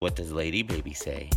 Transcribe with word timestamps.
What 0.00 0.16
does 0.16 0.32
Lady 0.32 0.62
Baby 0.62 0.94
say? 0.94 1.28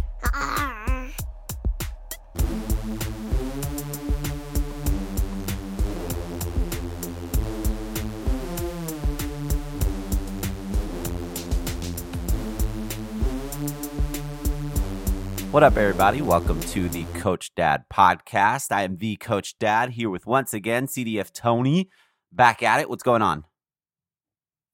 What 15.51 15.63
up, 15.63 15.75
everybody? 15.75 16.21
Welcome 16.21 16.61
to 16.61 16.87
the 16.87 17.03
Coach 17.15 17.53
Dad 17.55 17.83
podcast. 17.93 18.71
I 18.71 18.83
am 18.83 18.95
the 18.95 19.17
Coach 19.17 19.59
Dad 19.59 19.89
here 19.89 20.09
with 20.09 20.25
once 20.25 20.53
again 20.53 20.87
CDF 20.87 21.33
Tony. 21.33 21.89
Back 22.31 22.63
at 22.63 22.79
it. 22.79 22.89
What's 22.89 23.03
going 23.03 23.21
on? 23.21 23.43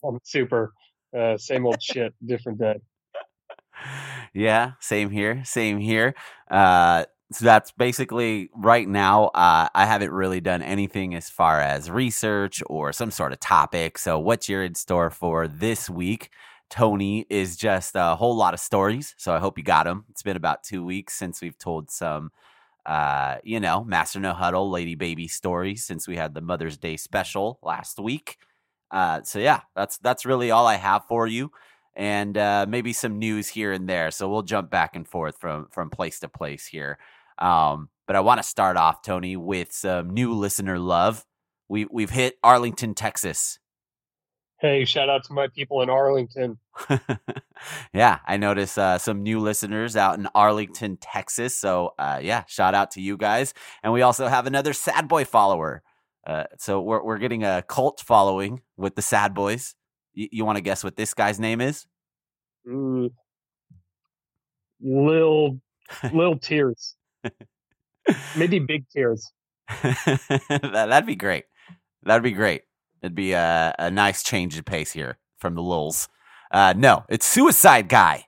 I'm 0.06 0.20
super. 0.22 0.74
Uh, 1.12 1.38
same 1.40 1.66
old 1.66 1.82
shit, 1.82 2.14
different 2.24 2.60
day. 2.60 2.76
Yeah, 4.34 4.74
same 4.80 5.10
here. 5.10 5.44
Same 5.46 5.80
here. 5.80 6.14
Uh, 6.50 7.06
so 7.32 7.46
that's 7.46 7.72
basically 7.72 8.50
right 8.56 8.88
now. 8.88 9.26
Uh, 9.28 9.68
I 9.74 9.86
haven't 9.86 10.12
really 10.12 10.42
done 10.42 10.62
anything 10.62 11.16
as 11.16 11.30
far 11.30 11.62
as 11.62 11.90
research 11.90 12.62
or 12.68 12.92
some 12.94 13.12
sort 13.12 13.34
of 13.34 13.40
topic. 13.40 13.98
So, 13.98 14.20
what's 14.20 14.50
your 14.50 14.64
in 14.64 14.76
store 14.76 15.10
for 15.10 15.48
this 15.48 15.90
week? 15.90 16.30
Tony 16.70 17.26
is 17.30 17.58
just 17.58 17.96
a 17.96 18.16
whole 18.16 18.36
lot 18.36 18.54
of 18.54 18.60
stories. 18.60 19.16
So 19.18 19.34
I 19.34 19.40
hope 19.40 19.58
you 19.58 19.64
got 19.64 19.86
them. 19.86 20.06
It's 20.10 20.22
been 20.22 20.38
about 20.38 20.64
two 20.64 20.86
weeks 20.86 21.16
since 21.16 21.42
we've 21.42 21.58
told 21.58 21.90
some, 21.90 22.32
uh, 22.86 23.38
you 23.44 23.60
know, 23.60 23.84
Master 23.84 24.20
No 24.20 24.34
Huddle, 24.34 24.70
Lady 24.70 24.96
Baby 24.96 25.28
stories 25.28 25.84
since 25.84 26.08
we 26.08 26.16
had 26.16 26.34
the 26.34 26.42
Mother's 26.42 26.78
Day 26.78 26.98
special 26.98 27.60
last 27.64 28.00
week. 28.00 28.38
Uh, 28.92 29.22
so 29.24 29.40
yeah, 29.40 29.62
that's 29.76 29.98
that's 30.00 30.26
really 30.26 30.52
all 30.52 30.66
I 30.66 30.76
have 30.76 31.04
for 31.08 31.28
you, 31.28 31.52
and 31.96 32.38
uh, 32.38 32.66
maybe 32.68 32.94
some 32.94 33.20
news 33.20 33.50
here 33.50 33.72
and 33.72 33.88
there. 33.90 34.12
So 34.12 34.30
we'll 34.30 34.44
jump 34.44 34.70
back 34.70 34.96
and 34.96 35.08
forth 35.08 35.38
from 35.40 35.68
from 35.72 35.90
place 35.90 36.20
to 36.20 36.30
place 36.30 36.66
here. 36.68 36.98
Um, 37.38 37.90
but 38.08 38.16
I 38.16 38.22
want 38.22 38.40
to 38.40 38.48
start 38.48 38.78
off, 38.78 39.02
Tony, 39.02 39.38
with 39.38 39.72
some 39.72 40.10
new 40.10 40.34
listener 40.34 40.80
love. 40.80 41.26
We 41.68 41.86
we've 41.92 42.10
hit 42.10 42.38
Arlington, 42.44 42.96
Texas 42.96 43.60
Hey, 44.62 44.84
shout 44.84 45.08
out 45.08 45.24
to 45.24 45.34
my 45.34 45.48
people 45.48 45.82
in 45.82 45.90
Arlington. 45.90 46.58
yeah, 47.94 48.20
I 48.28 48.36
notice 48.36 48.78
uh, 48.78 48.98
some 48.98 49.24
new 49.24 49.40
listeners 49.40 49.96
out 49.96 50.20
in 50.20 50.28
Arlington, 50.36 50.98
Texas. 50.98 51.56
So, 51.56 51.94
uh, 51.98 52.20
yeah, 52.22 52.44
shout 52.46 52.76
out 52.76 52.92
to 52.92 53.02
you 53.02 53.16
guys. 53.16 53.54
And 53.84 53.94
we 53.94 54.02
also 54.02 54.28
have 54.28 54.48
another 54.48 54.74
Sad 54.74 55.08
Boy 55.08 55.24
follower. 55.24 55.82
Uh, 56.28 56.44
so 56.58 56.82
we're 56.82 57.02
we're 57.02 57.20
getting 57.20 57.46
a 57.46 57.64
cult 57.70 58.02
following 58.02 58.62
with 58.76 58.96
the 58.96 59.02
Sad 59.02 59.34
Boys. 59.34 59.76
Y- 60.16 60.30
you 60.32 60.46
want 60.46 60.58
to 60.58 60.62
guess 60.62 60.84
what 60.84 60.96
this 60.96 61.14
guy's 61.14 61.40
name 61.40 61.62
is? 61.62 61.86
Mm, 62.68 63.12
Lil 64.82 65.60
Lil 66.14 66.38
Tears. 66.40 66.96
Maybe 68.38 68.60
Big 68.68 68.88
Tears. 68.90 69.32
that, 69.84 70.72
that'd 70.72 71.06
be 71.06 71.16
great. 71.16 71.46
That'd 72.04 72.24
be 72.24 72.32
great. 72.32 72.64
It'd 73.02 73.16
be 73.16 73.34
a, 73.34 73.76
a 73.80 73.92
nice 73.92 74.24
change 74.24 74.58
of 74.58 74.66
pace 74.66 74.92
here 74.92 75.18
from 75.38 75.56
the 75.56 75.62
Lulz. 75.62 76.08
Uh, 76.52 76.74
no, 76.76 77.06
it's 77.10 77.26
Suicide 77.26 77.88
Guy. 77.88 78.26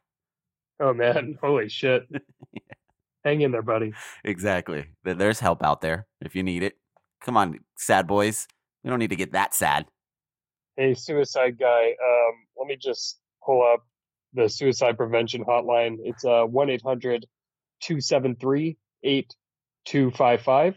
Oh 0.80 0.94
man, 0.94 1.38
holy 1.42 1.70
shit! 1.70 2.08
Hang 3.26 3.42
in 3.42 3.52
there, 3.52 3.62
buddy. 3.62 3.94
Exactly. 4.24 4.86
There's 5.04 5.40
help 5.40 5.64
out 5.64 5.82
there 5.82 6.08
if 6.22 6.36
you 6.36 6.42
need 6.44 6.64
it. 6.64 6.78
Come 7.24 7.38
on, 7.38 7.60
sad 7.78 8.08
boys. 8.08 8.48
We 8.84 8.90
don't 8.90 9.00
need 9.00 9.12
to 9.12 9.16
get 9.16 9.34
that 9.34 9.54
sad. 9.54 9.86
Hey, 10.78 10.94
Suicide 10.94 11.60
Guy. 11.60 11.90
Um, 11.90 12.34
let 12.58 12.68
me 12.68 12.78
just 12.78 13.20
pull 13.46 13.62
up 13.64 13.84
the 14.34 14.48
suicide 14.48 14.96
prevention 14.98 15.44
hotline. 15.44 15.98
It's 16.04 16.24
uh 16.26 16.46
one 16.46 16.68
273 16.68 18.78
8255 19.04 20.76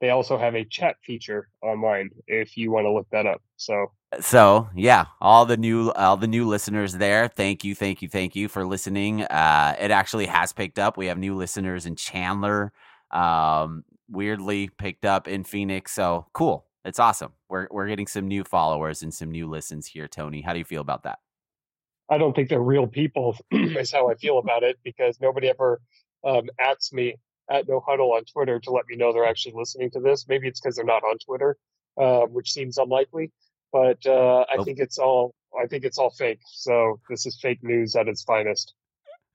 they 0.00 0.10
also 0.10 0.38
have 0.38 0.54
a 0.54 0.64
chat 0.64 0.96
feature 1.04 1.48
online 1.62 2.10
if 2.26 2.56
you 2.56 2.70
want 2.70 2.86
to 2.86 2.92
look 2.92 3.06
that 3.12 3.26
up. 3.26 3.42
So 3.56 3.92
so 4.18 4.68
yeah, 4.74 5.06
all 5.20 5.46
the 5.46 5.56
new 5.56 5.90
all 5.92 6.16
the 6.16 6.26
new 6.26 6.48
listeners 6.48 6.94
there. 6.94 7.28
Thank 7.28 7.64
you, 7.64 7.74
thank 7.74 8.02
you, 8.02 8.08
thank 8.08 8.34
you 8.34 8.48
for 8.48 8.66
listening. 8.66 9.22
Uh, 9.22 9.76
it 9.78 9.90
actually 9.90 10.26
has 10.26 10.52
picked 10.52 10.78
up. 10.78 10.96
We 10.96 11.06
have 11.06 11.18
new 11.18 11.36
listeners 11.36 11.86
in 11.86 11.96
Chandler. 11.96 12.72
Um, 13.10 13.84
weirdly 14.08 14.68
picked 14.68 15.04
up 15.04 15.28
in 15.28 15.44
Phoenix. 15.44 15.92
So 15.92 16.26
cool. 16.32 16.66
It's 16.84 16.98
awesome. 16.98 17.32
We're 17.48 17.68
we're 17.70 17.88
getting 17.88 18.06
some 18.06 18.26
new 18.26 18.44
followers 18.44 19.02
and 19.02 19.12
some 19.12 19.30
new 19.30 19.48
listens 19.48 19.86
here, 19.86 20.08
Tony. 20.08 20.40
How 20.40 20.52
do 20.52 20.58
you 20.58 20.64
feel 20.64 20.80
about 20.80 21.02
that? 21.02 21.18
I 22.10 22.18
don't 22.18 22.34
think 22.34 22.48
they're 22.48 22.60
real 22.60 22.86
people. 22.86 23.36
is 23.50 23.92
how 23.92 24.10
I 24.10 24.14
feel 24.14 24.38
about 24.38 24.62
it 24.62 24.78
because 24.82 25.20
nobody 25.20 25.48
ever 25.48 25.80
um, 26.24 26.48
asks 26.58 26.92
me 26.92 27.16
at 27.50 27.68
No 27.68 27.80
Huddle 27.86 28.12
on 28.12 28.24
Twitter 28.24 28.58
to 28.60 28.70
let 28.70 28.84
me 28.88 28.96
know 28.96 29.12
they're 29.12 29.26
actually 29.26 29.54
listening 29.56 29.90
to 29.90 30.00
this. 30.00 30.26
Maybe 30.28 30.48
it's 30.48 30.60
because 30.60 30.76
they're 30.76 30.84
not 30.84 31.04
on 31.04 31.18
Twitter, 31.18 31.56
uh, 32.00 32.20
which 32.22 32.52
seems 32.52 32.78
unlikely. 32.78 33.30
But 33.72 34.04
uh, 34.06 34.44
I 34.52 34.62
think 34.64 34.78
it's 34.78 34.98
all 34.98 35.34
I 35.60 35.66
think 35.66 35.84
it's 35.84 35.98
all 35.98 36.10
fake. 36.10 36.40
So 36.46 37.00
this 37.08 37.26
is 37.26 37.38
fake 37.40 37.62
news 37.62 37.94
at 37.94 38.08
its 38.08 38.22
finest. 38.22 38.74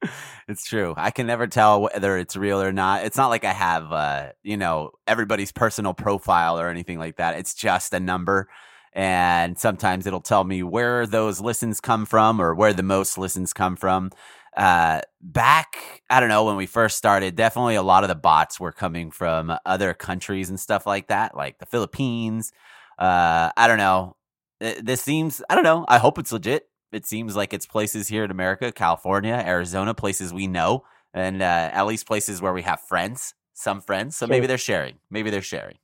It's 0.48 0.66
true. 0.66 0.94
I 0.96 1.10
can 1.10 1.26
never 1.26 1.48
tell 1.48 1.82
whether 1.82 2.18
it's 2.18 2.36
real 2.36 2.62
or 2.62 2.72
not. 2.72 3.04
It's 3.04 3.18
not 3.18 3.30
like 3.30 3.44
I 3.44 3.52
have, 3.52 3.92
uh, 3.92 4.30
you 4.44 4.58
know, 4.58 4.92
everybody's 5.08 5.52
personal 5.52 5.96
profile 5.96 6.60
or 6.60 6.70
anything 6.70 7.00
like 7.00 7.16
that. 7.18 7.38
It's 7.40 7.56
just 7.56 7.94
a 7.94 8.00
number. 8.00 8.48
And 8.94 9.58
sometimes 9.58 10.06
it'll 10.06 10.22
tell 10.22 10.44
me 10.44 10.62
where 10.62 11.08
those 11.08 11.42
listens 11.42 11.82
come 11.82 12.06
from 12.06 12.40
or 12.40 12.54
where 12.54 12.74
the 12.74 12.84
most 12.84 13.18
listens 13.18 13.54
come 13.54 13.76
from 13.76 14.12
uh, 14.56 15.02
back, 15.20 16.02
I 16.10 16.20
don't 16.20 16.30
know, 16.30 16.46
when 16.46 16.56
we 16.56 16.66
first 16.68 16.96
started, 16.96 17.36
definitely 17.36 17.76
a 17.76 17.82
lot 17.82 18.04
of 18.04 18.08
the 18.08 18.16
bots 18.16 18.60
were 18.60 18.72
coming 18.72 19.12
from 19.12 19.52
other 19.66 19.94
countries 19.94 20.50
and 20.50 20.60
stuff 20.60 20.86
like 20.86 21.08
that, 21.08 21.36
like 21.36 21.58
the 21.58 21.66
Philippines. 21.66 22.54
Uh, 22.98 23.50
I 23.58 23.68
don't 23.68 23.80
know. 23.80 24.16
This 24.62 25.02
seems, 25.02 25.42
I 25.50 25.56
don't 25.56 25.66
know. 25.66 25.86
I 25.90 25.98
hope 25.98 26.18
it's 26.20 26.32
legit. 26.32 26.70
It 26.96 27.06
seems 27.06 27.36
like 27.36 27.54
it's 27.54 27.66
places 27.66 28.08
here 28.08 28.24
in 28.24 28.32
America, 28.32 28.72
California, 28.72 29.34
Arizona, 29.34 29.94
places 29.94 30.34
we 30.34 30.48
know, 30.48 30.86
and 31.14 31.42
uh, 31.42 31.70
at 31.74 31.86
least 31.86 32.08
places 32.08 32.42
where 32.42 32.54
we 32.54 32.62
have 32.62 32.80
friends, 32.80 33.34
some 33.54 33.82
friends. 33.82 34.16
So 34.16 34.28
maybe 34.28 34.48
they're 34.48 34.58
sharing. 34.58 34.96
Maybe 35.10 35.30
they're 35.30 35.42
sharing. 35.42 35.78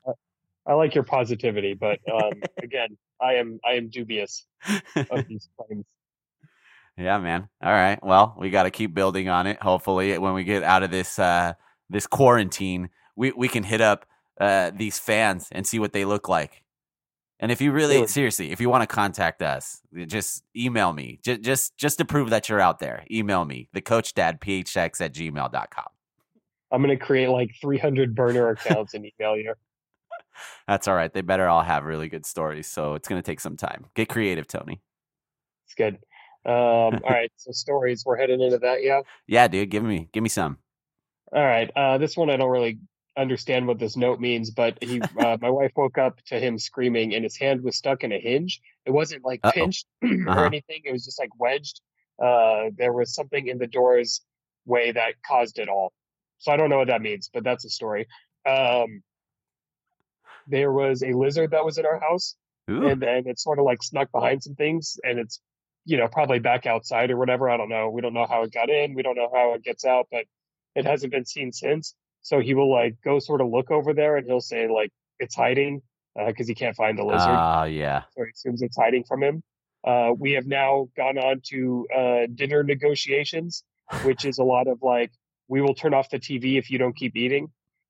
I 0.66 0.74
like 0.74 0.96
your 0.96 1.04
positivity, 1.04 1.74
but 1.74 2.00
um, 2.10 2.32
again, 2.64 2.98
I 3.20 3.34
am 3.34 3.60
I 3.66 3.74
am 3.74 3.90
dubious 3.90 4.46
of 4.96 5.28
these 5.28 5.50
claims. 5.58 5.86
Yeah, 6.98 7.18
man. 7.18 7.50
All 7.62 7.74
right. 7.74 8.02
Well, 8.02 8.36
we 8.38 8.50
got 8.50 8.64
to 8.64 8.72
keep 8.72 8.94
building 8.94 9.28
on 9.28 9.48
it. 9.48 9.62
Hopefully, 9.62 10.18
when 10.18 10.34
we 10.34 10.46
get 10.46 10.64
out 10.64 10.82
of 10.82 10.92
this 10.92 11.20
uh, 11.20 11.56
this 11.90 12.08
quarantine, 12.08 12.90
we 13.18 13.32
we 13.34 13.50
can 13.50 13.64
hit 13.64 13.82
up 13.82 14.06
uh, 14.40 14.72
these 14.74 14.98
fans 14.98 15.50
and 15.52 15.68
see 15.68 15.78
what 15.78 15.92
they 15.92 16.06
look 16.06 16.30
like. 16.30 16.64
And 17.42 17.52
if 17.52 17.60
you 17.60 17.72
really 17.72 18.06
seriously, 18.06 18.52
if 18.52 18.62
you 18.62 18.70
want 18.70 18.84
to 18.84 18.88
contact 18.88 19.42
us, 19.42 19.82
just 20.06 20.44
email 20.56 20.94
me. 20.94 21.20
Just 21.24 21.42
just 21.42 21.78
just 21.78 21.98
to 21.98 22.06
prove 22.06 22.30
that 22.30 22.48
you're 22.48 22.60
out 22.60 22.78
there. 22.78 23.04
Email 23.10 23.46
me, 23.46 23.68
the 23.74 23.82
coach 23.82 24.14
dad 24.14 24.40
phx 24.40 25.02
at 25.02 25.12
gmail.com. 25.12 25.86
I'm 26.72 26.82
gonna 26.82 26.98
create 26.98 27.30
like 27.30 27.52
300 27.60 28.14
burner 28.14 28.50
accounts 28.50 28.94
and 28.94 29.06
email 29.06 29.36
you. 29.36 29.56
That's 30.68 30.88
all 30.88 30.96
right. 30.96 31.12
They 31.12 31.22
better 31.22 31.48
all 31.48 31.64
have 31.64 31.84
really 31.84 32.10
good 32.10 32.28
stories. 32.28 32.68
So 32.68 32.94
it's 32.94 33.08
gonna 33.08 33.24
take 33.24 33.40
some 33.40 33.58
time. 33.58 33.88
Get 33.96 34.08
creative, 34.08 34.46
Tony. 34.48 34.80
It's 35.66 35.74
good. 35.74 35.96
Um, 36.46 36.52
all 36.54 37.10
right, 37.10 37.32
so 37.38 37.52
stories. 37.52 38.04
We're 38.06 38.18
heading 38.18 38.40
into 38.40 38.60
that, 38.60 38.84
yeah. 38.84 39.02
Yeah, 39.26 39.48
dude. 39.48 39.70
Give 39.70 39.84
me, 39.84 40.10
give 40.14 40.22
me 40.22 40.30
some. 40.30 40.58
All 41.34 41.44
right. 41.44 41.72
Uh, 41.76 41.98
this 41.98 42.18
one 42.18 42.30
I 42.30 42.38
don't 42.38 42.50
really 42.50 42.80
understand 43.18 43.68
what 43.68 43.80
this 43.80 43.98
note 43.98 44.20
means, 44.20 44.52
but 44.52 44.78
he, 44.82 45.02
uh, 45.02 45.38
my 45.42 45.50
wife 45.50 45.72
woke 45.76 45.98
up 45.98 46.22
to 46.28 46.40
him 46.40 46.58
screaming, 46.58 47.14
and 47.14 47.24
his 47.24 47.38
hand 47.38 47.62
was 47.62 47.76
stuck 47.76 48.04
in 48.04 48.12
a 48.12 48.20
hinge. 48.20 48.62
It 48.86 48.92
wasn't 48.92 49.26
like 49.26 49.42
Uh-oh. 49.44 49.52
pinched 49.52 49.86
or 50.02 50.30
uh-huh. 50.30 50.44
anything. 50.44 50.82
It 50.84 50.92
was 50.92 51.06
just 51.06 51.20
like 51.20 51.30
wedged. 51.40 51.82
Uh, 52.22 52.70
there 52.78 52.94
was 52.94 53.14
something 53.14 53.48
in 53.48 53.58
the 53.58 53.68
door's 53.68 54.22
way 54.66 54.92
that 54.92 55.16
caused 55.26 55.60
it 55.60 55.70
all. 55.70 55.92
So 56.38 56.52
I 56.52 56.58
don't 56.58 56.70
know 56.70 56.78
what 56.78 56.88
that 56.88 57.02
means, 57.02 57.30
but 57.34 57.44
that's 57.44 57.66
a 57.66 57.70
story. 57.70 58.08
Um, 58.48 59.04
there 60.48 60.72
was 60.72 61.04
a 61.04 61.14
lizard 61.14 61.52
that 61.52 61.66
was 61.66 61.78
in 61.78 61.86
our 61.86 62.00
house, 62.00 62.36
Ooh. 62.70 62.88
and 62.88 63.02
then 63.02 63.28
it 63.28 63.40
sort 63.40 63.60
of 63.60 63.66
like 63.66 63.84
snuck 63.84 64.12
behind 64.12 64.42
some 64.42 64.56
things, 64.56 65.00
and 65.04 65.20
it's 65.20 65.40
you 65.86 65.98
know, 65.98 66.08
probably 66.08 66.40
back 66.40 66.66
outside 66.66 67.12
or 67.12 67.18
whatever. 67.18 67.50
I 67.50 67.58
don't 67.58 67.70
know. 67.70 67.90
We 67.90 68.02
don't 68.02 68.14
know 68.14 68.28
how 68.28 68.44
it 68.44 68.54
got 68.54 68.70
in. 68.70 68.94
We 68.94 69.02
don't 69.04 69.16
know 69.16 69.32
how 69.34 69.54
it 69.54 69.64
gets 69.64 69.86
out, 69.86 70.08
but 70.12 70.26
it 70.76 70.86
hasn't 70.86 71.12
been 71.12 71.26
seen 71.26 71.52
since. 71.52 71.96
So 72.22 72.40
he 72.40 72.54
will 72.54 72.72
like 72.72 72.96
go 73.04 73.20
sort 73.20 73.42
of 73.42 73.50
look 73.50 73.72
over 73.72 73.94
there 73.94 74.18
and 74.18 74.26
he'll 74.26 74.42
say 74.42 74.68
like 74.68 74.92
it's 75.20 75.36
hiding 75.36 75.82
because 76.16 76.48
uh, 76.48 76.50
he 76.50 76.56
can't 76.56 76.76
find 76.76 76.98
the 76.98 77.04
lizard. 77.04 77.30
Ah, 77.30 77.62
uh, 77.62 77.66
yeah. 77.66 78.04
So 78.16 78.24
he 78.24 78.32
assumes 78.32 78.62
it's 78.62 78.78
hiding 78.78 79.04
from 79.04 79.24
him. 79.24 79.44
Uh, 79.84 80.12
we 80.18 80.34
have 80.34 80.46
now 80.46 80.90
gone 80.96 81.18
on 81.18 81.42
to 81.46 81.88
uh, 81.96 82.28
dinner 82.34 82.64
negotiations, 82.64 83.64
which 84.04 84.26
is 84.26 84.38
a 84.38 84.44
lot 84.44 84.68
of 84.68 84.80
like, 84.82 85.12
we 85.48 85.62
will 85.62 85.74
turn 85.74 85.94
off 85.94 86.10
the 86.10 86.20
TV 86.20 86.58
if 86.58 86.70
you 86.70 86.78
don't 86.78 86.96
keep 86.96 87.16
eating. 87.16 87.50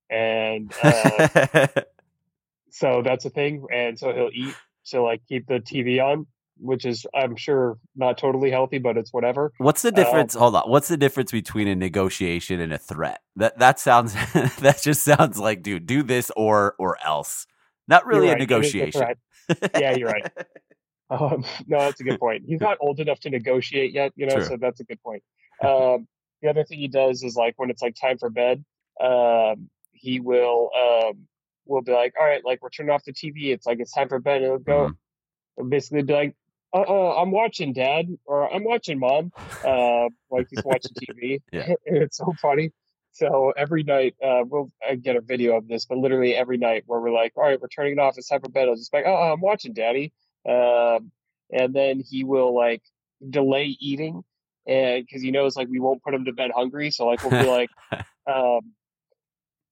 And 0.10 0.72
uh, 0.82 1.28
so 2.70 3.02
that's 3.04 3.26
a 3.26 3.30
thing. 3.30 3.66
And 3.72 4.00
so 4.00 4.14
he'll 4.14 4.30
eat 4.34 4.56
to 4.88 5.02
like 5.02 5.22
keep 5.28 5.48
the 5.48 5.60
TV 5.60 6.04
on 6.04 6.28
which 6.62 6.86
is 6.86 7.06
I'm 7.14 7.36
sure 7.36 7.78
not 7.96 8.18
totally 8.18 8.52
healthy, 8.52 8.78
but 8.78 8.98
it's 8.98 9.12
whatever. 9.12 9.52
What's 9.58 9.82
the 9.82 9.90
uh, 9.90 9.92
difference? 9.92 10.34
hold 10.36 10.56
on. 10.56 10.70
What's 10.70 10.88
the 10.88 10.98
difference 10.98 11.32
between 11.32 11.68
a 11.68 11.76
negotiation 11.76 12.62
and 12.62 12.72
a 12.72 12.78
threat? 12.78 13.22
That 13.36 13.58
that 13.60 13.80
sounds 13.80 14.14
that 14.60 14.80
just 14.82 15.04
sounds 15.04 15.38
like, 15.40 15.64
dude, 15.64 15.86
do 15.86 16.04
this 16.04 16.32
or 16.38 16.76
or 16.78 16.98
else. 17.04 17.48
Not 17.88 18.06
really 18.06 18.28
right. 18.28 18.38
a 18.38 18.40
negotiation. 18.40 19.02
A 19.50 19.70
yeah, 19.80 19.96
you're 19.96 20.10
right. 20.10 20.32
Um, 21.10 21.44
no, 21.68 21.80
that's 21.80 22.00
a 22.00 22.04
good 22.04 22.20
point. 22.20 22.44
He's 22.48 22.62
not 22.62 22.78
old 22.80 23.00
enough 23.00 23.20
to 23.22 23.30
negotiate 23.30 23.94
yet, 23.94 24.14
you 24.16 24.26
know, 24.26 24.36
True. 24.36 24.46
so 24.46 24.58
that's 24.58 24.80
a 24.80 24.84
good 24.84 25.02
point. 25.04 25.24
Um, 25.64 26.08
the 26.42 26.50
other 26.50 26.64
thing 26.64 26.80
he 26.80 26.88
does 26.88 27.22
is 27.24 27.36
like 27.36 27.54
when 27.58 27.70
it's 27.70 27.82
like 27.82 27.96
time 27.96 28.18
for 28.18 28.30
bed, 28.30 28.64
um, 29.00 29.70
he 29.92 30.20
will 30.20 30.70
um, 30.76 31.28
will 31.66 31.82
be 31.82 31.92
like, 31.92 32.14
all 32.20 32.26
right, 32.26 32.44
like 32.44 32.62
we're 32.62 32.70
turning 32.70 32.92
off 32.92 33.04
the 33.04 33.14
TV. 33.14 33.54
It's 33.54 33.66
like 33.66 33.80
it's 33.80 33.92
time 33.92 34.10
for 34.10 34.20
bed. 34.20 34.42
He'll 34.42 34.58
go 34.58 34.90
mm-hmm. 35.60 35.70
basically 35.70 36.04
be 36.04 36.14
like, 36.14 36.36
uh, 36.74 36.82
uh, 36.82 37.22
I'm 37.22 37.32
watching 37.32 37.74
dad 37.74 38.08
or 38.26 38.52
I'm 38.54 38.64
watching 38.64 39.00
mom. 39.00 39.32
Uh, 39.66 40.10
like 40.30 40.48
he's 40.50 40.64
watching 40.64 40.92
TV. 40.94 41.42
yeah. 41.52 41.74
it's 41.86 42.18
so 42.18 42.34
funny. 42.42 42.72
So 43.14 43.54
every 43.58 43.84
night, 43.84 44.16
uh, 44.24 44.44
we'll 44.46 44.72
I 44.88 44.96
get 44.96 45.18
a 45.18 45.22
video 45.22 45.58
of 45.58 45.68
this, 45.68 45.86
but 45.86 45.98
literally 45.98 46.34
every 46.34 46.58
night 46.58 46.84
where 46.86 47.00
we're 47.00 47.12
like, 47.12 47.34
all 47.36 47.44
right, 47.44 47.60
we're 47.60 47.68
turning 47.68 47.94
it 47.94 48.00
off. 48.00 48.18
It's 48.18 48.30
time 48.30 48.42
for 48.42 48.50
bed. 48.50 48.70
I'll 48.70 48.76
just 48.76 48.92
be 48.92 49.00
like, 49.00 49.08
oh, 49.08 49.34
I'm 49.34 49.42
watching 49.42 49.74
daddy. 49.74 50.14
Um, 50.48 51.12
and 51.52 51.74
then 51.74 52.00
he 52.00 52.24
will 52.24 52.56
like 52.56 52.82
delay 53.30 53.78
eating 53.80 54.24
and 54.66 55.06
because 55.06 55.22
he 55.22 55.32
knows 55.32 55.56
like 55.56 55.68
we 55.68 55.80
won't 55.80 56.04
put 56.04 56.14
him 56.14 56.26
to 56.26 56.34
bed 56.34 56.52
hungry. 56.56 56.92
So 56.92 57.06
like 57.06 57.24
we'll 57.24 57.42
be 57.42 57.50
like, 57.50 57.70
um, 58.28 58.74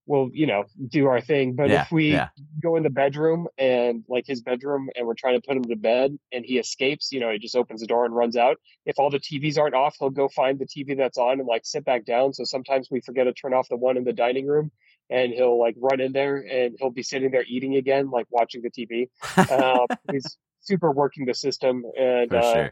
we'll 0.09 0.29
you 0.33 0.47
know 0.47 0.65
do 0.88 1.06
our 1.06 1.21
thing. 1.21 1.53
But 1.56 1.69
yeah, 1.69 1.83
if 1.83 1.91
we 1.91 2.11
yeah. 2.11 2.29
go 2.61 2.75
in 2.75 2.83
the 2.83 2.89
bedroom 2.89 3.47
and 3.57 4.03
like 4.09 4.25
his 4.25 4.41
bedroom 4.41 4.89
and 4.95 5.06
we're 5.06 5.13
trying 5.13 5.39
to 5.39 5.47
put 5.47 5.56
him 5.56 5.63
to 5.65 5.75
bed 5.75 6.17
and 6.33 6.44
he 6.44 6.57
escapes 6.57 7.11
you 7.11 7.19
know 7.19 7.31
he 7.31 7.38
just 7.38 7.56
opens 7.56 7.79
the 7.81 7.88
door 7.88 8.06
and 8.06 8.15
runs 8.15 8.35
out. 8.35 8.57
If 8.85 8.97
all 8.97 9.11
the 9.11 9.19
tvs 9.19 9.57
aren't 9.57 9.75
off 9.75 9.95
he'll 10.00 10.09
go 10.09 10.27
find 10.27 10.59
the 10.59 10.65
tv 10.65 10.97
that's 10.97 11.17
on 11.17 11.39
and 11.39 11.47
like 11.47 11.61
sit 11.63 11.85
back 11.85 12.06
down. 12.06 12.33
So 12.33 12.44
sometimes 12.44 12.89
we 12.91 13.00
forget 13.01 13.25
to 13.25 13.33
turn 13.33 13.53
off 13.53 13.69
the 13.69 13.77
one 13.77 13.95
in 13.95 14.03
the 14.03 14.13
dining 14.13 14.47
room 14.47 14.71
and 15.11 15.31
he'll 15.31 15.59
like 15.59 15.75
run 15.77 16.01
in 16.01 16.12
there 16.12 16.38
and 16.38 16.75
he'll 16.79 16.89
be 16.89 17.03
sitting 17.03 17.31
there 17.31 17.45
eating 17.47 17.75
again 17.75 18.09
like 18.09 18.25
watching 18.29 18.62
the 18.62 18.69
tv 18.69 19.09
uh, 19.38 19.85
he's 20.12 20.38
super 20.62 20.91
working 20.91 21.25
the 21.25 21.33
system 21.33 21.83
and 21.97 22.33
uh, 22.33 22.69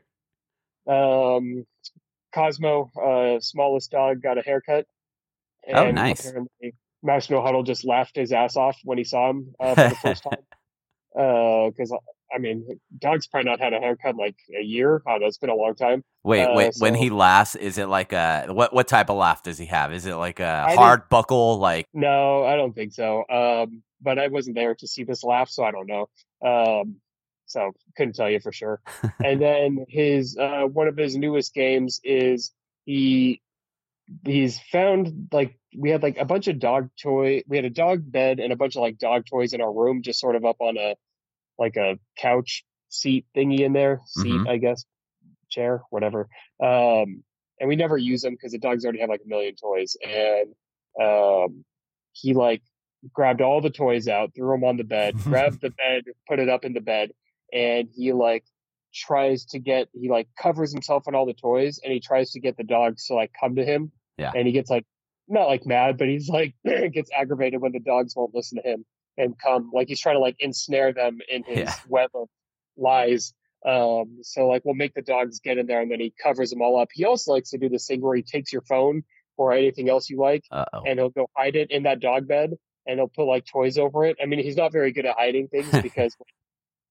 sure. 0.88 1.36
um 1.36 1.66
cosmo 2.34 2.92
uh 3.04 3.40
smallest 3.40 3.90
dog 3.92 4.22
got 4.22 4.38
a 4.38 4.42
haircut 4.42 4.86
oh 5.74 5.90
nice 5.92 6.32
Master 7.04 7.36
No 7.36 7.42
Huddle 7.42 7.64
just 7.64 7.86
laughed 7.86 8.16
his 8.16 8.32
ass 8.32 8.56
off 8.56 8.78
when 8.84 8.98
he 8.98 9.04
saw 9.04 9.30
him 9.30 9.54
uh, 9.60 9.76
for 9.76 9.90
the 9.90 9.96
first 10.02 10.24
time. 10.24 10.40
Because 11.14 11.92
uh, 11.92 11.98
I 12.34 12.40
mean, 12.40 12.80
dog's 13.00 13.28
probably 13.28 13.50
not 13.50 13.60
had 13.60 13.74
a 13.74 13.80
haircut 13.80 14.12
in 14.12 14.18
like 14.18 14.36
a 14.58 14.64
year. 14.64 15.02
I 15.08 15.12
don't 15.12 15.22
know. 15.22 15.28
It's 15.28 15.38
been 15.38 15.50
a 15.50 15.56
long 15.56 15.76
time. 15.76 16.04
Wait, 16.24 16.44
uh, 16.44 16.54
wait. 16.54 16.76
So, 16.76 16.84
when 16.84 16.96
he 16.96 17.10
laughs, 17.10 17.56
is 17.56 17.78
it 17.78 17.88
like 17.88 18.14
a 18.14 18.48
what? 18.50 18.74
What 18.74 18.88
type 18.88 19.10
of 19.10 19.18
laugh 19.18 19.44
does 19.44 19.58
he 19.58 19.66
have? 19.68 19.94
Is 19.94 20.06
it 20.06 20.16
like 20.16 20.40
a 20.40 20.66
I 20.68 20.76
hard 20.76 21.10
buckle? 21.10 21.58
Like 21.58 21.88
no, 21.94 22.46
I 22.46 22.56
don't 22.56 22.74
think 22.74 22.94
so. 22.94 23.24
Um, 23.30 23.84
but 24.02 24.20
I 24.20 24.28
wasn't 24.28 24.56
there 24.56 24.76
to 24.76 24.88
see 24.88 25.04
this 25.04 25.24
laugh, 25.24 25.50
so 25.50 25.64
I 25.64 25.72
don't 25.72 25.88
know. 25.88 26.10
Um, 26.46 26.98
so 27.46 27.72
couldn't 27.96 28.16
tell 28.16 28.30
you 28.30 28.40
for 28.40 28.52
sure. 28.52 28.82
and 29.24 29.42
then 29.42 29.86
his 29.88 30.38
uh, 30.38 30.64
one 30.64 30.88
of 30.88 30.98
his 30.98 31.16
newest 31.16 31.54
games 31.54 32.00
is 32.04 32.52
he 32.86 33.42
he's 34.24 34.60
found 34.60 35.28
like 35.32 35.60
we 35.78 35.90
had 35.90 36.02
like 36.02 36.18
a 36.18 36.26
bunch 36.26 36.48
of 36.48 36.60
dog 36.60 36.90
toy 37.02 37.44
we 37.48 37.58
had 37.58 37.66
a 37.66 37.70
dog 37.70 38.10
bed 38.10 38.40
and 38.40 38.54
a 38.54 38.56
bunch 38.56 38.76
of 38.76 38.82
like 38.82 38.98
dog 38.98 39.26
toys 39.30 39.54
in 39.54 39.62
our 39.62 39.72
room 39.72 40.02
just 40.02 40.20
sort 40.20 40.36
of 40.36 40.46
up 40.46 40.58
on 40.60 40.78
a 40.78 40.96
like 41.60 41.76
a 41.76 42.00
couch 42.18 42.64
seat 42.90 43.26
thingy 43.36 43.60
in 43.60 43.74
there 43.74 44.02
seat 44.06 44.32
mm-hmm. 44.32 44.48
i 44.48 44.58
guess 44.58 44.86
chair 45.50 45.82
whatever. 45.90 46.28
Um 46.64 47.24
and 47.60 47.68
we 47.68 47.76
never 47.76 47.98
use 47.98 48.22
them 48.22 48.34
because 48.34 48.52
the 48.52 48.60
dogs 48.60 48.86
already 48.86 49.00
have 49.00 49.10
like 49.10 49.22
a 49.26 49.28
million 49.28 49.56
toys. 49.56 49.98
And 50.04 50.54
um 51.02 51.66
he 52.12 52.34
like 52.34 52.62
grabbed 53.14 53.42
all 53.42 53.62
the 53.62 53.70
toys 53.70 54.08
out 54.08 54.32
threw 54.36 54.52
them 54.52 54.64
on 54.64 54.78
the 54.78 54.84
bed 54.84 55.16
grabbed 55.24 55.62
the 55.62 55.70
bed 55.70 56.04
put 56.28 56.40
it 56.40 56.50
up 56.50 56.66
in 56.66 56.74
the 56.74 56.82
bed 56.82 57.12
and 57.54 57.90
he 57.96 58.12
like 58.12 58.44
tries 58.94 59.46
to 59.46 59.60
get 59.60 59.88
he 59.94 60.10
like 60.10 60.28
covers 60.42 60.72
himself 60.72 61.08
in 61.08 61.14
all 61.14 61.28
the 61.28 61.34
toys 61.34 61.80
and 61.84 61.94
he 61.94 62.00
tries 62.00 62.32
to 62.32 62.40
get 62.40 62.58
the 62.58 62.64
dogs 62.64 63.06
to 63.06 63.14
like 63.14 63.32
come 63.40 63.56
to 63.56 63.64
him 63.64 63.92
yeah. 64.18 64.32
And 64.36 64.48
he 64.48 64.54
gets 64.54 64.70
like 64.70 64.86
not 65.28 65.48
like 65.48 65.66
mad, 65.66 65.98
but 65.98 66.08
he's 66.08 66.30
like 66.30 66.56
gets 66.66 67.10
aggravated 67.16 67.62
when 67.62 67.72
the 67.72 67.80
dogs 67.80 68.16
won't 68.16 68.34
listen 68.34 68.62
to 68.62 68.70
him 68.70 68.86
and 69.18 69.38
come. 69.40 69.72
Like 69.74 69.88
he's 69.88 70.00
trying 70.00 70.16
to 70.16 70.20
like 70.20 70.36
ensnare 70.40 70.94
them 70.94 71.20
in 71.30 71.44
his 71.44 71.60
yeah. 71.60 71.76
web 71.88 72.10
of 72.14 72.28
lies. 72.78 73.34
Um, 73.66 74.20
so 74.22 74.48
like 74.48 74.64
we'll 74.66 74.76
make 74.76 74.94
the 74.94 75.02
dogs 75.02 75.40
get 75.40 75.58
in 75.58 75.66
there 75.66 75.82
and 75.82 75.92
then 75.92 76.00
he 76.00 76.14
covers 76.22 76.52
them 76.52 76.62
all 76.62 76.80
up. 76.80 76.90
He 76.94 77.06
also 77.06 77.34
likes 77.34 77.50
to 77.52 77.58
do 77.58 77.70
this 77.70 77.88
thing 77.88 78.02
where 78.02 78.16
he 78.16 78.22
takes 78.22 78.54
your 78.54 78.62
phone 78.62 79.04
or 79.36 79.54
anything 79.54 79.90
else 79.90 80.10
you 80.10 80.18
like 80.20 80.44
Uh-oh. 80.52 80.84
and 80.86 81.00
he'll 81.00 81.10
go 81.10 81.30
hide 81.36 81.56
it 81.56 81.70
in 81.72 81.84
that 81.84 82.00
dog 82.00 82.28
bed 82.28 82.54
and 82.86 83.00
he'll 83.00 83.08
put 83.08 83.26
like 83.26 83.46
toys 83.46 83.78
over 83.78 84.06
it. 84.06 84.18
I 84.22 84.26
mean, 84.26 84.40
he's 84.40 84.56
not 84.56 84.72
very 84.72 84.92
good 84.92 85.06
at 85.06 85.16
hiding 85.18 85.48
things 85.48 85.70
because 85.82 86.16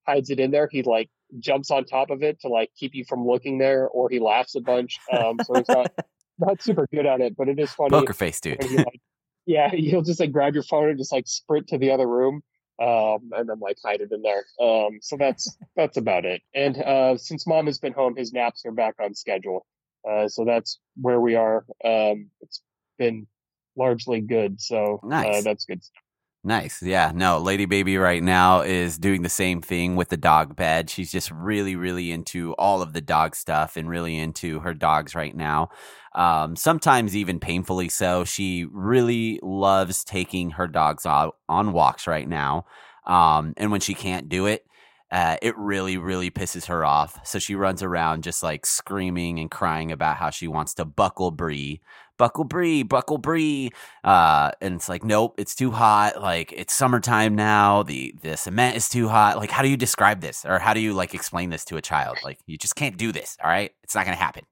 hides 0.07 0.29
it 0.29 0.39
in 0.39 0.51
there. 0.51 0.67
He 0.71 0.83
like 0.83 1.09
jumps 1.39 1.71
on 1.71 1.85
top 1.85 2.09
of 2.09 2.23
it 2.23 2.39
to 2.41 2.47
like 2.47 2.69
keep 2.77 2.93
you 2.93 3.03
from 3.03 3.25
looking 3.25 3.57
there 3.57 3.87
or 3.87 4.09
he 4.09 4.19
laughs 4.19 4.55
a 4.55 4.61
bunch. 4.61 4.97
Um, 5.11 5.37
so 5.43 5.55
he's 5.55 5.67
not 5.67 5.91
not 6.39 6.61
super 6.61 6.87
good 6.93 7.05
at 7.05 7.21
it, 7.21 7.35
but 7.37 7.47
it 7.47 7.59
is 7.59 7.71
funny. 7.71 7.89
Poker 7.89 8.13
face, 8.13 8.39
dude. 8.39 8.63
like, 8.71 9.01
yeah, 9.45 9.69
he'll 9.69 10.01
just 10.01 10.19
like 10.19 10.31
grab 10.31 10.53
your 10.53 10.63
phone 10.63 10.89
and 10.89 10.97
just 10.97 11.11
like 11.11 11.27
sprint 11.27 11.67
to 11.67 11.77
the 11.77 11.91
other 11.91 12.07
room, 12.07 12.41
um, 12.81 13.29
and 13.31 13.49
then 13.49 13.59
like 13.59 13.77
hide 13.83 14.01
it 14.01 14.11
in 14.11 14.21
there. 14.21 14.43
Um, 14.61 14.99
so 15.01 15.17
that's 15.17 15.57
that's 15.75 15.97
about 15.97 16.25
it. 16.25 16.41
And 16.53 16.77
uh, 16.77 17.17
since 17.17 17.47
mom 17.47 17.65
has 17.65 17.79
been 17.79 17.93
home, 17.93 18.15
his 18.15 18.33
naps 18.33 18.65
are 18.65 18.71
back 18.71 18.95
on 19.01 19.13
schedule. 19.13 19.65
Uh, 20.07 20.27
so 20.27 20.45
that's 20.45 20.79
where 20.95 21.19
we 21.19 21.35
are. 21.35 21.65
Um, 21.83 22.29
it's 22.41 22.61
been 22.97 23.27
largely 23.75 24.21
good, 24.21 24.61
so 24.61 24.99
uh, 25.03 25.07
nice. 25.07 25.39
uh, 25.39 25.41
that's 25.41 25.65
good 25.65 25.83
stuff. 25.83 26.03
Nice. 26.43 26.81
Yeah. 26.81 27.11
No, 27.13 27.39
Lady 27.39 27.65
Baby 27.65 27.97
right 27.97 28.23
now 28.23 28.61
is 28.61 28.97
doing 28.97 29.21
the 29.21 29.29
same 29.29 29.61
thing 29.61 29.95
with 29.95 30.09
the 30.09 30.17
dog 30.17 30.55
bed. 30.55 30.89
She's 30.89 31.11
just 31.11 31.29
really, 31.31 31.75
really 31.75 32.11
into 32.11 32.53
all 32.53 32.81
of 32.81 32.93
the 32.93 33.01
dog 33.01 33.35
stuff 33.35 33.75
and 33.75 33.89
really 33.89 34.17
into 34.17 34.59
her 34.59 34.73
dogs 34.73 35.13
right 35.13 35.35
now. 35.35 35.69
Um, 36.15 36.55
sometimes 36.55 37.17
even 37.17 37.39
painfully 37.39 37.89
so. 37.89 38.23
She 38.23 38.65
really 38.71 39.39
loves 39.43 40.03
taking 40.05 40.51
her 40.51 40.67
dogs 40.67 41.05
out 41.05 41.35
on 41.49 41.73
walks 41.73 42.07
right 42.07 42.27
now. 42.27 42.65
Um, 43.05 43.53
and 43.57 43.71
when 43.71 43.81
she 43.81 43.93
can't 43.93 44.29
do 44.29 44.45
it, 44.45 44.65
uh, 45.11 45.37
it 45.41 45.57
really, 45.57 45.97
really 45.97 46.29
pisses 46.29 46.65
her 46.67 46.85
off. 46.85 47.19
So 47.25 47.39
she 47.39 47.55
runs 47.55 47.81
around 47.81 48.23
just 48.23 48.43
like 48.43 48.65
screaming 48.65 49.39
and 49.39 49.49
crying 49.51 49.91
about 49.91 50.17
how 50.17 50.29
she 50.29 50.47
wants 50.47 50.73
to 50.75 50.85
buckle 50.85 51.31
Bree, 51.31 51.81
buckle 52.17 52.43
Bree, 52.43 52.83
buckle 52.83 53.17
Bree. 53.17 53.71
Uh, 54.03 54.51
and 54.61 54.75
it's 54.75 54.89
like, 54.89 55.03
nope, 55.03 55.35
it's 55.37 55.55
too 55.55 55.71
hot. 55.71 56.21
Like 56.21 56.51
it's 56.53 56.73
summertime 56.73 57.35
now. 57.35 57.83
The 57.83 58.15
the 58.21 58.37
cement 58.37 58.75
is 58.75 58.89
too 58.89 59.07
hot. 59.07 59.37
Like, 59.37 59.51
how 59.51 59.61
do 59.61 59.69
you 59.69 59.77
describe 59.77 60.21
this, 60.21 60.45
or 60.45 60.59
how 60.59 60.73
do 60.73 60.79
you 60.79 60.93
like 60.93 61.13
explain 61.13 61.49
this 61.49 61.65
to 61.65 61.77
a 61.77 61.81
child? 61.81 62.17
Like, 62.23 62.39
you 62.45 62.57
just 62.57 62.75
can't 62.75 62.97
do 62.97 63.11
this. 63.11 63.37
All 63.43 63.49
right, 63.49 63.71
it's 63.83 63.95
not 63.95 64.05
gonna 64.05 64.17
happen. 64.17 64.45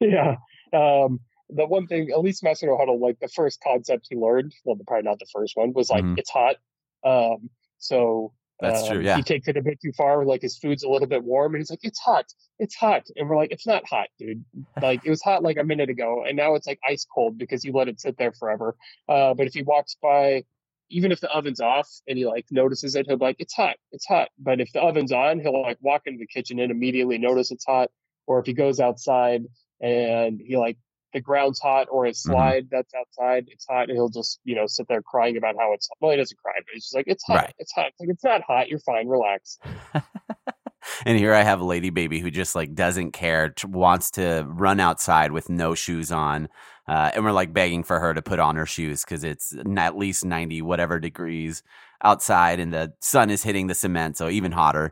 Yeah. 0.00 0.36
Um, 0.72 1.20
the 1.48 1.66
one 1.66 1.86
thing, 1.86 2.10
at 2.10 2.20
least 2.20 2.42
Master 2.42 2.74
Huddle, 2.76 2.98
like 2.98 3.20
the 3.20 3.28
first 3.28 3.60
concept 3.62 4.06
he 4.08 4.16
learned, 4.16 4.54
well, 4.64 4.76
probably 4.86 5.02
not 5.02 5.18
the 5.18 5.26
first 5.32 5.56
one, 5.56 5.72
was 5.72 5.90
like 5.90 6.02
mm-hmm. 6.02 6.18
it's 6.18 6.30
hot. 6.30 6.56
Um, 7.04 7.50
so 7.78 8.32
that's 8.62 8.86
true. 8.86 8.98
Um, 8.98 9.04
yeah. 9.04 9.16
He 9.16 9.22
takes 9.22 9.48
it 9.48 9.56
a 9.56 9.62
bit 9.62 9.80
too 9.80 9.92
far. 9.92 10.24
Like 10.24 10.42
his 10.42 10.56
food's 10.56 10.82
a 10.84 10.88
little 10.88 11.08
bit 11.08 11.22
warm, 11.22 11.54
and 11.54 11.60
he's 11.60 11.70
like, 11.70 11.80
"It's 11.82 11.98
hot. 11.98 12.26
It's 12.58 12.74
hot." 12.74 13.06
And 13.16 13.28
we're 13.28 13.36
like, 13.36 13.50
"It's 13.50 13.66
not 13.66 13.86
hot, 13.86 14.08
dude. 14.18 14.44
Like 14.80 15.04
it 15.04 15.10
was 15.10 15.22
hot 15.22 15.42
like 15.42 15.58
a 15.58 15.64
minute 15.64 15.90
ago, 15.90 16.24
and 16.26 16.36
now 16.36 16.54
it's 16.54 16.66
like 16.66 16.78
ice 16.88 17.06
cold 17.12 17.38
because 17.38 17.64
you 17.64 17.72
let 17.72 17.88
it 17.88 18.00
sit 18.00 18.16
there 18.16 18.32
forever." 18.32 18.76
Uh, 19.08 19.34
but 19.34 19.46
if 19.46 19.54
he 19.54 19.62
walks 19.62 19.96
by, 20.00 20.44
even 20.90 21.12
if 21.12 21.20
the 21.20 21.30
oven's 21.30 21.60
off 21.60 21.88
and 22.06 22.16
he 22.16 22.24
like 22.24 22.46
notices 22.50 22.94
it, 22.94 23.06
he'll 23.06 23.18
be 23.18 23.24
like, 23.24 23.36
"It's 23.40 23.54
hot. 23.54 23.76
It's 23.90 24.06
hot." 24.06 24.28
But 24.38 24.60
if 24.60 24.72
the 24.72 24.80
oven's 24.80 25.12
on, 25.12 25.40
he'll 25.40 25.60
like 25.60 25.78
walk 25.80 26.02
into 26.06 26.18
the 26.18 26.26
kitchen 26.26 26.60
and 26.60 26.70
immediately 26.70 27.18
notice 27.18 27.50
it's 27.50 27.64
hot. 27.64 27.90
Or 28.26 28.38
if 28.38 28.46
he 28.46 28.52
goes 28.52 28.78
outside 28.78 29.44
and 29.80 30.40
he 30.40 30.56
like 30.56 30.78
the 31.12 31.20
ground's 31.20 31.60
hot 31.60 31.88
or 31.90 32.04
his 32.04 32.18
mm-hmm. 32.18 32.32
slide 32.32 32.64
mm-hmm. 32.64 32.76
that's 32.76 32.92
outside, 32.94 33.46
it's 33.48 33.66
hot, 33.68 33.88
and 33.88 33.92
he'll 33.92 34.08
just, 34.08 34.40
you 34.44 34.54
know, 34.54 34.66
sit 34.66 34.86
there 34.88 35.02
crying 35.02 35.36
about 35.36 35.56
how 35.58 35.72
it's 35.72 35.88
hot. 35.88 35.96
well, 36.00 36.10
he 36.10 36.16
doesn't 36.16 36.38
cry, 36.38 36.54
but 36.56 36.72
he's 36.72 36.84
just 36.84 36.94
like, 36.94 37.06
It's 37.06 37.24
hot, 37.24 37.36
right. 37.36 37.54
it's 37.58 37.72
hot. 37.72 37.88
It's 37.88 38.00
like 38.00 38.08
it's 38.08 38.24
not 38.24 38.42
hot, 38.42 38.68
you're 38.68 38.78
fine, 38.80 39.08
relax. 39.08 39.58
and 41.06 41.18
here 41.18 41.34
I 41.34 41.42
have 41.42 41.60
a 41.60 41.64
lady 41.64 41.90
baby 41.90 42.20
who 42.20 42.30
just 42.30 42.54
like 42.54 42.74
doesn't 42.74 43.12
care, 43.12 43.54
wants 43.64 44.10
to 44.12 44.44
run 44.48 44.80
outside 44.80 45.32
with 45.32 45.48
no 45.48 45.74
shoes 45.74 46.10
on. 46.10 46.48
Uh, 46.88 47.12
and 47.14 47.24
we're 47.24 47.32
like 47.32 47.52
begging 47.52 47.84
for 47.84 48.00
her 48.00 48.12
to 48.12 48.20
put 48.20 48.40
on 48.40 48.56
her 48.56 48.66
shoes 48.66 49.04
because 49.04 49.22
it's 49.22 49.54
at 49.76 49.96
least 49.96 50.24
90 50.24 50.62
whatever 50.62 50.98
degrees 50.98 51.62
outside 52.02 52.58
and 52.58 52.72
the 52.72 52.92
sun 53.00 53.30
is 53.30 53.44
hitting 53.44 53.68
the 53.68 53.74
cement, 53.74 54.16
so 54.16 54.28
even 54.28 54.50
hotter 54.50 54.90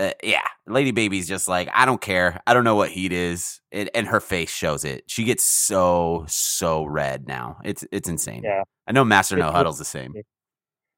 uh, 0.00 0.12
yeah, 0.22 0.46
Lady 0.66 0.90
Baby's 0.90 1.28
just 1.28 1.48
like, 1.48 1.68
I 1.72 1.84
don't 1.84 2.00
care. 2.00 2.40
I 2.46 2.54
don't 2.54 2.64
know 2.64 2.76
what 2.76 2.90
heat 2.90 3.12
is. 3.12 3.60
It, 3.70 3.90
and 3.94 4.06
her 4.06 4.20
face 4.20 4.50
shows 4.50 4.84
it. 4.84 5.04
She 5.06 5.24
gets 5.24 5.44
so, 5.44 6.24
so 6.28 6.84
red 6.84 7.28
now. 7.28 7.58
It's 7.64 7.84
it's 7.92 8.08
insane. 8.08 8.42
Yeah. 8.44 8.64
I 8.86 8.92
know 8.92 9.04
Master 9.04 9.36
No 9.36 9.50
Huddle's 9.50 9.78
the 9.78 9.84
same. 9.84 10.14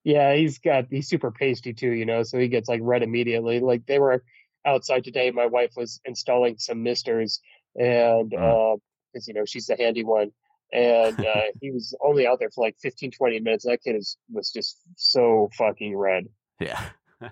Yeah, 0.04 0.34
he's 0.34 0.58
got, 0.58 0.86
he's 0.90 1.08
super 1.08 1.30
pasty 1.30 1.72
too, 1.72 1.90
you 1.90 2.06
know, 2.06 2.22
so 2.24 2.38
he 2.38 2.48
gets 2.48 2.68
like 2.68 2.80
red 2.82 3.02
immediately. 3.02 3.60
Like 3.60 3.86
they 3.86 4.00
were, 4.00 4.22
outside 4.64 5.04
today. 5.04 5.30
My 5.30 5.46
wife 5.46 5.72
was 5.76 6.00
installing 6.04 6.56
some 6.58 6.82
misters, 6.82 7.40
and 7.76 8.30
because 8.30 8.40
mm. 8.40 8.74
uh, 9.16 9.20
you 9.26 9.34
know 9.34 9.44
she's 9.44 9.66
the 9.66 9.76
handy 9.76 10.04
one, 10.04 10.30
and 10.72 11.18
uh, 11.20 11.42
he 11.60 11.70
was 11.70 11.94
only 12.02 12.26
out 12.26 12.38
there 12.38 12.50
for 12.50 12.64
like 12.64 12.76
15, 12.80 13.12
20 13.12 13.40
minutes. 13.40 13.64
That 13.64 13.82
kid 13.82 13.96
is, 13.96 14.16
was 14.30 14.50
just 14.50 14.78
so 14.96 15.50
fucking 15.56 15.96
red. 15.96 16.26
Yeah. 16.60 16.82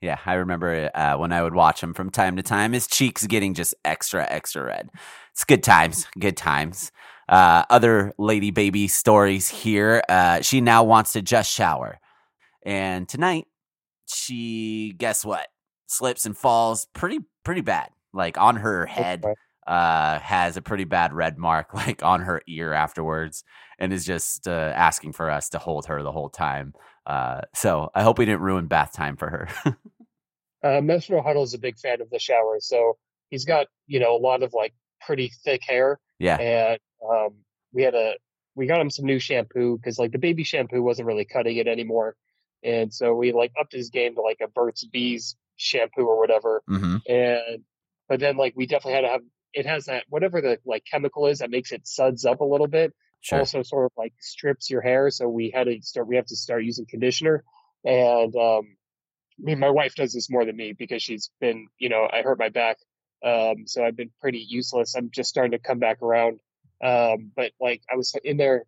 yeah, 0.00 0.18
I 0.24 0.34
remember 0.34 0.90
uh, 0.94 1.16
when 1.16 1.32
I 1.32 1.42
would 1.42 1.54
watch 1.54 1.82
him 1.82 1.94
from 1.94 2.10
time 2.10 2.36
to 2.36 2.42
time, 2.42 2.72
his 2.72 2.86
cheeks 2.86 3.26
getting 3.26 3.54
just 3.54 3.74
extra, 3.84 4.26
extra 4.30 4.64
red. 4.64 4.90
It's 5.32 5.44
good 5.44 5.62
times, 5.62 6.06
good 6.18 6.36
times. 6.36 6.92
Uh, 7.28 7.64
other 7.70 8.12
lady 8.18 8.50
baby 8.50 8.88
stories 8.88 9.48
here. 9.48 10.02
Uh, 10.08 10.40
she 10.42 10.60
now 10.60 10.84
wants 10.84 11.12
to 11.12 11.22
just 11.22 11.50
shower. 11.50 11.98
And 12.64 13.08
tonight, 13.08 13.46
she, 14.06 14.94
guess 14.98 15.24
what? 15.24 15.48
Slips 15.86 16.26
and 16.26 16.36
falls 16.36 16.86
pretty, 16.94 17.20
pretty 17.44 17.62
bad. 17.62 17.90
Like 18.12 18.38
on 18.38 18.56
her 18.56 18.86
head, 18.86 19.24
uh, 19.66 20.18
has 20.18 20.56
a 20.56 20.62
pretty 20.62 20.84
bad 20.84 21.12
red 21.12 21.38
mark, 21.38 21.72
like 21.74 22.02
on 22.02 22.22
her 22.22 22.42
ear 22.46 22.72
afterwards, 22.72 23.44
and 23.78 23.92
is 23.92 24.04
just 24.04 24.46
uh, 24.46 24.72
asking 24.74 25.12
for 25.12 25.30
us 25.30 25.48
to 25.50 25.58
hold 25.58 25.86
her 25.86 26.02
the 26.02 26.12
whole 26.12 26.28
time. 26.28 26.74
Uh, 27.06 27.42
so 27.54 27.90
I 27.94 28.02
hope 28.02 28.18
we 28.18 28.24
didn't 28.24 28.42
ruin 28.42 28.66
bath 28.66 28.92
time 28.92 29.16
for 29.16 29.28
her. 29.28 29.76
uh, 30.64 30.80
Metro 30.80 31.22
Huddle 31.22 31.42
is 31.42 31.54
a 31.54 31.58
big 31.58 31.78
fan 31.78 32.00
of 32.00 32.10
the 32.10 32.18
shower, 32.18 32.58
so 32.60 32.96
he's 33.30 33.44
got 33.44 33.66
you 33.86 34.00
know 34.00 34.16
a 34.16 34.18
lot 34.18 34.42
of 34.42 34.54
like 34.54 34.74
pretty 35.00 35.32
thick 35.44 35.62
hair. 35.66 35.98
Yeah, 36.18 36.36
and 36.36 36.78
um, 37.08 37.34
we 37.72 37.82
had 37.82 37.94
a 37.94 38.14
we 38.54 38.66
got 38.66 38.80
him 38.80 38.90
some 38.90 39.06
new 39.06 39.18
shampoo 39.18 39.76
because 39.76 39.98
like 39.98 40.12
the 40.12 40.18
baby 40.18 40.44
shampoo 40.44 40.82
wasn't 40.82 41.08
really 41.08 41.24
cutting 41.24 41.56
it 41.56 41.66
anymore, 41.66 42.14
and 42.62 42.92
so 42.92 43.14
we 43.14 43.32
like 43.32 43.52
upped 43.58 43.72
his 43.72 43.90
game 43.90 44.14
to 44.14 44.20
like 44.20 44.38
a 44.42 44.48
Burt's 44.48 44.84
Bees 44.84 45.36
shampoo 45.56 46.06
or 46.06 46.18
whatever. 46.18 46.62
Mm-hmm. 46.68 46.96
And 47.08 47.64
but 48.08 48.20
then 48.20 48.36
like 48.36 48.54
we 48.56 48.66
definitely 48.66 48.94
had 48.94 49.00
to 49.02 49.08
have 49.08 49.22
it 49.54 49.66
has 49.66 49.86
that 49.86 50.04
whatever 50.08 50.40
the 50.40 50.58
like 50.64 50.84
chemical 50.90 51.26
is 51.26 51.38
that 51.38 51.50
makes 51.50 51.72
it 51.72 51.86
suds 51.86 52.24
up 52.24 52.40
a 52.40 52.44
little 52.44 52.68
bit 52.68 52.92
sure. 53.22 53.38
also 53.38 53.62
sort 53.62 53.86
of 53.86 53.92
like 53.96 54.12
strips 54.20 54.70
your 54.70 54.82
hair. 54.82 55.10
So 55.10 55.28
we 55.28 55.50
had 55.50 55.64
to 55.64 55.80
start, 55.82 56.06
we 56.06 56.16
have 56.16 56.26
to 56.26 56.36
start 56.36 56.64
using 56.64 56.86
conditioner. 56.86 57.44
And, 57.84 58.34
um, 58.36 58.76
I 59.38 59.44
mean, 59.44 59.58
my 59.58 59.70
wife 59.70 59.94
does 59.94 60.12
this 60.12 60.30
more 60.30 60.44
than 60.44 60.56
me 60.56 60.74
because 60.76 61.02
she's 61.02 61.30
been, 61.40 61.68
you 61.78 61.88
know, 61.88 62.06
I 62.10 62.22
hurt 62.22 62.38
my 62.38 62.50
back. 62.50 62.78
Um, 63.24 63.66
so 63.66 63.84
I've 63.84 63.96
been 63.96 64.10
pretty 64.20 64.44
useless. 64.46 64.94
I'm 64.94 65.10
just 65.10 65.30
starting 65.30 65.52
to 65.52 65.58
come 65.58 65.78
back 65.78 66.02
around. 66.02 66.40
Um, 66.84 67.30
but 67.34 67.52
like 67.60 67.82
I 67.90 67.96
was 67.96 68.14
in 68.24 68.36
there, 68.36 68.64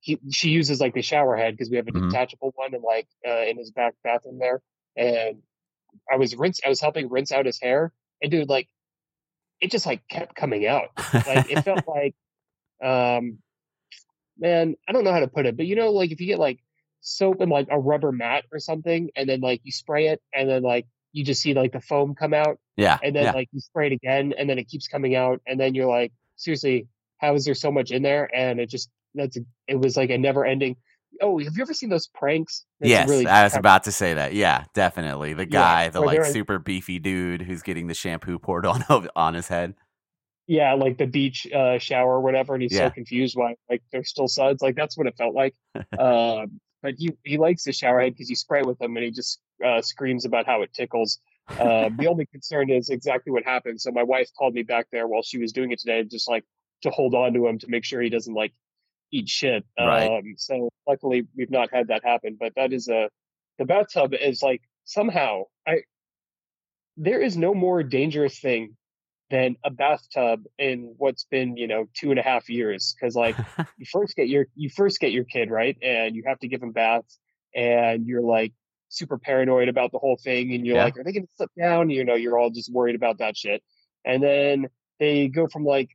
he, 0.00 0.18
she 0.30 0.50
uses 0.50 0.80
like 0.80 0.94
the 0.94 1.02
shower 1.02 1.36
head 1.36 1.54
because 1.54 1.70
we 1.70 1.76
have 1.76 1.86
a 1.88 1.92
mm-hmm. 1.92 2.08
detachable 2.08 2.52
one 2.54 2.74
and 2.74 2.82
like, 2.82 3.08
uh, 3.26 3.42
in 3.42 3.58
his 3.58 3.70
back 3.70 3.94
bathroom 4.02 4.38
there. 4.38 4.62
And 4.96 5.42
I 6.10 6.16
was 6.16 6.34
rinse, 6.36 6.60
I 6.64 6.68
was 6.68 6.80
helping 6.80 7.08
rinse 7.08 7.32
out 7.32 7.46
his 7.46 7.60
hair 7.60 7.92
and 8.22 8.30
dude, 8.30 8.48
like, 8.48 8.68
it 9.60 9.70
just 9.70 9.86
like 9.86 10.06
kept 10.08 10.34
coming 10.34 10.66
out. 10.66 10.88
Like 11.12 11.50
it 11.50 11.64
felt 11.64 11.86
like, 11.86 12.14
um, 12.82 13.38
man, 14.38 14.76
I 14.88 14.92
don't 14.92 15.04
know 15.04 15.12
how 15.12 15.20
to 15.20 15.28
put 15.28 15.46
it, 15.46 15.56
but 15.56 15.66
you 15.66 15.76
know, 15.76 15.90
like 15.90 16.10
if 16.10 16.20
you 16.20 16.26
get 16.26 16.38
like 16.38 16.58
soap 17.00 17.40
and 17.40 17.50
like 17.50 17.68
a 17.70 17.78
rubber 17.78 18.12
mat 18.12 18.44
or 18.52 18.58
something, 18.58 19.10
and 19.16 19.28
then 19.28 19.40
like 19.40 19.60
you 19.64 19.72
spray 19.72 20.08
it, 20.08 20.22
and 20.34 20.48
then 20.48 20.62
like 20.62 20.86
you 21.12 21.24
just 21.24 21.42
see 21.42 21.54
like 21.54 21.72
the 21.72 21.80
foam 21.80 22.14
come 22.14 22.34
out. 22.34 22.58
Yeah. 22.76 22.98
And 23.02 23.14
then 23.14 23.24
yeah. 23.24 23.32
like 23.32 23.48
you 23.52 23.60
spray 23.60 23.88
it 23.88 23.92
again, 23.92 24.32
and 24.36 24.48
then 24.48 24.58
it 24.58 24.68
keeps 24.68 24.88
coming 24.88 25.14
out, 25.14 25.40
and 25.46 25.60
then 25.60 25.74
you're 25.74 25.88
like, 25.88 26.12
seriously, 26.36 26.88
how 27.18 27.34
is 27.34 27.44
there 27.44 27.54
so 27.54 27.70
much 27.70 27.90
in 27.90 28.02
there? 28.02 28.28
And 28.34 28.60
it 28.60 28.68
just 28.68 28.90
that's 29.14 29.36
it 29.68 29.76
was 29.76 29.96
like 29.96 30.10
a 30.10 30.18
never 30.18 30.44
ending. 30.44 30.76
Oh, 31.20 31.38
have 31.38 31.54
you 31.54 31.62
ever 31.62 31.74
seen 31.74 31.90
those 31.90 32.08
pranks? 32.08 32.64
That's 32.80 32.88
yes, 32.88 33.08
really 33.08 33.26
I 33.26 33.44
was 33.44 33.54
about 33.54 33.84
to 33.84 33.92
say 33.92 34.14
that. 34.14 34.32
Yeah, 34.32 34.64
definitely. 34.74 35.34
The 35.34 35.44
guy, 35.44 35.84
yeah, 35.84 35.90
the 35.90 36.00
like 36.00 36.24
super 36.24 36.58
beefy 36.58 36.98
dude 36.98 37.42
who's 37.42 37.62
getting 37.62 37.86
the 37.86 37.94
shampoo 37.94 38.38
poured 38.38 38.64
on 38.66 38.84
on 39.14 39.34
his 39.34 39.48
head 39.48 39.74
yeah, 40.46 40.74
like 40.74 40.98
the 40.98 41.06
beach 41.06 41.46
uh, 41.52 41.78
shower 41.78 42.16
or 42.16 42.20
whatever, 42.20 42.54
and 42.54 42.62
he's 42.62 42.72
yeah. 42.72 42.88
so 42.88 42.90
confused 42.90 43.36
why 43.36 43.54
like 43.70 43.82
there's 43.92 44.08
still 44.08 44.28
suds. 44.28 44.62
Like 44.62 44.76
that's 44.76 44.96
what 44.96 45.06
it 45.06 45.16
felt 45.16 45.34
like. 45.34 45.54
um, 45.98 46.60
but 46.82 46.94
he 46.98 47.12
he 47.24 47.38
likes 47.38 47.64
the 47.64 47.72
shower 47.72 48.00
head 48.00 48.14
because 48.14 48.28
you 48.28 48.36
spray 48.36 48.62
with 48.62 48.80
him 48.80 48.96
and 48.96 49.04
he 49.04 49.10
just 49.10 49.40
uh, 49.64 49.80
screams 49.80 50.24
about 50.24 50.46
how 50.46 50.62
it 50.62 50.72
tickles. 50.72 51.18
Uh, 51.48 51.90
the 51.98 52.06
only 52.06 52.26
concern 52.26 52.70
is 52.70 52.88
exactly 52.88 53.32
what 53.32 53.44
happened. 53.44 53.80
So 53.80 53.90
my 53.90 54.02
wife 54.02 54.30
called 54.38 54.54
me 54.54 54.62
back 54.62 54.86
there 54.92 55.06
while 55.06 55.22
she 55.22 55.38
was 55.38 55.52
doing 55.52 55.72
it 55.72 55.80
today, 55.80 56.02
just 56.04 56.28
like 56.28 56.44
to 56.82 56.90
hold 56.90 57.14
on 57.14 57.32
to 57.34 57.46
him 57.46 57.58
to 57.58 57.68
make 57.68 57.84
sure 57.84 58.00
he 58.00 58.10
doesn't 58.10 58.34
like 58.34 58.52
eat 59.12 59.28
shit. 59.28 59.64
Right. 59.78 60.10
Um, 60.10 60.34
so 60.36 60.70
luckily 60.86 61.26
we've 61.36 61.50
not 61.50 61.72
had 61.72 61.88
that 61.88 62.04
happen. 62.04 62.36
But 62.38 62.52
that 62.56 62.72
is 62.72 62.88
a 62.88 63.08
the 63.58 63.64
bathtub 63.64 64.14
is 64.14 64.42
like 64.42 64.62
somehow 64.84 65.44
I 65.66 65.82
there 66.96 67.20
is 67.20 67.36
no 67.36 67.54
more 67.54 67.82
dangerous 67.82 68.38
thing 68.38 68.76
than 69.32 69.56
a 69.64 69.70
bathtub 69.70 70.44
in 70.58 70.94
what's 70.98 71.24
been 71.24 71.56
you 71.56 71.66
know 71.66 71.88
two 71.94 72.10
and 72.10 72.20
a 72.20 72.22
half 72.22 72.48
years. 72.50 72.94
Because 72.94 73.16
like 73.16 73.34
you 73.78 73.86
first 73.90 74.14
get 74.14 74.28
your 74.28 74.46
you 74.54 74.68
first 74.68 75.00
get 75.00 75.10
your 75.10 75.24
kid 75.24 75.50
right? 75.50 75.76
And 75.82 76.14
you 76.14 76.22
have 76.26 76.38
to 76.40 76.48
give 76.48 76.62
him 76.62 76.70
baths 76.70 77.18
and 77.54 78.06
you're 78.06 78.22
like 78.22 78.52
super 78.90 79.18
paranoid 79.18 79.68
about 79.68 79.90
the 79.90 79.98
whole 79.98 80.18
thing 80.22 80.52
and 80.54 80.66
you're 80.66 80.76
yeah. 80.76 80.84
like 80.84 80.98
are 80.98 81.02
they 81.02 81.12
gonna 81.12 81.26
slip 81.36 81.50
down? 81.58 81.88
You 81.88 82.04
know 82.04 82.14
you're 82.14 82.38
all 82.38 82.50
just 82.50 82.70
worried 82.70 82.94
about 82.94 83.18
that 83.18 83.36
shit. 83.36 83.62
And 84.04 84.22
then 84.22 84.68
they 85.00 85.28
go 85.28 85.48
from 85.48 85.64
like 85.64 85.88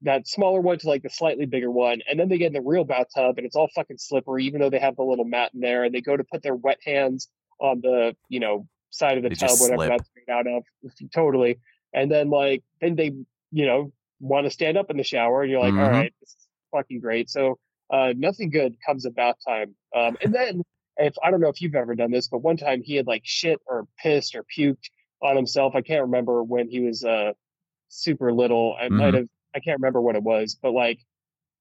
that 0.00 0.26
smaller 0.26 0.60
one 0.60 0.78
to 0.78 0.88
like 0.88 1.02
the 1.02 1.10
slightly 1.10 1.46
bigger 1.46 1.70
one 1.70 2.00
and 2.08 2.18
then 2.18 2.28
they 2.28 2.38
get 2.38 2.48
in 2.48 2.52
the 2.54 2.60
real 2.60 2.82
bathtub 2.82 3.36
and 3.36 3.46
it's 3.46 3.54
all 3.54 3.68
fucking 3.72 3.98
slippery 3.98 4.46
even 4.46 4.60
though 4.60 4.70
they 4.70 4.80
have 4.80 4.96
the 4.96 5.02
little 5.02 5.24
mat 5.24 5.52
in 5.54 5.60
there 5.60 5.84
and 5.84 5.94
they 5.94 6.00
go 6.00 6.16
to 6.16 6.24
put 6.24 6.42
their 6.42 6.56
wet 6.56 6.78
hands 6.84 7.28
on 7.60 7.80
the 7.82 8.16
you 8.28 8.40
know 8.40 8.66
side 8.90 9.16
of 9.16 9.22
the 9.22 9.28
they 9.28 9.34
tub 9.34 9.50
whatever 9.60 9.84
slip. 9.84 9.88
that's 9.90 10.10
made 10.16 10.32
out 10.32 10.46
of. 10.46 10.64
Totally 11.14 11.58
and 11.92 12.10
then 12.10 12.30
like 12.30 12.62
then 12.80 12.96
they 12.96 13.12
you 13.50 13.66
know 13.66 13.92
want 14.20 14.46
to 14.46 14.50
stand 14.50 14.76
up 14.76 14.90
in 14.90 14.96
the 14.96 15.02
shower 15.02 15.42
and 15.42 15.50
you're 15.50 15.60
like 15.60 15.72
mm-hmm. 15.72 15.82
All 15.82 15.90
right 15.90 16.14
this 16.20 16.30
is 16.30 16.48
fucking 16.70 17.00
great. 17.00 17.30
So 17.30 17.58
uh, 17.92 18.14
nothing 18.16 18.50
good 18.50 18.76
comes 18.84 19.04
at 19.04 19.14
bath 19.14 19.36
time. 19.46 19.74
Um, 19.94 20.16
and 20.22 20.34
then 20.34 20.62
if 20.98 21.14
i 21.24 21.30
don't 21.30 21.40
know 21.40 21.48
if 21.48 21.62
you've 21.62 21.74
ever 21.74 21.94
done 21.94 22.10
this 22.10 22.28
but 22.28 22.40
one 22.40 22.58
time 22.58 22.82
he 22.82 22.96
had 22.96 23.06
like 23.06 23.22
shit 23.24 23.58
or 23.64 23.86
pissed 23.98 24.34
or 24.34 24.44
puked 24.44 24.90
on 25.22 25.36
himself. 25.36 25.74
I 25.74 25.80
can't 25.80 26.02
remember 26.02 26.42
when 26.42 26.68
he 26.68 26.80
was 26.80 27.04
uh 27.04 27.32
super 27.88 28.32
little. 28.32 28.76
I 28.78 28.84
mm-hmm. 28.84 28.96
might 28.96 29.14
have 29.14 29.26
i 29.54 29.60
can't 29.60 29.78
remember 29.80 30.00
what 30.00 30.16
it 30.16 30.22
was 30.22 30.56
but 30.60 30.72
like 30.72 30.98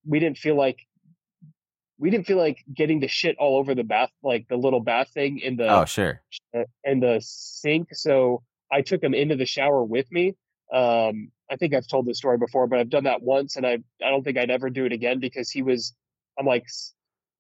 we 0.06 0.20
didn't 0.20 0.38
feel 0.38 0.56
like 0.56 0.86
we 1.98 2.10
didn't 2.10 2.26
feel 2.26 2.38
like 2.38 2.58
getting 2.74 3.00
the 3.00 3.08
shit 3.08 3.38
all 3.38 3.58
over 3.58 3.76
the 3.76 3.84
bath 3.84 4.10
like 4.24 4.48
the 4.48 4.56
little 4.56 4.80
bath 4.80 5.10
thing 5.14 5.38
in 5.38 5.56
the 5.56 5.68
oh 5.68 5.86
sure. 5.86 6.22
in 6.84 7.00
the 7.00 7.20
sink. 7.22 7.90
So 7.94 8.42
I 8.72 8.82
took 8.82 9.04
him 9.04 9.14
into 9.14 9.36
the 9.36 9.46
shower 9.46 9.84
with 9.84 10.12
me. 10.12 10.36
Um, 10.74 11.32
I 11.52 11.58
think 11.58 11.74
I've 11.74 11.88
told 11.88 12.06
this 12.06 12.18
story 12.18 12.38
before, 12.38 12.68
but 12.68 12.80
I've 12.80 12.90
done 12.90 13.04
that 13.04 13.22
once, 13.22 13.58
and 13.58 13.68
I 13.68 13.80
I 14.04 14.10
don't 14.10 14.24
think 14.24 14.38
I'd 14.38 14.50
ever 14.50 14.70
do 14.70 14.86
it 14.86 14.94
again 14.94 15.20
because 15.20 15.50
he 15.50 15.62
was. 15.62 15.94
I'm 16.40 16.46
like 16.46 16.66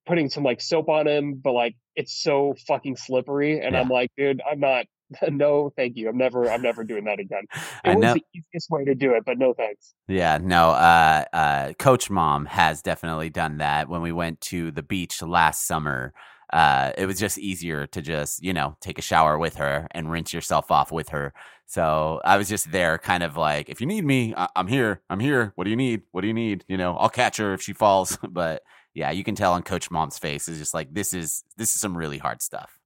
putting 0.05 0.29
some 0.29 0.43
like 0.43 0.61
soap 0.61 0.89
on 0.89 1.07
him, 1.07 1.35
but 1.41 1.53
like 1.53 1.75
it's 1.95 2.21
so 2.21 2.55
fucking 2.67 2.97
slippery, 2.97 3.61
and 3.61 3.73
yeah. 3.73 3.81
I'm 3.81 3.89
like, 3.89 4.11
dude, 4.17 4.41
I'm 4.49 4.59
not. 4.59 4.85
No, 5.29 5.73
thank 5.75 5.97
you. 5.97 6.07
I'm 6.07 6.17
never. 6.17 6.49
I'm 6.49 6.61
never 6.61 6.85
doing 6.85 7.03
that 7.03 7.19
again. 7.19 7.43
It 7.83 7.89
I 7.89 7.95
was 7.95 8.01
know. 8.01 8.13
the 8.13 8.23
easiest 8.33 8.69
way 8.69 8.85
to 8.85 8.95
do 8.95 9.13
it, 9.15 9.25
but 9.25 9.37
no 9.37 9.53
thanks. 9.53 9.93
Yeah, 10.07 10.37
no. 10.41 10.69
Uh, 10.69 11.25
uh, 11.33 11.73
Coach 11.73 12.09
Mom 12.09 12.45
has 12.45 12.81
definitely 12.81 13.29
done 13.29 13.57
that 13.57 13.89
when 13.89 14.01
we 14.01 14.13
went 14.13 14.39
to 14.41 14.71
the 14.71 14.83
beach 14.83 15.21
last 15.21 15.67
summer 15.67 16.13
uh, 16.51 16.91
it 16.97 17.05
was 17.05 17.19
just 17.19 17.37
easier 17.37 17.87
to 17.87 18.01
just 18.01 18.43
you 18.43 18.53
know 18.53 18.75
take 18.81 18.99
a 18.99 19.01
shower 19.01 19.37
with 19.37 19.55
her 19.55 19.87
and 19.91 20.11
rinse 20.11 20.33
yourself 20.33 20.71
off 20.71 20.91
with 20.91 21.09
her. 21.09 21.33
So 21.67 22.19
I 22.25 22.37
was 22.37 22.49
just 22.49 22.71
there, 22.71 22.97
kind 22.97 23.23
of 23.23 23.37
like, 23.37 23.69
if 23.69 23.79
you 23.79 23.87
need 23.87 24.03
me, 24.03 24.33
I- 24.35 24.49
am 24.57 24.67
here. 24.67 25.01
I'm 25.09 25.21
here. 25.21 25.53
What 25.55 25.63
do 25.63 25.69
you 25.69 25.77
need? 25.77 26.01
What 26.11 26.21
do 26.21 26.27
you 26.27 26.33
need? 26.33 26.65
You 26.67 26.75
know, 26.77 26.97
I'll 26.97 27.09
catch 27.09 27.37
her 27.37 27.53
if 27.53 27.61
she 27.61 27.71
falls. 27.71 28.17
but 28.29 28.61
yeah, 28.93 29.11
you 29.11 29.23
can 29.23 29.35
tell 29.35 29.53
on 29.53 29.63
Coach 29.63 29.89
Mom's 29.89 30.17
face 30.17 30.49
is 30.49 30.57
just 30.57 30.73
like 30.73 30.93
this 30.93 31.13
is 31.13 31.43
this 31.57 31.73
is 31.73 31.79
some 31.79 31.97
really 31.97 32.17
hard 32.17 32.41
stuff 32.41 32.80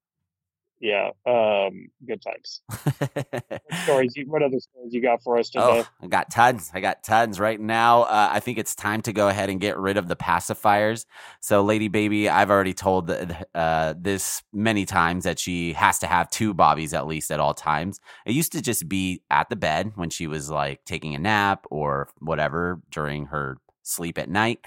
yeah, 0.85 1.09
um, 1.25 1.87
good 2.07 2.21
times. 2.21 2.61
what 2.69 3.61
stories? 3.83 4.13
You, 4.15 4.25
what 4.27 4.43
other 4.43 4.59
stories 4.59 4.93
you 4.93 5.01
got 5.01 5.23
for 5.23 5.39
us 5.39 5.49
today? 5.49 5.83
Oh, 5.83 5.87
I 5.99 6.07
got 6.07 6.29
tons. 6.29 6.69
I 6.75 6.79
got 6.79 7.03
tons 7.03 7.39
right 7.39 7.59
now. 7.59 8.03
Uh, 8.03 8.29
I 8.31 8.39
think 8.39 8.59
it's 8.59 8.75
time 8.75 9.01
to 9.01 9.11
go 9.11 9.27
ahead 9.27 9.49
and 9.49 9.59
get 9.59 9.79
rid 9.79 9.97
of 9.97 10.07
the 10.07 10.15
pacifiers. 10.15 11.07
So, 11.41 11.63
Lady 11.63 11.87
Baby, 11.87 12.29
I've 12.29 12.51
already 12.51 12.75
told 12.75 13.09
uh, 13.09 13.95
this 13.97 14.43
many 14.53 14.85
times 14.85 15.23
that 15.23 15.39
she 15.39 15.73
has 15.73 15.97
to 15.99 16.07
have 16.07 16.29
two 16.29 16.53
bobbies 16.53 16.93
at 16.93 17.07
least 17.07 17.31
at 17.31 17.39
all 17.39 17.55
times. 17.55 17.99
It 18.27 18.33
used 18.33 18.51
to 18.51 18.61
just 18.61 18.87
be 18.87 19.23
at 19.31 19.49
the 19.49 19.55
bed 19.55 19.93
when 19.95 20.11
she 20.11 20.27
was 20.27 20.51
like 20.51 20.85
taking 20.85 21.15
a 21.15 21.19
nap 21.19 21.65
or 21.71 22.09
whatever 22.19 22.79
during 22.91 23.25
her 23.27 23.57
sleep 23.81 24.19
at 24.19 24.29
night. 24.29 24.59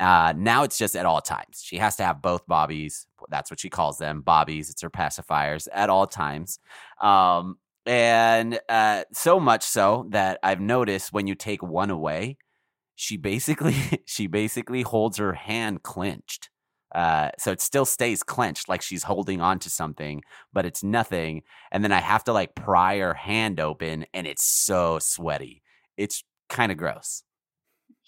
Uh, 0.00 0.32
now 0.34 0.62
it's 0.62 0.78
just 0.78 0.96
at 0.96 1.04
all 1.04 1.20
times. 1.20 1.60
She 1.62 1.76
has 1.76 1.96
to 1.96 2.04
have 2.04 2.22
both 2.22 2.46
bobbies. 2.46 3.06
That's 3.28 3.50
what 3.50 3.60
she 3.60 3.68
calls 3.68 3.98
them, 3.98 4.22
bobbies. 4.22 4.70
It's 4.70 4.80
her 4.80 4.90
pacifiers 4.90 5.68
at 5.72 5.90
all 5.90 6.06
times. 6.06 6.58
Um, 7.02 7.58
and 7.84 8.58
uh, 8.68 9.04
so 9.12 9.38
much 9.38 9.62
so 9.62 10.06
that 10.10 10.38
I've 10.42 10.60
noticed 10.60 11.12
when 11.12 11.26
you 11.26 11.34
take 11.34 11.62
one 11.62 11.90
away, 11.90 12.38
she 12.94 13.18
basically 13.18 13.76
she 14.06 14.26
basically 14.26 14.82
holds 14.82 15.18
her 15.18 15.34
hand 15.34 15.82
clenched. 15.82 16.48
Uh, 16.94 17.30
so 17.38 17.52
it 17.52 17.60
still 17.60 17.84
stays 17.84 18.22
clenched, 18.22 18.68
like 18.68 18.82
she's 18.82 19.04
holding 19.04 19.40
on 19.40 19.58
to 19.60 19.70
something, 19.70 20.22
but 20.52 20.66
it's 20.66 20.82
nothing. 20.82 21.42
And 21.70 21.84
then 21.84 21.92
I 21.92 22.00
have 22.00 22.24
to 22.24 22.32
like 22.32 22.54
pry 22.54 22.98
her 22.98 23.14
hand 23.14 23.60
open, 23.60 24.06
and 24.14 24.26
it's 24.26 24.44
so 24.44 24.98
sweaty. 24.98 25.62
It's 25.96 26.24
kind 26.48 26.72
of 26.72 26.78
gross. 26.78 27.22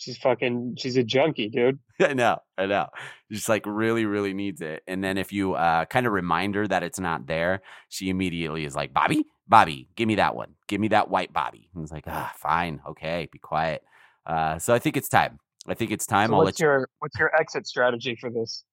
She's 0.02 0.18
fucking. 0.18 0.74
She's 0.78 0.96
a 0.96 1.04
junkie, 1.04 1.48
dude. 1.48 1.78
I 2.00 2.12
know. 2.12 2.38
I 2.58 2.66
know. 2.66 2.88
Just 3.30 3.48
like 3.48 3.64
really, 3.66 4.04
really 4.04 4.34
needs 4.34 4.60
it. 4.60 4.82
And 4.88 5.02
then 5.02 5.16
if 5.16 5.32
you 5.32 5.54
uh, 5.54 5.84
kind 5.84 6.08
of 6.08 6.12
remind 6.12 6.56
her 6.56 6.66
that 6.66 6.82
it's 6.82 6.98
not 6.98 7.28
there, 7.28 7.62
she 7.88 8.10
immediately 8.10 8.64
is 8.64 8.74
like, 8.74 8.92
"Bobby, 8.92 9.24
Bobby, 9.46 9.88
give 9.94 10.08
me 10.08 10.16
that 10.16 10.34
one. 10.34 10.54
Give 10.66 10.80
me 10.80 10.88
that 10.88 11.08
white 11.08 11.32
Bobby." 11.32 11.70
And 11.72 11.84
it's 11.84 11.92
like, 11.92 12.04
"Ah, 12.08 12.32
fine, 12.36 12.80
okay, 12.88 13.28
be 13.30 13.38
quiet." 13.38 13.84
Uh, 14.26 14.58
so 14.58 14.74
I 14.74 14.80
think 14.80 14.96
it's 14.96 15.08
time. 15.08 15.38
I 15.68 15.74
think 15.74 15.92
it's 15.92 16.04
time. 16.04 16.30
So 16.30 16.34
I'll 16.34 16.42
what's 16.42 16.60
let 16.60 16.66
you. 16.66 16.86
what's 16.98 17.16
your 17.16 17.32
exit 17.40 17.68
strategy 17.68 18.16
for 18.20 18.28
this? 18.28 18.64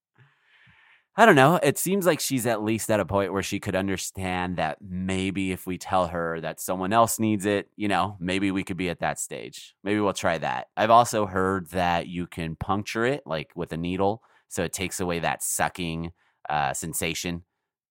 I 1.19 1.25
don't 1.25 1.35
know. 1.35 1.59
It 1.61 1.77
seems 1.77 2.05
like 2.05 2.21
she's 2.21 2.45
at 2.45 2.63
least 2.63 2.89
at 2.89 3.01
a 3.01 3.05
point 3.05 3.33
where 3.33 3.43
she 3.43 3.59
could 3.59 3.75
understand 3.75 4.55
that 4.55 4.77
maybe 4.81 5.51
if 5.51 5.67
we 5.67 5.77
tell 5.77 6.07
her 6.07 6.39
that 6.39 6.61
someone 6.61 6.93
else 6.93 7.19
needs 7.19 7.45
it, 7.45 7.67
you 7.75 7.89
know, 7.89 8.15
maybe 8.21 8.51
we 8.51 8.63
could 8.63 8.77
be 8.77 8.87
at 8.87 9.01
that 9.01 9.19
stage. 9.19 9.75
Maybe 9.83 9.99
we'll 9.99 10.13
try 10.13 10.37
that. 10.37 10.67
I've 10.77 10.91
also 10.91 11.25
heard 11.25 11.71
that 11.71 12.07
you 12.07 12.25
can 12.25 12.55
puncture 12.55 13.03
it 13.03 13.23
like 13.25 13.51
with 13.53 13.73
a 13.73 13.77
needle, 13.77 14.21
so 14.47 14.63
it 14.63 14.71
takes 14.71 15.01
away 15.01 15.19
that 15.19 15.43
sucking 15.43 16.13
uh, 16.49 16.73
sensation. 16.73 17.43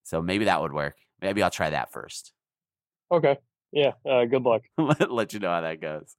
So 0.05 0.23
maybe 0.23 0.47
that 0.47 0.63
would 0.63 0.73
work. 0.73 0.97
Maybe 1.21 1.43
I'll 1.43 1.51
try 1.51 1.69
that 1.69 1.93
first. 1.93 2.33
Okay. 3.13 3.37
Yeah. 3.73 3.93
Uh, 4.09 4.25
good 4.25 4.43
luck. 4.43 4.63
Let 4.79 5.35
you 5.35 5.41
know 5.41 5.51
how 5.51 5.61
that 5.61 5.83
goes. 5.83 6.17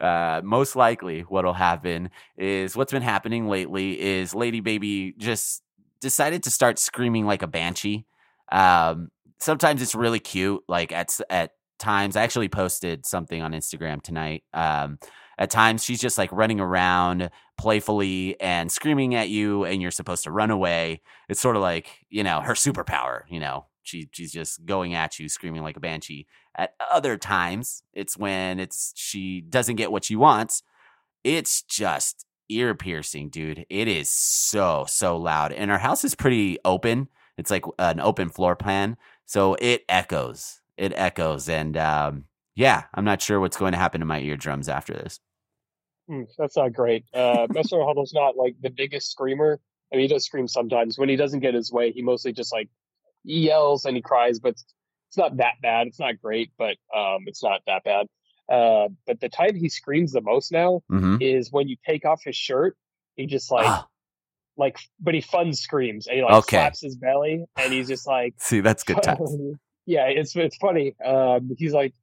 Uh, 0.00 0.40
most 0.42 0.74
likely, 0.74 1.20
what'll 1.20 1.52
happen 1.52 2.08
is 2.38 2.74
what's 2.74 2.92
been 2.92 3.02
happening 3.02 3.46
lately 3.46 4.00
is 4.00 4.34
Lady 4.34 4.60
Baby 4.60 5.14
just 5.18 5.62
decided 6.00 6.42
to 6.44 6.50
start 6.50 6.78
screaming 6.78 7.26
like 7.26 7.42
a 7.42 7.46
banshee. 7.46 8.06
Um, 8.52 9.10
sometimes 9.38 9.82
it's 9.82 9.94
really 9.94 10.20
cute. 10.20 10.62
Like 10.68 10.92
at 10.92 11.18
at 11.30 11.52
times, 11.78 12.16
I 12.16 12.22
actually 12.22 12.48
posted 12.48 13.06
something 13.06 13.42
on 13.42 13.52
Instagram 13.52 14.02
tonight. 14.02 14.44
Um, 14.52 14.98
at 15.38 15.50
times, 15.50 15.84
she's 15.84 16.00
just 16.00 16.18
like 16.18 16.32
running 16.32 16.60
around 16.60 17.30
playfully 17.58 18.40
and 18.40 18.70
screaming 18.70 19.14
at 19.14 19.28
you, 19.28 19.64
and 19.64 19.82
you're 19.82 19.90
supposed 19.90 20.24
to 20.24 20.30
run 20.30 20.50
away. 20.50 21.02
It's 21.28 21.40
sort 21.40 21.56
of 21.56 21.62
like 21.62 22.04
you 22.08 22.24
know 22.24 22.40
her 22.40 22.54
superpower. 22.54 23.22
You 23.28 23.40
know, 23.40 23.66
she 23.82 24.08
she's 24.12 24.32
just 24.32 24.64
going 24.64 24.94
at 24.94 25.18
you, 25.18 25.28
screaming 25.28 25.62
like 25.62 25.76
a 25.76 25.80
banshee. 25.80 26.26
At 26.54 26.74
other 26.90 27.16
times, 27.16 27.82
it's 27.92 28.16
when 28.16 28.58
it's 28.58 28.92
she 28.96 29.42
doesn't 29.42 29.76
get 29.76 29.92
what 29.92 30.04
she 30.04 30.16
wants. 30.16 30.62
It's 31.22 31.62
just 31.62 32.25
ear 32.48 32.74
piercing, 32.74 33.28
dude. 33.28 33.66
It 33.68 33.88
is 33.88 34.08
so 34.08 34.84
so 34.88 35.16
loud, 35.16 35.52
and 35.52 35.70
our 35.70 35.78
house 35.78 36.04
is 36.04 36.14
pretty 36.14 36.58
open. 36.64 37.08
It's 37.36 37.50
like 37.50 37.64
an 37.78 38.00
open 38.00 38.28
floor 38.28 38.56
plan, 38.56 38.96
so 39.24 39.56
it 39.60 39.84
echoes. 39.88 40.60
It 40.76 40.92
echoes, 40.96 41.48
and 41.48 41.76
um, 41.76 42.24
yeah, 42.54 42.84
I'm 42.94 43.04
not 43.04 43.22
sure 43.22 43.40
what's 43.40 43.56
going 43.56 43.72
to 43.72 43.78
happen 43.78 44.00
to 44.00 44.06
my 44.06 44.20
eardrums 44.20 44.68
after 44.68 44.94
this. 44.94 45.20
Mm, 46.10 46.26
that's 46.38 46.56
not 46.56 46.72
great. 46.72 47.04
Uh, 47.12 47.46
Mr. 47.50 47.86
Huddle's 47.86 48.14
not 48.14 48.36
like 48.36 48.56
the 48.60 48.70
biggest 48.70 49.10
screamer. 49.10 49.60
I 49.92 49.96
mean, 49.96 50.08
he 50.08 50.08
does 50.08 50.24
scream 50.24 50.48
sometimes. 50.48 50.98
When 50.98 51.08
he 51.08 51.16
doesn't 51.16 51.40
get 51.40 51.54
his 51.54 51.70
way, 51.70 51.92
he 51.92 52.02
mostly 52.02 52.32
just 52.32 52.52
like 52.52 52.68
yells 53.24 53.84
and 53.84 53.96
he 53.96 54.02
cries, 54.02 54.38
but 54.40 54.54
it's 55.08 55.16
not 55.16 55.36
that 55.36 55.54
bad. 55.62 55.86
It's 55.86 56.00
not 56.00 56.20
great, 56.20 56.50
but 56.58 56.76
um, 56.94 57.24
it's 57.26 57.42
not 57.42 57.60
that 57.66 57.84
bad. 57.84 58.06
Uh, 58.48 58.88
but 59.06 59.20
the 59.20 59.28
time 59.28 59.54
he 59.54 59.68
screams 59.68 60.12
the 60.12 60.20
most 60.20 60.52
now 60.52 60.82
mm-hmm. 60.90 61.16
is 61.20 61.50
when 61.50 61.68
you 61.68 61.76
take 61.84 62.04
off 62.04 62.22
his 62.24 62.36
shirt. 62.36 62.76
He 63.16 63.26
just 63.26 63.50
like, 63.50 63.66
Ah. 63.66 63.86
like, 64.56 64.78
but 65.00 65.14
he 65.14 65.20
fun 65.20 65.52
screams 65.54 66.06
and 66.06 66.16
he 66.16 66.22
like 66.22 66.34
Okay. 66.34 66.56
slaps 66.58 66.80
his 66.82 66.96
belly 66.96 67.44
and 67.56 67.72
he's 67.72 67.88
just 67.88 68.06
like, 68.06 68.34
See, 68.38 68.60
that's 68.60 68.82
good 68.84 69.02
times. 69.02 69.34
yeah, 69.86 70.06
it's 70.06 70.36
it's 70.36 70.56
funny. 70.56 70.94
Um, 71.04 71.54
he's 71.58 71.72
like 71.72 71.94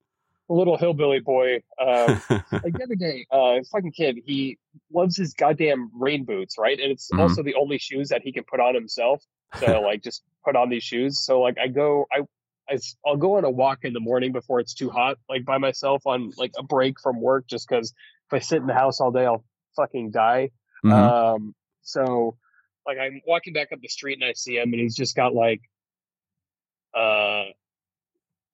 a 0.50 0.54
little 0.54 0.76
hillbilly 0.78 1.20
boy. 1.20 1.58
Um, 1.80 2.22
like 2.30 2.74
the 2.74 2.84
other 2.84 2.96
day, 2.96 3.26
uh, 3.32 3.60
fucking 3.72 3.92
kid, 3.94 4.20
he 4.26 4.58
loves 4.92 5.16
his 5.16 5.34
goddamn 5.34 5.92
rain 5.94 6.26
boots, 6.26 6.58
right? 6.58 6.80
And 6.80 6.92
it's 6.92 7.10
Mhm. 7.12 7.20
also 7.20 7.44
the 7.44 7.56
only 7.56 7.78
shoes 7.78 8.10
that 8.10 8.22
he 8.24 8.32
can 8.34 8.44
put 8.44 8.60
on 8.60 8.74
himself. 8.74 9.24
So 9.60 9.82
like, 9.82 10.02
just 10.04 10.24
put 10.44 10.56
on 10.56 10.70
these 10.70 10.84
shoes. 10.84 11.20
So 11.24 11.40
like, 11.42 11.58
I 11.60 11.68
go, 11.68 12.08
I, 12.12 12.22
I, 12.70 12.78
will 13.06 13.18
go 13.18 13.38
on 13.38 13.44
a 13.46 13.50
walk 13.50 13.80
in 13.84 13.94
the 13.94 14.00
morning 14.00 14.32
before 14.32 14.60
it's 14.60 14.74
too 14.74 14.90
hot, 14.90 15.18
like 15.30 15.46
by 15.46 15.58
myself 15.58 16.04
on 16.06 16.32
like 16.38 16.52
a 16.58 16.64
break 16.64 17.00
from 17.02 17.20
work, 17.22 17.48
just 17.48 17.68
because 17.68 17.94
if 18.28 18.34
I 18.34 18.40
sit 18.40 18.58
in 18.62 18.68
the 18.68 18.74
house 18.74 19.02
all 19.02 19.12
day, 19.12 19.26
I'll 19.26 19.44
fucking 19.76 20.12
die. 20.12 20.52
Mhm. 20.86 20.92
Um, 20.92 21.56
so 21.82 22.38
like 22.86 22.98
I'm 22.98 23.22
walking 23.28 23.54
back 23.54 23.72
up 23.72 23.80
the 23.82 23.88
street 23.88 24.20
and 24.22 24.26
I 24.30 24.34
see 24.34 24.58
him 24.58 24.72
and 24.74 24.82
he's 24.82 24.96
just 24.96 25.16
got 25.16 25.34
like, 25.34 25.62
uh, 26.96 27.46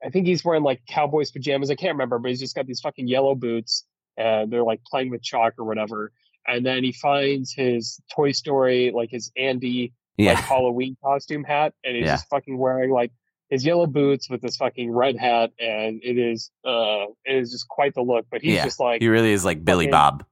I 0.04 0.10
think 0.12 0.28
he's 0.28 0.46
wearing 0.46 0.64
like 0.64 0.82
Cowboys 0.88 1.32
pajamas. 1.32 1.70
I 1.70 1.76
can't 1.76 1.94
remember, 1.94 2.20
but 2.20 2.30
he's 2.30 2.40
just 2.40 2.56
got 2.56 2.66
these 2.66 2.80
fucking 2.80 3.08
yellow 3.08 3.36
boots 3.36 3.86
and 4.18 4.52
they're 4.52 4.64
like 4.64 4.82
playing 4.84 5.10
with 5.10 5.22
chalk 5.22 5.54
or 5.58 5.66
whatever. 5.66 6.12
And 6.48 6.66
then 6.66 6.84
he 6.84 6.94
finds 6.94 7.54
his 7.54 8.00
Toy 8.16 8.32
Story, 8.32 8.92
like 8.92 9.12
his 9.12 9.32
Andy 9.38 9.94
like 10.18 10.36
yeah, 10.36 10.42
Halloween 10.42 10.98
costume 11.04 11.44
hat, 11.44 11.74
and 11.84 11.96
he's 11.96 12.06
Yeah. 12.06 12.14
just 12.16 12.28
fucking 12.30 12.58
wearing 12.58 12.92
like 12.92 13.12
his 13.50 13.66
yellow 13.66 13.88
boots 13.88 14.30
with 14.30 14.42
this 14.42 14.56
fucking 14.58 14.92
red 14.92 15.18
hat, 15.18 15.52
and 15.60 16.00
it 16.04 16.18
is 16.18 16.52
uh 16.66 17.06
it 17.26 17.36
is 17.36 17.52
just 17.52 17.68
quite 17.68 17.94
the 17.96 18.02
look. 18.02 18.26
But 18.32 18.42
he's 18.42 18.56
Yeah. 18.56 18.64
just 18.66 18.80
like 18.80 19.02
he 19.02 19.08
really 19.08 19.32
is 19.32 19.44
like 19.46 19.64
Billy 19.66 19.86
fucking- 19.86 19.92
Bob. 19.92 20.26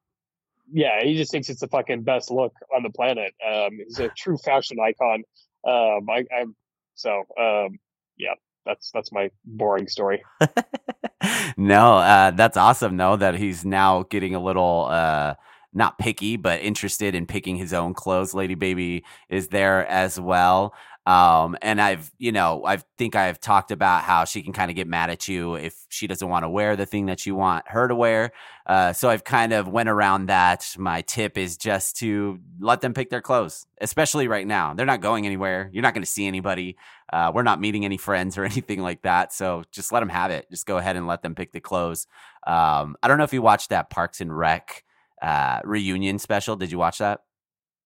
yeah, 0.71 1.01
he 1.03 1.15
just 1.15 1.31
thinks 1.31 1.49
it's 1.49 1.61
the 1.61 1.67
fucking 1.67 2.03
best 2.03 2.29
look 2.31 2.53
on 2.75 2.83
the 2.83 2.89
planet. 2.89 3.33
Um, 3.45 3.71
he's 3.85 3.99
a 3.99 4.09
true 4.09 4.37
fashion 4.37 4.77
icon. 4.79 5.23
Um, 5.67 6.09
I, 6.09 6.25
I'm 6.37 6.55
so 6.95 7.23
um, 7.39 7.79
yeah, 8.17 8.33
that's 8.65 8.91
that's 8.91 9.11
my 9.11 9.31
boring 9.45 9.87
story. 9.87 10.23
no, 11.57 11.97
uh, 11.97 12.31
that's 12.31 12.57
awesome 12.57 12.97
though 12.97 13.15
that 13.15 13.35
he's 13.35 13.65
now 13.65 14.03
getting 14.03 14.35
a 14.35 14.39
little 14.43 14.87
uh, 14.89 15.35
not 15.73 15.97
picky, 15.99 16.37
but 16.37 16.61
interested 16.61 17.15
in 17.15 17.25
picking 17.25 17.55
his 17.55 17.73
own 17.73 17.93
clothes. 17.93 18.33
Lady 18.33 18.55
Baby 18.55 19.03
is 19.29 19.49
there 19.49 19.85
as 19.87 20.19
well. 20.19 20.73
Um, 21.07 21.55
and 21.61 21.79
I've, 21.79 22.11
you 22.17 22.33
know, 22.33 22.65
I 22.65 22.79
think 22.97 23.15
I've 23.15 23.39
talked 23.39 23.71
about 23.71 24.03
how 24.03 24.25
she 24.25 24.43
can 24.43 24.51
kind 24.51 24.69
of 24.69 24.75
get 24.75 24.89
mad 24.89 25.09
at 25.09 25.29
you 25.29 25.55
if 25.55 25.85
she 25.87 26.05
doesn't 26.05 26.27
want 26.27 26.43
to 26.43 26.49
wear 26.49 26.75
the 26.75 26.85
thing 26.85 27.05
that 27.05 27.25
you 27.25 27.33
want 27.33 27.65
her 27.69 27.87
to 27.87 27.95
wear. 27.95 28.33
Uh, 28.65 28.91
so 28.91 29.09
I've 29.09 29.23
kind 29.23 29.53
of 29.53 29.69
went 29.69 29.87
around 29.87 30.25
that. 30.25 30.75
My 30.77 31.03
tip 31.03 31.37
is 31.37 31.55
just 31.55 31.95
to 31.99 32.41
let 32.59 32.81
them 32.81 32.93
pick 32.93 33.09
their 33.09 33.21
clothes, 33.21 33.65
especially 33.79 34.27
right 34.27 34.45
now. 34.45 34.73
They're 34.73 34.85
not 34.85 34.99
going 34.99 35.25
anywhere. 35.25 35.69
You're 35.71 35.81
not 35.81 35.93
going 35.93 36.03
to 36.03 36.11
see 36.11 36.27
anybody. 36.27 36.75
Uh, 37.11 37.31
we're 37.33 37.43
not 37.43 37.61
meeting 37.61 37.85
any 37.85 37.95
friends 37.95 38.37
or 38.37 38.43
anything 38.45 38.81
like 38.81 39.03
that. 39.03 39.31
So 39.31 39.63
just 39.71 39.93
let 39.93 40.01
them 40.01 40.09
have 40.09 40.29
it. 40.31 40.51
Just 40.51 40.65
go 40.65 40.75
ahead 40.77 40.97
and 40.97 41.07
let 41.07 41.21
them 41.21 41.35
pick 41.35 41.53
the 41.53 41.61
clothes. 41.61 42.05
Um, 42.45 42.97
I 43.01 43.07
don't 43.07 43.17
know 43.17 43.23
if 43.23 43.31
you 43.31 43.41
watched 43.41 43.69
that 43.69 43.89
Parks 43.89 44.19
and 44.19 44.37
Rec 44.37 44.83
uh, 45.21 45.61
reunion 45.63 46.19
special. 46.19 46.57
Did 46.57 46.69
you 46.69 46.77
watch 46.77 46.97
that? 46.97 47.21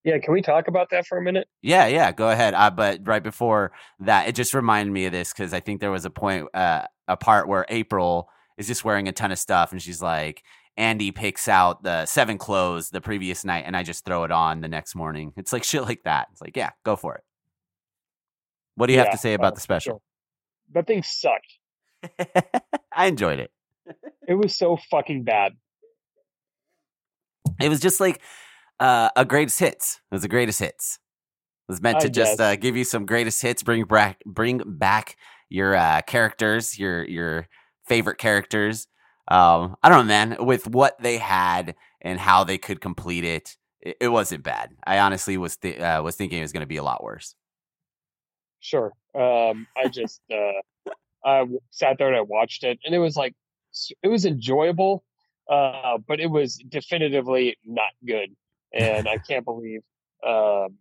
Yeah, 0.03 0.17
can 0.17 0.33
we 0.33 0.41
talk 0.41 0.67
about 0.67 0.89
that 0.91 1.05
for 1.05 1.17
a 1.17 1.21
minute? 1.21 1.47
Yeah, 1.61 1.85
yeah, 1.85 2.11
go 2.11 2.29
ahead. 2.29 2.55
Uh, 2.55 2.71
but 2.71 3.01
right 3.03 3.21
before 3.21 3.71
that, 3.99 4.27
it 4.27 4.35
just 4.35 4.53
reminded 4.53 4.91
me 4.91 5.05
of 5.05 5.11
this 5.11 5.31
because 5.31 5.53
I 5.53 5.59
think 5.59 5.79
there 5.79 5.91
was 5.91 6.05
a 6.05 6.09
point, 6.09 6.47
uh, 6.55 6.85
a 7.07 7.17
part 7.17 7.47
where 7.47 7.65
April 7.69 8.27
is 8.57 8.67
just 8.67 8.83
wearing 8.83 9.07
a 9.07 9.11
ton 9.11 9.31
of 9.31 9.37
stuff 9.37 9.71
and 9.71 9.81
she's 9.81 10.01
like, 10.01 10.43
Andy 10.77 11.11
picks 11.11 11.47
out 11.47 11.83
the 11.83 12.05
seven 12.05 12.37
clothes 12.37 12.89
the 12.89 13.01
previous 13.01 13.45
night 13.45 13.65
and 13.67 13.77
I 13.77 13.83
just 13.83 14.03
throw 14.03 14.23
it 14.23 14.31
on 14.31 14.61
the 14.61 14.67
next 14.67 14.95
morning. 14.95 15.33
It's 15.37 15.53
like 15.53 15.63
shit 15.63 15.83
like 15.83 16.03
that. 16.03 16.29
It's 16.31 16.41
like, 16.41 16.57
yeah, 16.57 16.71
go 16.83 16.95
for 16.95 17.15
it. 17.15 17.23
What 18.75 18.87
do 18.87 18.93
you 18.93 18.99
have 18.99 19.11
to 19.11 19.17
say 19.17 19.33
about 19.33 19.53
uh, 19.53 19.55
the 19.55 19.61
special? 19.61 20.01
That 20.73 20.87
thing 20.87 21.03
sucked. 21.03 21.59
I 22.95 23.07
enjoyed 23.07 23.39
it. 23.39 23.51
It 24.27 24.33
was 24.33 24.57
so 24.57 24.77
fucking 24.89 25.23
bad. 25.23 25.53
It 27.59 27.69
was 27.69 27.79
just 27.79 27.99
like 27.99 28.21
uh, 28.81 29.09
a 29.15 29.23
greatest 29.23 29.59
hits. 29.59 30.01
It 30.11 30.15
was 30.15 30.23
a 30.23 30.27
greatest 30.27 30.59
hits. 30.59 30.99
It 31.69 31.71
was 31.71 31.81
meant 31.81 31.97
I 31.97 32.01
to 32.01 32.09
just 32.09 32.41
uh, 32.41 32.55
give 32.55 32.75
you 32.75 32.83
some 32.83 33.05
greatest 33.05 33.41
hits, 33.41 33.63
bring 33.63 33.85
back 33.85 34.21
bring 34.25 34.61
back 34.65 35.15
your 35.47 35.75
uh, 35.75 36.01
characters, 36.01 36.77
your 36.77 37.05
your 37.05 37.47
favorite 37.85 38.17
characters. 38.17 38.87
Um, 39.27 39.75
I 39.83 39.89
don't 39.89 39.99
know, 39.99 40.03
man. 40.13 40.37
With 40.39 40.67
what 40.67 41.01
they 41.01 41.17
had 41.17 41.75
and 42.01 42.19
how 42.19 42.43
they 42.43 42.57
could 42.57 42.81
complete 42.81 43.23
it, 43.23 43.55
it, 43.79 43.97
it 44.01 44.07
wasn't 44.09 44.43
bad. 44.43 44.71
I 44.85 44.99
honestly 44.99 45.37
was 45.37 45.57
th- 45.57 45.79
uh, 45.79 46.01
was 46.03 46.15
thinking 46.15 46.39
it 46.39 46.43
was 46.43 46.51
going 46.51 46.61
to 46.61 46.67
be 46.67 46.77
a 46.77 46.83
lot 46.83 47.03
worse. 47.03 47.35
Sure. 48.59 48.91
Um, 49.13 49.67
I 49.77 49.87
just 49.91 50.21
uh, 50.31 50.91
I 51.23 51.45
sat 51.69 51.99
there 51.99 52.07
and 52.07 52.17
I 52.17 52.21
watched 52.21 52.63
it, 52.63 52.79
and 52.83 52.95
it 52.95 52.99
was 52.99 53.15
like 53.15 53.35
it 54.01 54.07
was 54.07 54.25
enjoyable, 54.25 55.03
uh, 55.49 55.99
but 56.07 56.19
it 56.19 56.31
was 56.31 56.55
definitively 56.67 57.57
not 57.63 57.91
good, 58.05 58.35
and 58.73 59.07
I 59.07 59.17
can't 59.17 59.45
believe 59.45 59.81
um, 60.25 60.75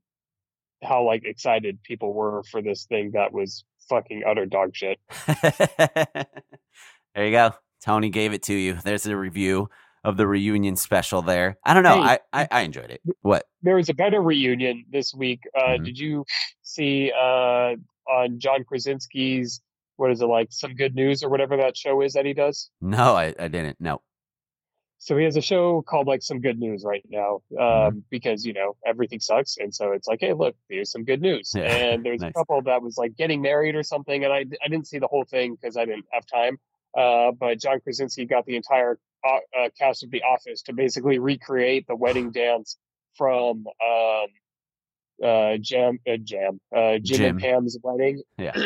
how 0.82 1.04
like 1.04 1.24
excited 1.24 1.82
people 1.82 2.12
were 2.12 2.42
for 2.50 2.62
this 2.62 2.84
thing 2.84 3.12
that 3.12 3.32
was 3.32 3.64
fucking 3.88 4.22
utter 4.26 4.46
dog 4.46 4.74
shit. 4.74 4.98
there 5.42 6.26
you 7.16 7.30
go. 7.30 7.52
Tony 7.82 8.10
gave 8.10 8.32
it 8.32 8.42
to 8.44 8.54
you. 8.54 8.74
There's 8.74 9.06
a 9.06 9.16
review. 9.16 9.68
of 10.02 10.16
the 10.16 10.26
reunion 10.26 10.76
special 10.76 11.20
there. 11.20 11.58
I 11.64 11.74
don't 11.74 11.82
know. 11.82 12.02
Hey, 12.02 12.18
I, 12.32 12.42
I, 12.42 12.48
I 12.50 12.60
enjoyed 12.62 12.90
it. 12.90 13.02
What? 13.20 13.44
There 13.62 13.76
was 13.76 13.90
a 13.90 13.94
better 13.94 14.22
reunion 14.22 14.84
this 14.90 15.12
week. 15.14 15.40
Uh, 15.54 15.60
mm-hmm. 15.60 15.84
Did 15.84 15.98
you 15.98 16.24
see 16.62 17.12
uh, 17.12 17.74
on 18.08 18.38
John 18.38 18.64
Krasinski's 18.64 19.60
what 19.96 20.10
is 20.10 20.22
it 20.22 20.26
like 20.26 20.48
some 20.50 20.74
good 20.74 20.94
news 20.94 21.22
or 21.22 21.28
whatever 21.28 21.58
that 21.58 21.76
show 21.76 22.00
is 22.00 22.14
that 22.14 22.24
he 22.24 22.32
does? 22.32 22.70
No, 22.80 23.14
I, 23.14 23.34
I 23.38 23.48
didn't. 23.48 23.76
No. 23.80 24.00
So 25.02 25.16
he 25.16 25.24
has 25.24 25.36
a 25.36 25.40
show 25.40 25.80
called 25.80 26.06
like 26.06 26.22
some 26.22 26.42
good 26.42 26.58
news 26.58 26.84
right 26.84 27.02
now 27.08 27.40
um, 27.58 27.58
mm-hmm. 27.58 27.98
because 28.10 28.44
you 28.44 28.52
know 28.52 28.76
everything 28.84 29.18
sucks, 29.18 29.56
and 29.56 29.74
so 29.74 29.92
it's 29.92 30.06
like, 30.06 30.20
hey, 30.20 30.34
look, 30.34 30.54
here's 30.68 30.92
some 30.92 31.04
good 31.04 31.22
news. 31.22 31.52
Yeah. 31.56 31.62
And 31.62 32.04
there's 32.04 32.20
nice. 32.20 32.30
a 32.30 32.34
couple 32.34 32.60
that 32.62 32.82
was 32.82 32.98
like 32.98 33.16
getting 33.16 33.40
married 33.40 33.74
or 33.74 33.82
something, 33.82 34.24
and 34.24 34.32
I 34.32 34.44
I 34.62 34.68
didn't 34.68 34.86
see 34.86 34.98
the 34.98 35.06
whole 35.06 35.24
thing 35.24 35.56
because 35.56 35.78
I 35.78 35.86
didn't 35.86 36.04
have 36.12 36.26
time. 36.26 36.58
Uh, 36.94 37.32
but 37.32 37.58
John 37.58 37.80
Krasinski 37.80 38.26
got 38.26 38.44
the 38.44 38.56
entire 38.56 38.98
uh, 39.26 39.38
uh, 39.58 39.68
cast 39.78 40.04
of 40.04 40.10
The 40.10 40.22
Office 40.22 40.62
to 40.62 40.74
basically 40.74 41.18
recreate 41.18 41.86
the 41.86 41.96
wedding 41.96 42.30
dance 42.32 42.76
from 43.16 43.64
um, 43.82 44.26
uh, 45.24 45.56
Jam, 45.62 45.98
uh, 46.06 46.18
Jam, 46.22 46.60
uh, 46.76 46.98
Jim, 46.98 47.02
Jim, 47.02 47.30
and 47.30 47.40
Pam's 47.40 47.78
wedding. 47.82 48.22
Yeah. 48.36 48.52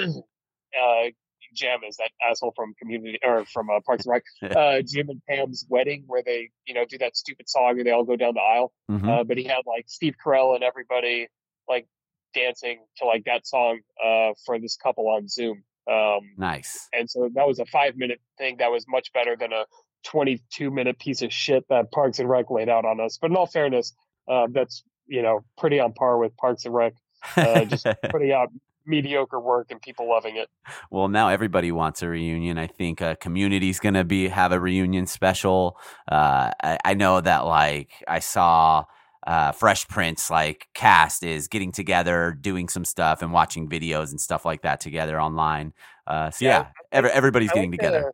Jam 1.55 1.81
is 1.89 1.97
that 1.97 2.11
asshole 2.29 2.53
from 2.57 2.75
Community 2.75 3.19
or 3.23 3.45
from 3.47 3.71
uh, 3.71 3.81
Parks 3.85 4.07
and 4.07 4.13
Rec. 4.13 4.23
Uh, 4.55 4.83
Jim 4.87 5.09
and 5.09 5.21
Pam's 5.29 5.67
wedding, 5.69 6.05
where 6.07 6.23
they 6.25 6.51
you 6.67 6.75
know 6.75 6.85
do 6.89 6.99
that 6.99 7.17
stupid 7.17 7.49
song 7.49 7.75
where 7.75 7.85
they 7.85 7.91
all 7.91 8.05
go 8.05 8.17
down 8.17 8.35
the 8.35 8.41
aisle. 8.41 8.73
Mm-hmm. 8.91 9.09
Uh, 9.09 9.25
but 9.25 9.37
he 9.37 9.45
had 9.45 9.63
like 9.67 9.85
Steve 9.89 10.15
Carell 10.25 10.55
and 10.55 10.63
everybody 10.63 11.29
like 11.69 11.87
dancing 12.35 12.81
to 12.99 13.07
like 13.07 13.25
that 13.25 13.47
song 13.47 13.81
uh, 14.05 14.31
for 14.45 14.59
this 14.59 14.77
couple 14.77 15.09
on 15.09 15.29
Zoom. 15.29 15.65
Um, 15.91 16.21
nice. 16.37 16.89
And 16.93 17.11
so 17.11 17.31
that 17.35 17.47
was 17.47 17.59
a 17.59 17.67
five 17.67 17.97
minute 17.97 18.21
thing 18.39 18.57
that 18.59 18.71
was 18.71 18.87
much 18.89 19.13
better 19.13 19.37
than 19.37 19.53
a 19.53 19.65
22 20.05 20.71
minute 20.71 20.99
piece 20.99 21.23
of 21.23 21.33
shit 21.33 21.65
that 21.69 21.91
Parks 21.93 22.19
and 22.19 22.29
Rec 22.29 22.51
laid 22.51 22.69
out 22.69 22.85
on 22.85 23.01
us. 23.01 23.19
But 23.21 23.31
in 23.31 23.37
all 23.37 23.47
fairness, 23.47 23.93
uh, 24.29 24.47
that's 24.51 24.83
you 25.07 25.23
know 25.23 25.45
pretty 25.59 25.81
on 25.81 25.93
par 25.93 26.19
with 26.19 26.37
Parks 26.37 26.65
and 26.65 26.75
Rec. 26.75 26.95
Uh, 27.37 27.65
just 27.65 27.87
putting 28.11 28.33
out 28.33 28.49
mediocre 28.87 29.41
work 29.41 29.69
and 29.71 29.81
people 29.81 30.09
loving 30.09 30.37
it. 30.37 30.49
Well, 30.91 31.09
now 31.09 31.29
everybody 31.29 31.73
wants 31.73 32.03
a 32.03 32.09
reunion. 32.09 32.59
I 32.59 32.67
think 32.67 33.01
uh, 33.03 33.15
Community's 33.17 33.81
going 33.81 33.95
to 33.95 34.05
be 34.05 34.29
have 34.29 34.53
a 34.53 34.61
reunion 34.61 35.07
special. 35.07 35.79
Uh, 36.11 36.51
I, 36.63 36.79
I, 36.85 36.95
know 36.95 37.21
that 37.21 37.41
like 37.47 37.91
I 38.07 38.19
saw 38.19 38.85
uh, 39.27 39.53
Fresh 39.53 39.89
Prince 39.89 40.31
like 40.31 40.69
cast 40.75 41.23
is 41.23 41.49
getting 41.49 41.73
together, 41.73 42.37
doing 42.39 42.69
some 42.69 42.85
stuff, 42.85 43.23
and 43.23 43.33
watching 43.33 43.69
videos 43.69 44.11
and 44.11 44.21
stuff 44.21 44.45
like 44.45 44.63
that 44.63 44.81
together 44.81 45.21
online. 45.21 45.73
Uh, 46.07 46.31
so 46.31 46.45
yeah, 46.45 46.59
yeah 46.59 46.67
every, 46.93 47.11
everybody's 47.11 47.53
getting 47.53 47.71
together. 47.71 48.13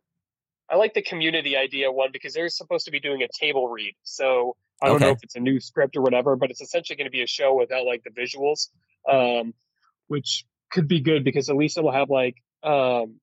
The, 0.69 0.75
I 0.75 0.77
like 0.77 0.93
the 0.93 1.01
community 1.01 1.57
idea 1.57 1.91
one 1.91 2.09
because 2.13 2.33
they're 2.33 2.49
supposed 2.49 2.85
to 2.85 2.91
be 2.91 2.99
doing 2.99 3.23
a 3.23 3.27
table 3.37 3.67
read. 3.67 3.93
So 4.03 4.55
I 4.81 4.87
don't 4.87 4.95
okay. 4.95 5.05
know 5.05 5.11
if 5.11 5.19
it's 5.21 5.35
a 5.35 5.39
new 5.39 5.59
script 5.59 5.97
or 5.97 6.01
whatever, 6.01 6.35
but 6.35 6.49
it's 6.49 6.61
essentially 6.61 6.95
going 6.95 7.05
to 7.05 7.11
be 7.11 7.23
a 7.23 7.27
show 7.27 7.53
without 7.55 7.85
like 7.85 8.03
the 8.03 8.09
visuals, 8.09 8.69
um, 9.09 9.53
which 10.07 10.45
could 10.71 10.87
be 10.87 11.01
good 11.01 11.23
because 11.23 11.49
at 11.49 11.55
least 11.55 11.77
it'll 11.77 11.91
have 11.91 12.09
like 12.09 12.35
um, 12.63 13.19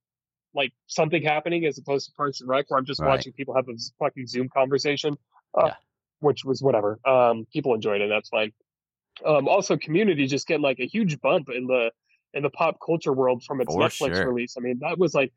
like 0.54 0.72
something 0.86 1.22
happening 1.22 1.64
as 1.66 1.78
opposed 1.78 2.06
to 2.06 2.12
Parks 2.12 2.40
and 2.40 2.48
Rec 2.48 2.66
where 2.68 2.78
I'm 2.78 2.86
just 2.86 3.00
right. 3.00 3.08
watching 3.08 3.32
people 3.32 3.54
have 3.54 3.68
a 3.68 3.74
fucking 3.98 4.26
Zoom 4.26 4.48
conversation. 4.48 5.16
Uh, 5.56 5.66
yeah 5.66 5.74
which 6.20 6.44
was 6.44 6.62
whatever. 6.62 6.98
Um, 7.04 7.46
people 7.52 7.74
enjoyed 7.74 8.00
it. 8.00 8.08
That's 8.08 8.28
fine. 8.28 8.52
Um, 9.24 9.48
also, 9.48 9.76
Community 9.76 10.26
just 10.26 10.46
getting 10.46 10.62
like 10.62 10.80
a 10.80 10.86
huge 10.86 11.20
bump 11.20 11.48
in 11.54 11.66
the 11.66 11.90
in 12.34 12.42
the 12.42 12.50
pop 12.50 12.78
culture 12.84 13.12
world 13.12 13.42
from 13.42 13.60
its 13.60 13.72
For 13.72 13.80
Netflix 13.80 14.16
sure. 14.16 14.28
release. 14.28 14.54
I 14.56 14.60
mean, 14.60 14.80
that 14.80 14.98
was 14.98 15.14
like, 15.14 15.32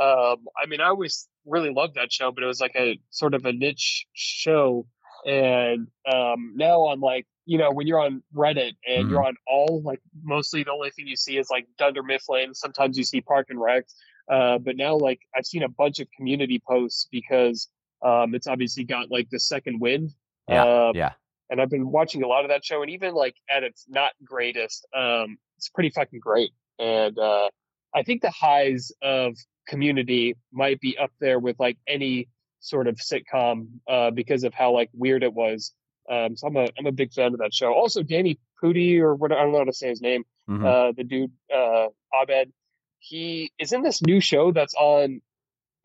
um, 0.00 0.46
I 0.56 0.66
mean, 0.68 0.80
I 0.80 0.86
always 0.86 1.28
really 1.44 1.70
loved 1.70 1.94
that 1.96 2.12
show, 2.12 2.30
but 2.30 2.44
it 2.44 2.46
was 2.46 2.60
like 2.60 2.76
a 2.76 2.98
sort 3.10 3.34
of 3.34 3.44
a 3.44 3.52
niche 3.52 4.06
show. 4.12 4.86
And 5.26 5.88
um, 6.10 6.54
now 6.56 6.82
on 6.82 7.00
like, 7.00 7.26
you 7.44 7.58
know, 7.58 7.70
when 7.70 7.86
you're 7.86 8.00
on 8.00 8.22
Reddit 8.34 8.72
and 8.86 9.04
mm-hmm. 9.04 9.10
you're 9.10 9.24
on 9.24 9.34
all 9.46 9.82
like, 9.84 10.00
mostly 10.22 10.62
the 10.62 10.72
only 10.72 10.90
thing 10.90 11.06
you 11.06 11.16
see 11.16 11.36
is 11.36 11.50
like 11.50 11.66
Dunder 11.78 12.02
Mifflin. 12.02 12.54
Sometimes 12.54 12.96
you 12.96 13.04
see 13.04 13.20
Park 13.20 13.48
and 13.50 13.60
Rec. 13.60 13.84
Uh, 14.30 14.58
but 14.58 14.76
now, 14.76 14.96
like, 14.96 15.20
I've 15.36 15.46
seen 15.46 15.62
a 15.62 15.68
bunch 15.68 16.00
of 16.00 16.08
community 16.16 16.60
posts 16.66 17.08
because 17.12 17.68
um, 18.04 18.34
it's 18.34 18.46
obviously 18.46 18.84
got 18.84 19.10
like 19.10 19.28
the 19.30 19.38
second 19.38 19.80
wind 19.80 20.12
yeah, 20.48 20.64
uh, 20.64 20.92
yeah. 20.94 21.12
And 21.50 21.60
I've 21.60 21.70
been 21.70 21.90
watching 21.90 22.22
a 22.22 22.26
lot 22.26 22.44
of 22.44 22.50
that 22.50 22.64
show, 22.64 22.82
and 22.82 22.90
even 22.90 23.14
like 23.14 23.36
at 23.50 23.62
its 23.62 23.86
not 23.88 24.12
greatest, 24.24 24.86
um, 24.96 25.38
it's 25.56 25.68
pretty 25.68 25.90
fucking 25.90 26.20
great. 26.20 26.50
And 26.78 27.18
uh, 27.18 27.48
I 27.94 28.02
think 28.02 28.22
the 28.22 28.30
highs 28.30 28.92
of 29.02 29.36
Community 29.68 30.36
might 30.52 30.80
be 30.80 30.96
up 30.96 31.10
there 31.20 31.40
with 31.40 31.58
like 31.58 31.76
any 31.88 32.28
sort 32.66 32.88
of 32.88 32.96
sitcom 32.96 33.68
uh, 33.88 34.10
because 34.10 34.44
of 34.44 34.54
how 34.54 34.72
like 34.72 34.90
weird 34.92 35.22
it 35.22 35.32
was. 35.32 35.72
Um, 36.10 36.36
so 36.36 36.46
I'm 36.46 36.56
a 36.56 36.68
I'm 36.78 36.86
a 36.86 36.92
big 36.92 37.12
fan 37.12 37.32
of 37.32 37.40
that 37.40 37.54
show. 37.54 37.72
Also, 37.72 38.02
Danny 38.02 38.38
Pudi 38.62 39.00
or 39.00 39.14
what 39.14 39.32
I 39.32 39.42
don't 39.42 39.52
know 39.52 39.58
how 39.58 39.64
to 39.64 39.72
say 39.72 39.88
his 39.88 40.00
name. 40.00 40.24
Mm-hmm. 40.48 40.64
Uh, 40.64 40.92
the 40.96 41.04
dude 41.04 41.32
uh, 41.54 41.86
Abed, 42.14 42.52
he 42.98 43.52
is 43.58 43.72
in 43.72 43.82
this 43.82 44.02
new 44.02 44.20
show 44.20 44.52
that's 44.52 44.74
on 44.74 45.20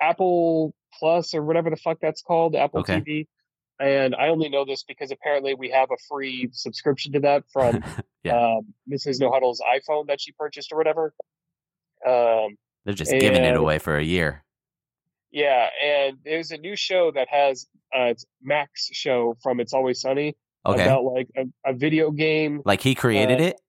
Apple 0.01 0.73
Plus 0.99 1.33
or 1.33 1.43
whatever 1.43 1.69
the 1.69 1.75
fuck 1.75 1.97
that's 2.01 2.21
called, 2.21 2.55
Apple 2.55 2.81
okay. 2.81 2.99
TV. 3.01 3.27
And 3.79 4.13
I 4.13 4.27
only 4.27 4.49
know 4.49 4.63
this 4.63 4.83
because 4.83 5.09
apparently 5.09 5.55
we 5.55 5.71
have 5.71 5.89
a 5.89 5.97
free 6.07 6.49
subscription 6.51 7.13
to 7.13 7.19
that 7.21 7.43
from 7.51 7.83
yeah. 8.23 8.57
um, 8.57 8.73
Mrs. 8.91 9.19
No 9.19 9.31
Huddle's 9.31 9.59
iPhone 9.59 10.07
that 10.07 10.21
she 10.21 10.31
purchased 10.33 10.71
or 10.71 10.77
whatever. 10.77 11.13
Um, 12.05 12.57
They're 12.85 12.93
just 12.93 13.11
and, 13.11 13.19
giving 13.19 13.43
it 13.43 13.57
away 13.57 13.79
for 13.79 13.97
a 13.97 14.03
year. 14.03 14.43
Yeah, 15.31 15.69
and 15.83 16.17
there's 16.25 16.51
a 16.51 16.57
new 16.57 16.75
show 16.75 17.11
that 17.11 17.27
has 17.29 17.67
uh, 17.95 18.05
it's 18.05 18.25
Mac's 18.41 18.89
show 18.91 19.37
from 19.41 19.59
It's 19.59 19.73
Always 19.73 20.01
Sunny 20.01 20.35
okay. 20.65 20.83
about 20.83 21.03
like 21.03 21.29
a, 21.37 21.45
a 21.65 21.73
video 21.73 22.11
game. 22.11 22.61
Like 22.65 22.81
he 22.81 22.95
created 22.95 23.39
uh, 23.39 23.45
it. 23.45 23.61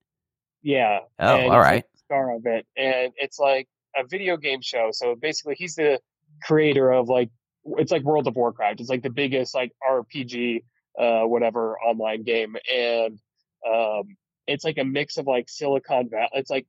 Yeah. 0.62 1.00
Oh, 1.18 1.48
all 1.48 1.58
right. 1.58 1.84
Star 2.04 2.34
of 2.34 2.46
it, 2.46 2.66
and 2.76 3.12
it's 3.16 3.38
like 3.38 3.68
a 3.96 4.04
video 4.06 4.36
game 4.36 4.60
show. 4.60 4.90
So 4.92 5.14
basically, 5.14 5.54
he's 5.56 5.74
the 5.74 6.00
creator 6.42 6.90
of 6.90 7.08
like 7.08 7.30
it's 7.64 7.92
like 7.92 8.02
World 8.02 8.26
of 8.26 8.36
Warcraft. 8.36 8.80
It's 8.80 8.90
like 8.90 9.02
the 9.02 9.10
biggest 9.10 9.54
like 9.54 9.72
RPG, 9.88 10.64
uh, 10.98 11.22
whatever 11.22 11.78
online 11.78 12.22
game, 12.22 12.56
and 12.72 13.18
um, 13.68 14.16
it's 14.46 14.64
like 14.64 14.78
a 14.78 14.84
mix 14.84 15.16
of 15.16 15.26
like 15.26 15.48
Silicon 15.48 16.10
Valley. 16.10 16.28
It's 16.34 16.50
like 16.50 16.66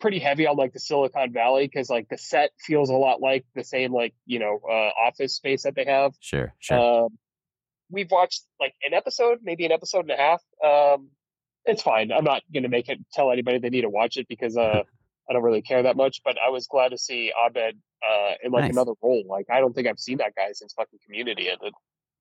pretty 0.00 0.18
heavy 0.18 0.46
on 0.46 0.56
like 0.56 0.72
the 0.72 0.80
Silicon 0.80 1.32
Valley 1.32 1.66
because 1.66 1.88
like 1.88 2.08
the 2.08 2.18
set 2.18 2.50
feels 2.58 2.90
a 2.90 2.94
lot 2.94 3.20
like 3.20 3.44
the 3.54 3.64
same 3.64 3.92
like 3.92 4.14
you 4.26 4.38
know 4.38 4.60
uh, 4.68 4.90
office 5.06 5.34
space 5.34 5.62
that 5.62 5.74
they 5.74 5.84
have. 5.84 6.12
Sure, 6.20 6.52
sure. 6.58 7.04
Um, 7.04 7.18
we've 7.90 8.10
watched 8.10 8.42
like 8.60 8.74
an 8.82 8.94
episode, 8.94 9.38
maybe 9.42 9.64
an 9.64 9.72
episode 9.72 10.08
and 10.08 10.10
a 10.10 10.16
half. 10.16 10.42
Um, 10.64 11.10
it's 11.64 11.82
fine. 11.82 12.12
I'm 12.12 12.24
not 12.24 12.42
gonna 12.52 12.68
make 12.68 12.88
it 12.88 12.98
tell 13.12 13.30
anybody 13.30 13.58
they 13.58 13.70
need 13.70 13.82
to 13.82 13.90
watch 13.90 14.16
it 14.16 14.26
because 14.28 14.56
uh, 14.56 14.82
I 15.30 15.32
don't 15.32 15.42
really 15.42 15.62
care 15.62 15.82
that 15.82 15.96
much. 15.96 16.22
But 16.24 16.36
I 16.44 16.50
was 16.50 16.66
glad 16.66 16.90
to 16.90 16.98
see 16.98 17.32
Abed 17.44 17.78
uh, 18.08 18.32
in 18.42 18.52
like 18.52 18.64
nice. 18.64 18.72
another 18.72 18.92
role. 19.02 19.24
Like 19.28 19.46
I 19.50 19.60
don't 19.60 19.74
think 19.74 19.86
I've 19.86 19.98
seen 19.98 20.18
that 20.18 20.34
guy 20.34 20.52
since 20.52 20.72
fucking 20.74 20.98
Community 21.04 21.48
ended. 21.48 21.72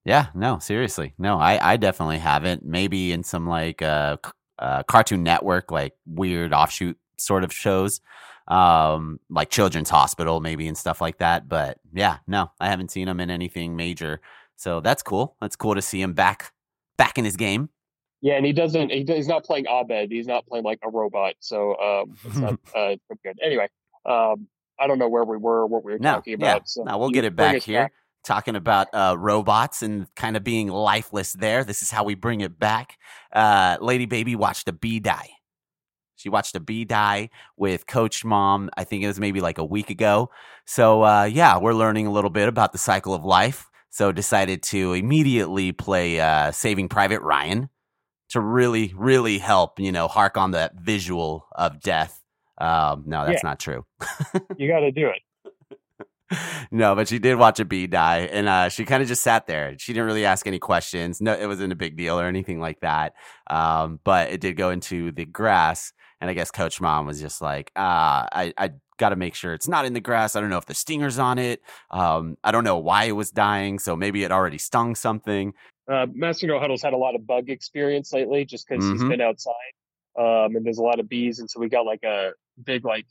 Yeah, 0.03 0.27
no, 0.35 0.59
seriously, 0.59 1.15
no, 1.17 1.39
I 1.39 1.73
I 1.73 1.77
definitely 1.77 2.19
haven't. 2.19 2.63
Maybe 2.63 3.11
in 3.11 3.23
some 3.23 3.47
like 3.47 3.81
uh, 3.81 4.17
uh 4.59 4.83
Cartoon 4.83 5.23
Network, 5.23 5.71
like 5.71 5.93
weird 6.05 6.53
offshoot 6.53 6.97
sort 7.17 7.43
of 7.43 7.53
shows, 7.53 8.01
um, 8.47 9.19
like 9.29 9.49
Children's 9.49 9.89
Hospital, 9.89 10.39
maybe 10.39 10.67
and 10.67 10.77
stuff 10.77 11.01
like 11.01 11.17
that. 11.19 11.49
But 11.49 11.79
yeah, 11.93 12.17
no, 12.27 12.51
I 12.59 12.69
haven't 12.69 12.91
seen 12.91 13.07
him 13.07 13.19
in 13.19 13.29
anything 13.29 13.75
major. 13.75 14.21
So 14.55 14.79
that's 14.79 15.03
cool. 15.03 15.35
That's 15.41 15.55
cool 15.55 15.75
to 15.75 15.81
see 15.81 16.01
him 16.01 16.13
back 16.13 16.51
back 16.97 17.17
in 17.17 17.25
his 17.25 17.35
game. 17.35 17.69
Yeah, 18.21 18.37
and 18.37 18.45
he 18.45 18.53
doesn't. 18.53 18.91
He, 18.91 19.03
he's 19.03 19.27
not 19.27 19.43
playing 19.43 19.67
Abed. 19.67 20.11
He's 20.11 20.27
not 20.27 20.47
playing 20.47 20.65
like 20.65 20.79
a 20.83 20.89
robot. 20.89 21.35
So 21.39 21.77
um, 21.79 22.17
it's 22.23 22.37
not 22.37 22.59
uh, 22.75 22.95
good. 23.23 23.37
Anyway, 23.43 23.67
um, 24.05 24.47
I 24.79 24.87
don't 24.87 24.99
know 24.99 25.09
where 25.09 25.23
we 25.23 25.37
were, 25.37 25.65
what 25.65 25.83
we 25.83 25.93
were 25.93 25.99
no, 25.99 26.15
talking 26.15 26.33
about. 26.33 26.61
Yeah. 26.61 26.65
So 26.65 26.83
now 26.83 26.97
we'll 26.97 27.09
get 27.09 27.25
it 27.25 27.35
back 27.35 27.61
here. 27.61 27.83
Back. 27.83 27.93
Talking 28.23 28.55
about 28.55 28.87
uh, 28.91 29.15
robots 29.19 29.83
and 29.83 30.07
kind 30.15 30.35
of 30.35 30.43
being 30.43 30.69
lifeless 30.69 31.33
there. 31.33 31.63
This 31.63 31.83
is 31.83 31.91
how 31.91 32.03
we 32.03 32.15
bring 32.15 32.41
it 32.41 32.57
back. 32.57 32.97
Uh, 33.31 33.77
Lady 33.79 34.07
Baby 34.07 34.35
watched 34.35 34.67
a 34.67 34.73
bee 34.73 34.99
die. 34.99 35.29
She 36.25 36.29
watched 36.29 36.55
a 36.55 36.59
bee 36.59 36.85
die 36.85 37.29
with 37.55 37.85
Coach 37.85 38.25
Mom. 38.25 38.69
I 38.75 38.83
think 38.83 39.03
it 39.03 39.07
was 39.07 39.19
maybe 39.19 39.41
like 39.41 39.59
a 39.59 39.65
week 39.65 39.89
ago. 39.89 40.31
So, 40.65 41.03
uh, 41.03 41.23
yeah, 41.23 41.57
we're 41.57 41.73
learning 41.73 42.07
a 42.07 42.11
little 42.11 42.31
bit 42.31 42.49
about 42.49 42.71
the 42.71 42.79
cycle 42.79 43.13
of 43.13 43.23
life. 43.23 43.69
So, 43.91 44.11
decided 44.11 44.63
to 44.63 44.93
immediately 44.93 45.71
play 45.71 46.19
uh, 46.19 46.51
Saving 46.51 46.89
Private 46.89 47.21
Ryan 47.21 47.69
to 48.29 48.41
really, 48.41 48.91
really 48.97 49.37
help, 49.37 49.79
you 49.79 49.91
know, 49.91 50.07
hark 50.07 50.35
on 50.35 50.51
that 50.51 50.73
visual 50.75 51.47
of 51.55 51.79
death 51.79 52.21
um, 52.57 53.03
no, 53.05 53.25
that's 53.25 53.43
yeah. 53.43 53.49
not 53.49 53.59
true. 53.59 53.85
you 54.57 54.67
got 54.67 54.79
to 54.79 54.91
do 54.91 55.09
it. 55.09 55.21
no, 56.71 56.95
but 56.95 57.07
she 57.07 57.19
did 57.19 57.35
watch 57.35 57.59
a 57.59 57.65
bee 57.65 57.87
die, 57.87 58.29
and 58.31 58.47
uh, 58.47 58.69
she 58.69 58.85
kind 58.85 59.01
of 59.03 59.07
just 59.07 59.21
sat 59.21 59.45
there. 59.47 59.75
She 59.77 59.93
didn't 59.93 60.07
really 60.07 60.25
ask 60.25 60.47
any 60.47 60.59
questions. 60.59 61.21
No, 61.21 61.33
it 61.33 61.47
wasn't 61.47 61.73
a 61.73 61.75
big 61.75 61.97
deal 61.97 62.19
or 62.19 62.25
anything 62.25 62.59
like 62.59 62.79
that. 62.79 63.13
Um, 63.47 63.99
but 64.03 64.31
it 64.31 64.41
did 64.41 64.55
go 64.55 64.69
into 64.69 65.11
the 65.11 65.25
grass, 65.25 65.93
and 66.25 66.31
I 66.31 66.33
guess 66.33 66.49
Coach 66.49 66.81
Mom 66.81 67.05
was 67.05 67.21
just 67.21 67.39
like, 67.39 67.71
uh, 67.75 68.25
I, 68.31 68.51
I 68.57 68.71
got 68.97 69.09
to 69.09 69.15
make 69.15 69.35
sure 69.35 69.53
it's 69.53 69.67
not 69.67 69.85
in 69.85 69.93
the 69.93 69.99
grass. 69.99 70.35
I 70.35 70.41
don't 70.41 70.49
know 70.49 70.57
if 70.57 70.65
the 70.65 70.73
stinger's 70.73 71.19
on 71.19 71.37
it. 71.37 71.61
Um, 71.91 72.35
I 72.43 72.51
don't 72.51 72.63
know 72.63 72.79
why 72.79 73.03
it 73.03 73.11
was 73.11 73.29
dying, 73.29 73.77
so 73.77 73.95
maybe 73.95 74.23
it 74.23 74.31
already 74.31 74.57
stung 74.57 74.95
something. 74.95 75.53
Uh, 75.87 76.07
Master 76.11 76.47
No 76.47 76.59
Huddle's 76.59 76.81
had 76.81 76.93
a 76.93 76.97
lot 76.97 77.13
of 77.13 77.27
bug 77.27 77.51
experience 77.51 78.11
lately, 78.11 78.43
just 78.43 78.67
because 78.67 78.83
mm-hmm. 78.83 78.93
he's 78.93 79.07
been 79.07 79.21
outside, 79.21 79.53
um, 80.17 80.55
and 80.55 80.65
there's 80.65 80.79
a 80.79 80.83
lot 80.83 80.99
of 80.99 81.07
bees, 81.07 81.37
and 81.37 81.47
so 81.47 81.59
we 81.59 81.69
got 81.69 81.85
like 81.85 82.03
a 82.03 82.31
big 82.63 82.85
like 82.85 83.05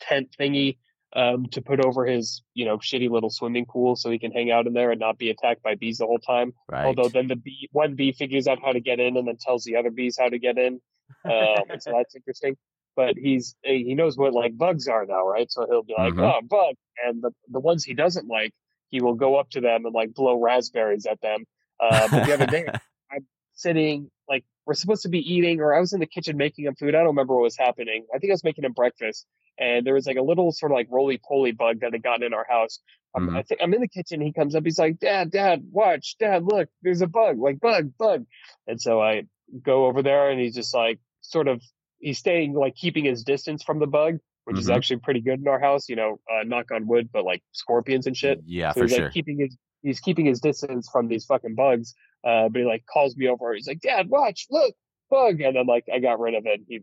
tent 0.00 0.34
thingy 0.40 0.78
um, 1.14 1.44
to 1.50 1.60
put 1.60 1.84
over 1.84 2.06
his 2.06 2.40
you 2.54 2.64
know 2.64 2.78
shitty 2.78 3.10
little 3.10 3.28
swimming 3.28 3.66
pool 3.66 3.94
so 3.94 4.10
he 4.10 4.18
can 4.18 4.32
hang 4.32 4.50
out 4.50 4.66
in 4.66 4.72
there 4.72 4.90
and 4.90 5.00
not 5.00 5.18
be 5.18 5.28
attacked 5.28 5.62
by 5.62 5.74
bees 5.74 5.98
the 5.98 6.06
whole 6.06 6.18
time. 6.18 6.54
Right. 6.66 6.86
Although 6.86 7.10
then 7.10 7.28
the 7.28 7.36
bee 7.36 7.68
one 7.72 7.94
bee 7.94 8.12
figures 8.12 8.46
out 8.46 8.58
how 8.64 8.72
to 8.72 8.80
get 8.80 9.00
in 9.00 9.18
and 9.18 9.28
then 9.28 9.36
tells 9.36 9.64
the 9.64 9.76
other 9.76 9.90
bees 9.90 10.16
how 10.18 10.30
to 10.30 10.38
get 10.38 10.56
in, 10.56 10.80
um, 11.24 11.80
so 11.80 11.92
that's 11.92 12.14
interesting 12.14 12.56
but 12.96 13.16
he's 13.16 13.56
he 13.62 13.94
knows 13.94 14.16
what 14.16 14.32
like 14.32 14.56
bugs 14.56 14.88
are 14.88 15.04
now, 15.06 15.26
right? 15.26 15.50
So 15.50 15.66
he'll 15.68 15.82
be 15.82 15.94
like, 15.96 16.14
mm-hmm. 16.14 16.22
"Oh, 16.22 16.40
bug," 16.42 16.74
and 17.04 17.22
the 17.22 17.30
the 17.48 17.60
ones 17.60 17.84
he 17.84 17.94
doesn't 17.94 18.28
like, 18.28 18.52
he 18.90 19.00
will 19.00 19.14
go 19.14 19.36
up 19.36 19.50
to 19.50 19.60
them 19.60 19.84
and 19.84 19.94
like 19.94 20.14
blow 20.14 20.40
raspberries 20.40 21.06
at 21.06 21.20
them. 21.20 21.44
Uh, 21.80 22.08
but 22.10 22.26
the 22.26 22.34
other 22.34 22.46
day, 22.46 22.66
I'm 23.12 23.26
sitting 23.54 24.10
like 24.28 24.44
we're 24.66 24.74
supposed 24.74 25.02
to 25.02 25.08
be 25.08 25.18
eating, 25.18 25.60
or 25.60 25.74
I 25.74 25.80
was 25.80 25.92
in 25.92 26.00
the 26.00 26.06
kitchen 26.06 26.36
making 26.36 26.66
him 26.66 26.74
food. 26.74 26.94
I 26.94 26.98
don't 26.98 27.08
remember 27.08 27.34
what 27.34 27.42
was 27.42 27.56
happening. 27.56 28.06
I 28.14 28.18
think 28.18 28.30
I 28.30 28.34
was 28.34 28.44
making 28.44 28.64
him 28.64 28.72
breakfast, 28.72 29.26
and 29.58 29.86
there 29.86 29.94
was 29.94 30.06
like 30.06 30.16
a 30.16 30.22
little 30.22 30.52
sort 30.52 30.72
of 30.72 30.76
like 30.76 30.88
roly 30.90 31.18
poly 31.18 31.52
bug 31.52 31.80
that 31.80 31.92
had 31.92 32.02
gotten 32.02 32.24
in 32.24 32.34
our 32.34 32.46
house. 32.48 32.80
Mm-hmm. 33.16 33.36
I 33.36 33.42
think 33.42 33.60
I'm 33.62 33.74
in 33.74 33.80
the 33.80 33.88
kitchen. 33.88 34.20
He 34.20 34.32
comes 34.32 34.54
up. 34.54 34.64
He's 34.64 34.78
like, 34.78 34.98
"Dad, 34.98 35.30
Dad, 35.30 35.64
watch, 35.70 36.16
Dad, 36.18 36.44
look, 36.44 36.68
there's 36.82 37.02
a 37.02 37.06
bug, 37.06 37.38
like 37.38 37.60
bug, 37.60 37.92
bug." 37.98 38.24
And 38.66 38.80
so 38.80 39.00
I 39.00 39.24
go 39.62 39.86
over 39.86 40.02
there, 40.02 40.30
and 40.30 40.40
he's 40.40 40.54
just 40.54 40.74
like 40.74 40.98
sort 41.20 41.48
of 41.48 41.62
he's 41.98 42.18
staying 42.18 42.54
like 42.54 42.74
keeping 42.74 43.04
his 43.04 43.24
distance 43.24 43.62
from 43.62 43.78
the 43.78 43.86
bug, 43.86 44.18
which 44.44 44.54
mm-hmm. 44.54 44.60
is 44.60 44.70
actually 44.70 44.98
pretty 44.98 45.20
good 45.20 45.40
in 45.40 45.48
our 45.48 45.60
house. 45.60 45.88
You 45.88 45.96
know, 45.96 46.20
uh, 46.32 46.44
knock 46.44 46.70
on 46.70 46.86
wood, 46.86 47.10
but 47.12 47.24
like 47.24 47.42
scorpions 47.52 48.06
and 48.06 48.16
shit. 48.16 48.40
Yeah, 48.44 48.72
so 48.72 48.80
for 48.80 48.86
he's, 48.86 48.94
sure. 48.94 49.04
Like, 49.04 49.14
keeping 49.14 49.38
his 49.38 49.56
he's 49.82 50.00
keeping 50.00 50.26
his 50.26 50.40
distance 50.40 50.88
from 50.90 51.08
these 51.08 51.24
fucking 51.24 51.54
bugs. 51.54 51.94
Uh, 52.26 52.48
but 52.48 52.60
he 52.60 52.64
like 52.64 52.84
calls 52.86 53.16
me 53.16 53.28
over. 53.28 53.54
He's 53.54 53.68
like, 53.68 53.80
"Dad, 53.80 54.08
watch, 54.08 54.46
look, 54.50 54.74
bug!" 55.10 55.40
And 55.40 55.56
then 55.56 55.66
like 55.66 55.84
I 55.92 55.98
got 55.98 56.18
rid 56.18 56.34
of 56.34 56.46
it. 56.46 56.62
He 56.66 56.82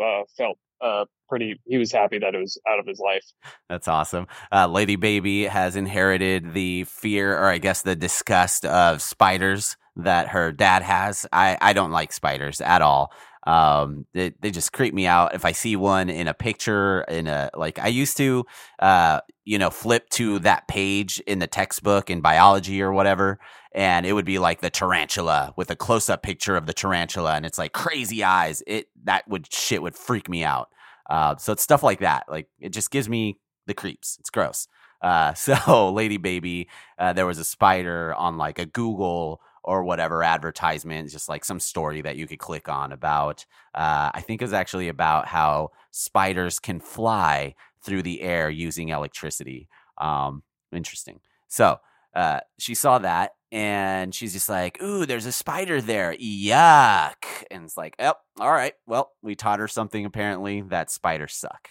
uh, 0.00 0.22
felt 0.36 0.58
uh, 0.82 1.06
pretty. 1.28 1.58
He 1.64 1.78
was 1.78 1.90
happy 1.90 2.18
that 2.18 2.34
it 2.34 2.38
was 2.38 2.60
out 2.68 2.78
of 2.78 2.86
his 2.86 3.00
life. 3.00 3.24
That's 3.68 3.88
awesome. 3.88 4.26
Uh, 4.52 4.66
Lady 4.66 4.96
Baby 4.96 5.44
has 5.44 5.76
inherited 5.76 6.52
the 6.52 6.84
fear, 6.84 7.36
or 7.36 7.46
I 7.46 7.58
guess 7.58 7.82
the 7.82 7.96
disgust 7.96 8.66
of 8.66 9.00
spiders 9.00 9.76
that 9.96 10.28
her 10.28 10.52
dad 10.52 10.82
has. 10.82 11.26
I 11.32 11.58
I 11.60 11.72
don't 11.72 11.92
like 11.92 12.12
spiders 12.12 12.60
at 12.60 12.82
all. 12.82 13.12
Um, 13.44 14.06
they, 14.12 14.32
they 14.40 14.50
just 14.50 14.72
creep 14.72 14.94
me 14.94 15.06
out. 15.06 15.34
If 15.34 15.44
I 15.44 15.52
see 15.52 15.74
one 15.74 16.08
in 16.08 16.28
a 16.28 16.34
picture, 16.34 17.02
in 17.02 17.26
a 17.26 17.50
like, 17.54 17.78
I 17.78 17.88
used 17.88 18.16
to, 18.18 18.46
uh, 18.78 19.20
you 19.44 19.58
know, 19.58 19.70
flip 19.70 20.08
to 20.10 20.38
that 20.40 20.68
page 20.68 21.20
in 21.26 21.40
the 21.40 21.48
textbook 21.48 22.08
in 22.08 22.20
biology 22.20 22.80
or 22.80 22.92
whatever, 22.92 23.40
and 23.74 24.06
it 24.06 24.12
would 24.12 24.24
be 24.24 24.38
like 24.38 24.60
the 24.60 24.70
tarantula 24.70 25.54
with 25.56 25.70
a 25.70 25.76
close 25.76 26.08
up 26.08 26.22
picture 26.22 26.56
of 26.56 26.66
the 26.66 26.72
tarantula, 26.72 27.34
and 27.34 27.44
it's 27.44 27.58
like 27.58 27.72
crazy 27.72 28.22
eyes. 28.22 28.62
It 28.66 28.88
that 29.04 29.26
would 29.28 29.52
shit 29.52 29.82
would 29.82 29.96
freak 29.96 30.28
me 30.28 30.44
out. 30.44 30.68
Uh, 31.10 31.36
so 31.36 31.52
it's 31.52 31.62
stuff 31.62 31.82
like 31.82 32.00
that. 32.00 32.26
Like 32.28 32.48
it 32.60 32.70
just 32.70 32.90
gives 32.92 33.08
me 33.08 33.38
the 33.66 33.74
creeps. 33.74 34.18
It's 34.20 34.30
gross. 34.30 34.68
Uh, 35.00 35.34
so 35.34 35.92
Lady 35.92 36.16
Baby, 36.16 36.68
uh, 36.96 37.12
there 37.12 37.26
was 37.26 37.38
a 37.38 37.44
spider 37.44 38.14
on 38.14 38.38
like 38.38 38.60
a 38.60 38.66
Google 38.66 39.40
or 39.64 39.84
whatever 39.84 40.22
advertisement, 40.22 41.10
just 41.10 41.28
like 41.28 41.44
some 41.44 41.60
story 41.60 42.02
that 42.02 42.16
you 42.16 42.26
could 42.26 42.38
click 42.38 42.68
on 42.68 42.92
about. 42.92 43.44
Uh, 43.74 44.10
I 44.12 44.20
think 44.20 44.40
it 44.40 44.44
was 44.44 44.52
actually 44.52 44.88
about 44.88 45.28
how 45.28 45.70
spiders 45.90 46.58
can 46.58 46.80
fly 46.80 47.54
through 47.84 48.02
the 48.02 48.22
air 48.22 48.50
using 48.50 48.90
electricity. 48.90 49.68
Um, 49.98 50.42
interesting. 50.72 51.20
So 51.48 51.78
uh, 52.14 52.40
she 52.58 52.74
saw 52.74 52.98
that 52.98 53.32
and 53.52 54.14
she's 54.14 54.32
just 54.32 54.48
like, 54.48 54.82
"Ooh, 54.82 55.04
there's 55.04 55.26
a 55.26 55.32
spider 55.32 55.80
there. 55.82 56.14
Yuck!" 56.14 57.24
And 57.50 57.64
it's 57.64 57.76
like, 57.76 57.94
"Yep, 57.98 58.16
all 58.40 58.50
right. 58.50 58.72
Well, 58.86 59.12
we 59.22 59.34
taught 59.34 59.58
her 59.58 59.68
something. 59.68 60.06
Apparently, 60.06 60.62
that 60.62 60.90
spiders 60.90 61.34
suck." 61.34 61.68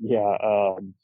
yeah, 0.00 0.36
um, 0.42 0.94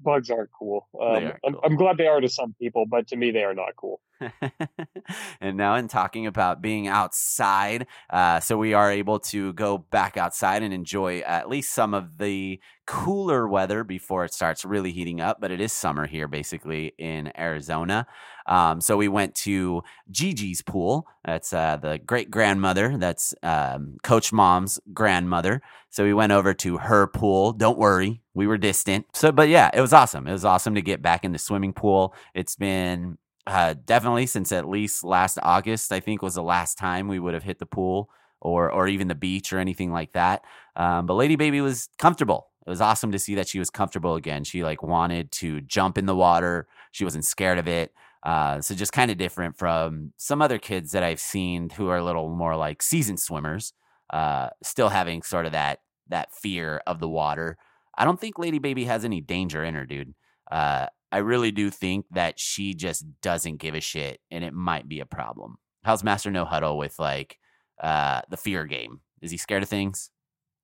bugs 0.00 0.30
aren't 0.30 0.50
cool. 0.56 0.86
Um, 1.00 1.06
are 1.06 1.20
cool. 1.20 1.32
I'm, 1.46 1.56
I'm 1.64 1.76
glad 1.76 1.96
they 1.96 2.08
are 2.08 2.20
to 2.20 2.28
some 2.28 2.54
people, 2.60 2.84
but 2.86 3.08
to 3.08 3.16
me, 3.16 3.30
they 3.30 3.42
are 3.42 3.54
not 3.54 3.74
cool. 3.76 4.02
and 5.40 5.56
now, 5.56 5.74
in 5.76 5.88
talking 5.88 6.26
about 6.26 6.62
being 6.62 6.88
outside, 6.88 7.86
uh, 8.10 8.40
so 8.40 8.56
we 8.56 8.74
are 8.74 8.90
able 8.90 9.18
to 9.20 9.52
go 9.54 9.78
back 9.78 10.16
outside 10.16 10.62
and 10.62 10.72
enjoy 10.74 11.20
at 11.20 11.48
least 11.48 11.72
some 11.72 11.94
of 11.94 12.18
the 12.18 12.60
cooler 12.86 13.46
weather 13.46 13.84
before 13.84 14.24
it 14.24 14.34
starts 14.34 14.64
really 14.64 14.92
heating 14.92 15.20
up. 15.20 15.40
But 15.40 15.50
it 15.50 15.60
is 15.60 15.72
summer 15.72 16.06
here, 16.06 16.28
basically 16.28 16.92
in 16.98 17.32
Arizona. 17.38 18.06
Um, 18.46 18.80
so 18.80 18.96
we 18.96 19.08
went 19.08 19.34
to 19.36 19.82
Gigi's 20.10 20.62
pool. 20.62 21.06
That's 21.24 21.52
uh, 21.52 21.76
the 21.76 21.98
great 21.98 22.30
grandmother. 22.30 22.96
That's 22.98 23.34
um, 23.42 23.98
Coach 24.02 24.32
Mom's 24.32 24.80
grandmother. 24.92 25.62
So 25.90 26.04
we 26.04 26.14
went 26.14 26.32
over 26.32 26.54
to 26.54 26.78
her 26.78 27.06
pool. 27.06 27.52
Don't 27.52 27.78
worry, 27.78 28.22
we 28.34 28.46
were 28.46 28.58
distant. 28.58 29.06
So, 29.14 29.32
but 29.32 29.48
yeah, 29.48 29.70
it 29.72 29.80
was 29.80 29.92
awesome. 29.92 30.26
It 30.26 30.32
was 30.32 30.44
awesome 30.44 30.74
to 30.74 30.82
get 30.82 31.02
back 31.02 31.24
in 31.24 31.32
the 31.32 31.38
swimming 31.38 31.72
pool. 31.72 32.14
It's 32.34 32.56
been 32.56 33.18
uh, 33.50 33.74
definitely 33.84 34.26
since 34.26 34.52
at 34.52 34.68
least 34.68 35.04
last 35.04 35.38
August, 35.42 35.92
I 35.92 36.00
think 36.00 36.22
was 36.22 36.34
the 36.34 36.42
last 36.42 36.78
time 36.78 37.08
we 37.08 37.18
would 37.18 37.34
have 37.34 37.42
hit 37.42 37.58
the 37.58 37.66
pool 37.66 38.08
or 38.40 38.70
or 38.70 38.88
even 38.88 39.08
the 39.08 39.14
beach 39.14 39.52
or 39.52 39.58
anything 39.58 39.92
like 39.92 40.12
that. 40.12 40.44
Um, 40.76 41.06
but 41.06 41.14
Lady 41.14 41.36
Baby 41.36 41.60
was 41.60 41.88
comfortable. 41.98 42.48
It 42.66 42.70
was 42.70 42.80
awesome 42.80 43.10
to 43.12 43.18
see 43.18 43.34
that 43.34 43.48
she 43.48 43.58
was 43.58 43.70
comfortable 43.70 44.14
again. 44.14 44.44
She 44.44 44.62
like 44.62 44.82
wanted 44.82 45.32
to 45.32 45.60
jump 45.62 45.98
in 45.98 46.06
the 46.06 46.14
water. 46.14 46.68
She 46.92 47.04
wasn't 47.04 47.24
scared 47.24 47.58
of 47.58 47.66
it. 47.66 47.92
Uh, 48.22 48.60
so 48.60 48.74
just 48.74 48.92
kind 48.92 49.10
of 49.10 49.16
different 49.16 49.56
from 49.56 50.12
some 50.16 50.42
other 50.42 50.58
kids 50.58 50.92
that 50.92 51.02
I've 51.02 51.20
seen 51.20 51.70
who 51.70 51.88
are 51.88 51.96
a 51.96 52.04
little 52.04 52.28
more 52.28 52.54
like 52.54 52.82
seasoned 52.82 53.18
swimmers, 53.18 53.72
uh, 54.10 54.50
still 54.62 54.90
having 54.90 55.22
sort 55.22 55.46
of 55.46 55.52
that 55.52 55.80
that 56.08 56.32
fear 56.32 56.82
of 56.86 57.00
the 57.00 57.08
water. 57.08 57.56
I 57.96 58.04
don't 58.04 58.20
think 58.20 58.38
Lady 58.38 58.58
Baby 58.58 58.84
has 58.84 59.04
any 59.04 59.20
danger 59.20 59.64
in 59.64 59.74
her, 59.74 59.86
dude. 59.86 60.14
Uh, 60.50 60.86
I 61.12 61.18
really 61.18 61.50
do 61.50 61.70
think 61.70 62.06
that 62.12 62.38
she 62.38 62.74
just 62.74 63.04
doesn't 63.20 63.56
give 63.56 63.74
a 63.74 63.80
shit, 63.80 64.20
and 64.30 64.44
it 64.44 64.54
might 64.54 64.88
be 64.88 65.00
a 65.00 65.06
problem. 65.06 65.58
How's 65.82 66.04
Master 66.04 66.30
No 66.30 66.44
Huddle 66.44 66.78
with 66.78 66.98
like 66.98 67.38
uh, 67.82 68.22
the 68.28 68.36
fear 68.36 68.64
game? 68.64 69.00
Is 69.20 69.30
he 69.30 69.36
scared 69.36 69.62
of 69.62 69.68
things? 69.68 70.10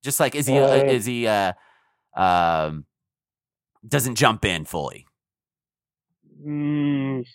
Just 0.03 0.19
like 0.19 0.35
is 0.35 0.47
he? 0.47 0.57
Uh, 0.57 0.75
is 0.75 1.05
he? 1.05 1.27
Uh, 1.27 1.53
um, 2.15 2.85
doesn't 3.87 4.15
jump 4.15 4.45
in 4.45 4.65
fully. 4.65 5.05
Mm, 6.45 7.25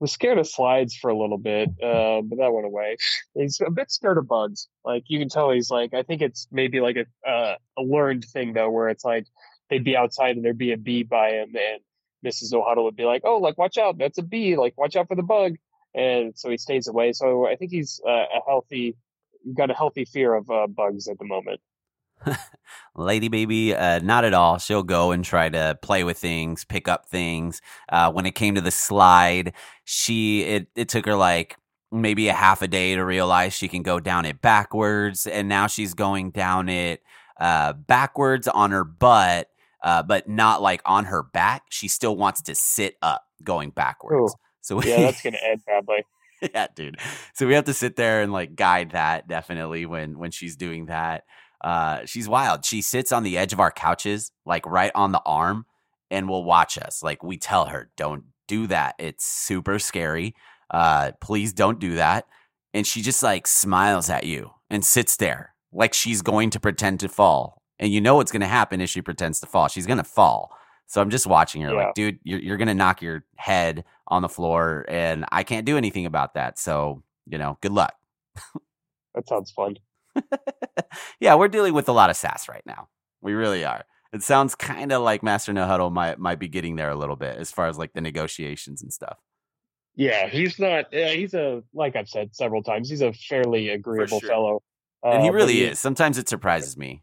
was 0.00 0.12
scared 0.12 0.38
of 0.38 0.46
slides 0.48 0.96
for 0.96 1.10
a 1.10 1.18
little 1.18 1.38
bit, 1.38 1.70
uh, 1.82 2.20
but 2.22 2.38
that 2.38 2.52
went 2.52 2.66
away. 2.66 2.96
He's 3.34 3.60
a 3.64 3.70
bit 3.70 3.90
scared 3.90 4.18
of 4.18 4.28
bugs. 4.28 4.68
Like 4.84 5.04
you 5.06 5.18
can 5.18 5.28
tell, 5.28 5.50
he's 5.50 5.70
like 5.70 5.94
I 5.94 6.02
think 6.02 6.22
it's 6.22 6.46
maybe 6.52 6.80
like 6.80 6.96
a 6.96 7.28
uh, 7.28 7.56
a 7.78 7.82
learned 7.82 8.24
thing 8.24 8.52
though, 8.52 8.70
where 8.70 8.88
it's 8.88 9.04
like 9.04 9.26
they'd 9.70 9.84
be 9.84 9.96
outside 9.96 10.36
and 10.36 10.44
there'd 10.44 10.58
be 10.58 10.72
a 10.72 10.76
bee 10.76 11.02
by 11.02 11.30
him, 11.30 11.54
and 11.54 11.80
Mrs. 12.24 12.52
No 12.52 12.62
Huddle 12.62 12.84
would 12.84 12.96
be 12.96 13.04
like, 13.04 13.22
"Oh, 13.24 13.38
like 13.38 13.58
watch 13.58 13.78
out, 13.78 13.98
that's 13.98 14.18
a 14.18 14.22
bee. 14.22 14.56
Like 14.56 14.76
watch 14.76 14.96
out 14.96 15.08
for 15.08 15.14
the 15.14 15.22
bug." 15.22 15.56
And 15.94 16.36
so 16.36 16.50
he 16.50 16.58
stays 16.58 16.86
away. 16.88 17.12
So 17.12 17.46
I 17.46 17.56
think 17.56 17.70
he's 17.70 18.00
uh, 18.06 18.10
a 18.10 18.40
healthy, 18.46 18.96
got 19.54 19.70
a 19.70 19.74
healthy 19.74 20.04
fear 20.04 20.34
of 20.34 20.50
uh, 20.50 20.66
bugs 20.66 21.08
at 21.08 21.18
the 21.18 21.24
moment. 21.24 21.60
Lady 22.96 23.28
baby, 23.28 23.74
uh, 23.74 24.00
not 24.00 24.24
at 24.24 24.34
all. 24.34 24.58
She'll 24.58 24.82
go 24.82 25.12
and 25.12 25.24
try 25.24 25.48
to 25.48 25.78
play 25.82 26.04
with 26.04 26.18
things, 26.18 26.64
pick 26.64 26.88
up 26.88 27.06
things. 27.06 27.60
Uh, 27.88 28.10
when 28.12 28.26
it 28.26 28.34
came 28.34 28.54
to 28.56 28.60
the 28.60 28.70
slide, 28.70 29.52
she 29.84 30.42
it 30.42 30.68
it 30.74 30.88
took 30.88 31.06
her 31.06 31.16
like 31.16 31.56
maybe 31.90 32.28
a 32.28 32.34
half 32.34 32.60
a 32.60 32.68
day 32.68 32.94
to 32.94 33.04
realize 33.04 33.54
she 33.54 33.68
can 33.68 33.82
go 33.82 34.00
down 34.00 34.24
it 34.24 34.40
backwards, 34.40 35.26
and 35.26 35.48
now 35.48 35.66
she's 35.66 35.94
going 35.94 36.30
down 36.30 36.68
it 36.68 37.02
uh, 37.40 37.72
backwards 37.72 38.48
on 38.48 38.72
her 38.72 38.84
butt 38.84 39.48
uh, 39.82 40.02
but 40.02 40.28
not 40.28 40.62
like 40.62 40.82
on 40.84 41.06
her 41.06 41.22
back. 41.22 41.64
She 41.70 41.88
still 41.88 42.16
wants 42.16 42.42
to 42.42 42.54
sit 42.54 42.96
up 43.02 43.24
going 43.42 43.70
backwards. 43.70 44.32
Ooh. 44.32 44.36
So 44.60 44.82
yeah, 44.82 45.02
that's 45.02 45.22
gonna 45.22 45.38
end 45.42 45.62
badly. 45.66 46.04
yeah, 46.54 46.66
dude. 46.74 46.98
So 47.34 47.46
we 47.46 47.54
have 47.54 47.64
to 47.64 47.74
sit 47.74 47.96
there 47.96 48.22
and 48.22 48.32
like 48.32 48.54
guide 48.54 48.90
that 48.92 49.28
definitely 49.28 49.86
when 49.86 50.18
when 50.18 50.30
she's 50.30 50.56
doing 50.56 50.86
that. 50.86 51.24
Uh, 51.60 52.04
she's 52.04 52.28
wild. 52.28 52.64
She 52.64 52.82
sits 52.82 53.10
on 53.10 53.24
the 53.24 53.36
edge 53.36 53.52
of 53.52 53.60
our 53.60 53.70
couches, 53.70 54.30
like 54.46 54.64
right 54.66 54.92
on 54.94 55.12
the 55.12 55.22
arm, 55.26 55.66
and 56.10 56.28
will 56.28 56.44
watch 56.44 56.78
us. 56.78 57.02
Like 57.02 57.22
we 57.22 57.36
tell 57.36 57.66
her, 57.66 57.90
don't 57.96 58.24
do 58.46 58.66
that. 58.68 58.94
It's 58.98 59.24
super 59.26 59.78
scary. 59.78 60.34
Uh, 60.70 61.12
please 61.20 61.52
don't 61.52 61.80
do 61.80 61.96
that. 61.96 62.26
And 62.74 62.86
she 62.86 63.02
just 63.02 63.22
like 63.22 63.46
smiles 63.46 64.10
at 64.10 64.24
you 64.24 64.50
and 64.70 64.84
sits 64.84 65.16
there 65.16 65.54
like 65.72 65.94
she's 65.94 66.22
going 66.22 66.50
to 66.50 66.60
pretend 66.60 67.00
to 67.00 67.08
fall 67.08 67.57
and 67.78 67.92
you 67.92 68.00
know 68.00 68.16
what's 68.16 68.32
going 68.32 68.40
to 68.40 68.46
happen 68.46 68.80
if 68.80 68.90
she 68.90 69.02
pretends 69.02 69.40
to 69.40 69.46
fall. 69.46 69.68
She's 69.68 69.86
going 69.86 69.98
to 69.98 70.04
fall. 70.04 70.52
So 70.86 71.02
I'm 71.02 71.10
just 71.10 71.26
watching 71.26 71.62
her, 71.62 71.70
yeah. 71.70 71.86
like, 71.86 71.94
dude, 71.94 72.18
you're 72.22 72.40
you're 72.40 72.56
going 72.56 72.68
to 72.68 72.74
knock 72.74 73.02
your 73.02 73.24
head 73.36 73.84
on 74.06 74.22
the 74.22 74.28
floor, 74.28 74.86
and 74.88 75.26
I 75.30 75.42
can't 75.42 75.66
do 75.66 75.76
anything 75.76 76.06
about 76.06 76.34
that. 76.34 76.58
So 76.58 77.02
you 77.26 77.38
know, 77.38 77.58
good 77.60 77.72
luck. 77.72 77.94
that 79.14 79.28
sounds 79.28 79.50
fun. 79.50 79.76
yeah, 81.20 81.34
we're 81.34 81.48
dealing 81.48 81.74
with 81.74 81.88
a 81.88 81.92
lot 81.92 82.10
of 82.10 82.16
sass 82.16 82.48
right 82.48 82.64
now. 82.64 82.88
We 83.20 83.34
really 83.34 83.64
are. 83.64 83.84
It 84.12 84.22
sounds 84.22 84.54
kind 84.54 84.90
of 84.90 85.02
like 85.02 85.22
Master 85.22 85.52
No 85.52 85.66
Huddle 85.66 85.90
might 85.90 86.18
might 86.18 86.38
be 86.38 86.48
getting 86.48 86.76
there 86.76 86.90
a 86.90 86.96
little 86.96 87.16
bit 87.16 87.36
as 87.36 87.50
far 87.50 87.68
as 87.68 87.76
like 87.76 87.92
the 87.92 88.00
negotiations 88.00 88.82
and 88.82 88.92
stuff. 88.92 89.18
Yeah, 89.94 90.28
he's 90.28 90.58
not. 90.58 90.86
he's 90.92 91.34
a 91.34 91.62
like 91.74 91.96
I've 91.96 92.08
said 92.08 92.34
several 92.34 92.62
times. 92.62 92.88
He's 92.88 93.02
a 93.02 93.12
fairly 93.12 93.68
agreeable 93.70 94.20
sure. 94.20 94.28
fellow, 94.28 94.62
and 95.02 95.22
he 95.22 95.28
uh, 95.28 95.32
really 95.32 95.54
he, 95.54 95.64
is. 95.64 95.78
Sometimes 95.78 96.16
it 96.16 96.28
surprises 96.28 96.76
me. 96.76 97.02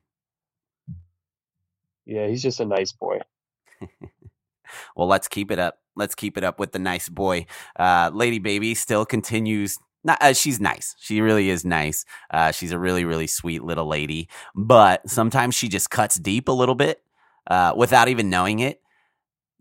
Yeah, 2.05 2.27
he's 2.27 2.41
just 2.41 2.59
a 2.59 2.65
nice 2.65 2.91
boy. 2.91 3.19
well, 4.95 5.07
let's 5.07 5.27
keep 5.27 5.51
it 5.51 5.59
up. 5.59 5.79
Let's 5.95 6.15
keep 6.15 6.37
it 6.37 6.43
up 6.43 6.59
with 6.59 6.71
the 6.71 6.79
nice 6.79 7.09
boy. 7.09 7.45
Uh, 7.77 8.11
Lady 8.13 8.39
Baby 8.39 8.75
still 8.75 9.05
continues 9.05 9.77
not, 10.05 10.21
uh, 10.21 10.33
she's 10.33 10.59
nice. 10.59 10.95
She 10.99 11.19
really 11.19 11.49
is 11.49 11.65
nice. 11.65 12.05
Uh, 12.29 12.51
she's 12.51 12.71
a 12.71 12.77
really, 12.77 13.03
really 13.05 13.25
sweet 13.25 13.63
little 13.63 13.87
lady. 13.87 14.29
But 14.53 15.09
sometimes 15.09 15.55
she 15.55 15.67
just 15.67 15.89
cuts 15.89 16.15
deep 16.17 16.47
a 16.47 16.51
little 16.51 16.75
bit 16.75 17.01
uh, 17.47 17.73
without 17.75 18.07
even 18.07 18.29
knowing 18.29 18.59
it. 18.59 18.81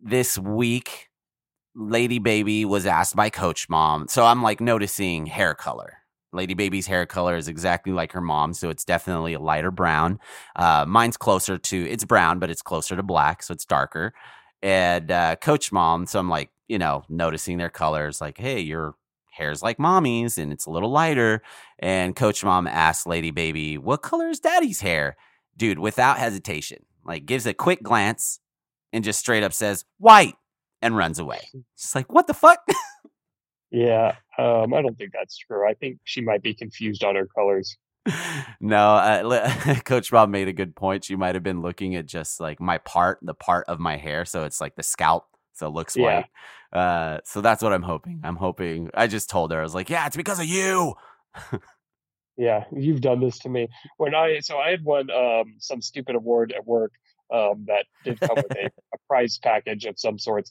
This 0.02 0.36
week, 0.36 1.08
Lady 1.74 2.18
Baby 2.18 2.66
was 2.66 2.84
asked 2.84 3.16
by 3.16 3.30
Coach 3.30 3.70
Mom. 3.70 4.06
So 4.06 4.26
I'm 4.26 4.42
like 4.42 4.60
noticing 4.60 5.24
hair 5.26 5.54
color. 5.54 6.03
Lady 6.34 6.54
Baby's 6.54 6.86
hair 6.86 7.06
color 7.06 7.36
is 7.36 7.48
exactly 7.48 7.92
like 7.92 8.12
her 8.12 8.20
mom, 8.20 8.52
so 8.54 8.70
it's 8.70 8.84
definitely 8.84 9.34
a 9.34 9.40
lighter 9.40 9.70
brown. 9.70 10.18
Uh, 10.56 10.84
mine's 10.86 11.16
closer 11.16 11.56
to 11.56 11.88
it's 11.88 12.04
brown, 12.04 12.38
but 12.38 12.50
it's 12.50 12.62
closer 12.62 12.96
to 12.96 13.02
black, 13.02 13.42
so 13.42 13.52
it's 13.52 13.64
darker. 13.64 14.12
And 14.62 15.10
uh, 15.10 15.36
Coach 15.36 15.72
Mom, 15.72 16.06
so 16.06 16.18
I'm 16.18 16.28
like, 16.30 16.50
you 16.68 16.78
know, 16.78 17.04
noticing 17.08 17.58
their 17.58 17.68
colors, 17.68 18.20
like, 18.20 18.38
hey, 18.38 18.60
you're 18.60 18.94
hair's 19.34 19.62
like 19.62 19.78
mommy's 19.78 20.38
and 20.38 20.52
it's 20.52 20.66
a 20.66 20.70
little 20.70 20.90
lighter. 20.90 21.42
And 21.78 22.16
Coach 22.16 22.44
Mom 22.44 22.66
asks 22.66 23.06
Lady 23.06 23.30
Baby, 23.30 23.76
What 23.76 24.02
color 24.02 24.28
is 24.28 24.40
daddy's 24.40 24.80
hair? 24.80 25.16
Dude, 25.56 25.78
without 25.78 26.18
hesitation, 26.18 26.84
like 27.04 27.26
gives 27.26 27.46
a 27.46 27.54
quick 27.54 27.82
glance 27.82 28.40
and 28.92 29.04
just 29.04 29.20
straight 29.20 29.42
up 29.42 29.52
says, 29.52 29.84
White, 29.98 30.36
and 30.80 30.96
runs 30.96 31.18
away. 31.18 31.40
She's 31.76 31.94
like, 31.94 32.12
What 32.12 32.26
the 32.26 32.34
fuck? 32.34 32.60
yeah, 33.74 34.16
um, 34.38 34.72
I 34.72 34.82
don't 34.82 34.96
think 34.96 35.12
that's 35.12 35.36
true. 35.36 35.68
I 35.68 35.74
think 35.74 35.98
she 36.04 36.20
might 36.20 36.42
be 36.42 36.54
confused 36.54 37.04
on 37.04 37.16
her 37.16 37.26
colors. 37.26 37.76
no, 38.60 38.94
uh, 38.96 39.74
Coach 39.84 40.10
Bob 40.10 40.28
made 40.28 40.48
a 40.48 40.52
good 40.52 40.76
point. 40.76 41.04
She 41.04 41.16
might 41.16 41.34
have 41.34 41.42
been 41.42 41.62
looking 41.62 41.96
at 41.96 42.06
just 42.06 42.38
like 42.38 42.60
my 42.60 42.78
part, 42.78 43.18
the 43.22 43.34
part 43.34 43.66
of 43.68 43.80
my 43.80 43.96
hair. 43.96 44.24
So 44.24 44.44
it's 44.44 44.60
like 44.60 44.76
the 44.76 44.82
scalp 44.82 45.26
so 45.54 45.68
it 45.68 45.70
looks 45.70 45.96
yeah. 45.96 46.24
white. 46.72 46.78
Uh, 46.78 47.18
so 47.24 47.40
that's 47.40 47.62
what 47.62 47.72
I'm 47.72 47.82
hoping. 47.82 48.20
I'm 48.24 48.36
hoping. 48.36 48.90
I 48.92 49.06
just 49.06 49.30
told 49.30 49.52
her 49.52 49.60
I 49.60 49.62
was 49.62 49.74
like, 49.74 49.88
yeah, 49.88 50.06
it's 50.06 50.16
because 50.16 50.40
of 50.40 50.46
you. 50.46 50.94
yeah, 52.36 52.64
you've 52.72 53.00
done 53.00 53.20
this 53.20 53.38
to 53.40 53.48
me. 53.48 53.68
When 53.96 54.14
I 54.14 54.40
so 54.40 54.58
I 54.58 54.70
had 54.70 54.84
won 54.84 55.10
um, 55.10 55.54
some 55.58 55.80
stupid 55.80 56.16
award 56.16 56.52
at 56.52 56.66
work 56.66 56.92
um, 57.32 57.66
that 57.68 57.86
did 58.04 58.20
come 58.20 58.36
with 58.36 58.50
a, 58.50 58.66
a, 58.94 58.98
prize 59.08 59.38
package 59.42 59.84
of 59.84 59.98
some 59.98 60.18
sorts. 60.18 60.50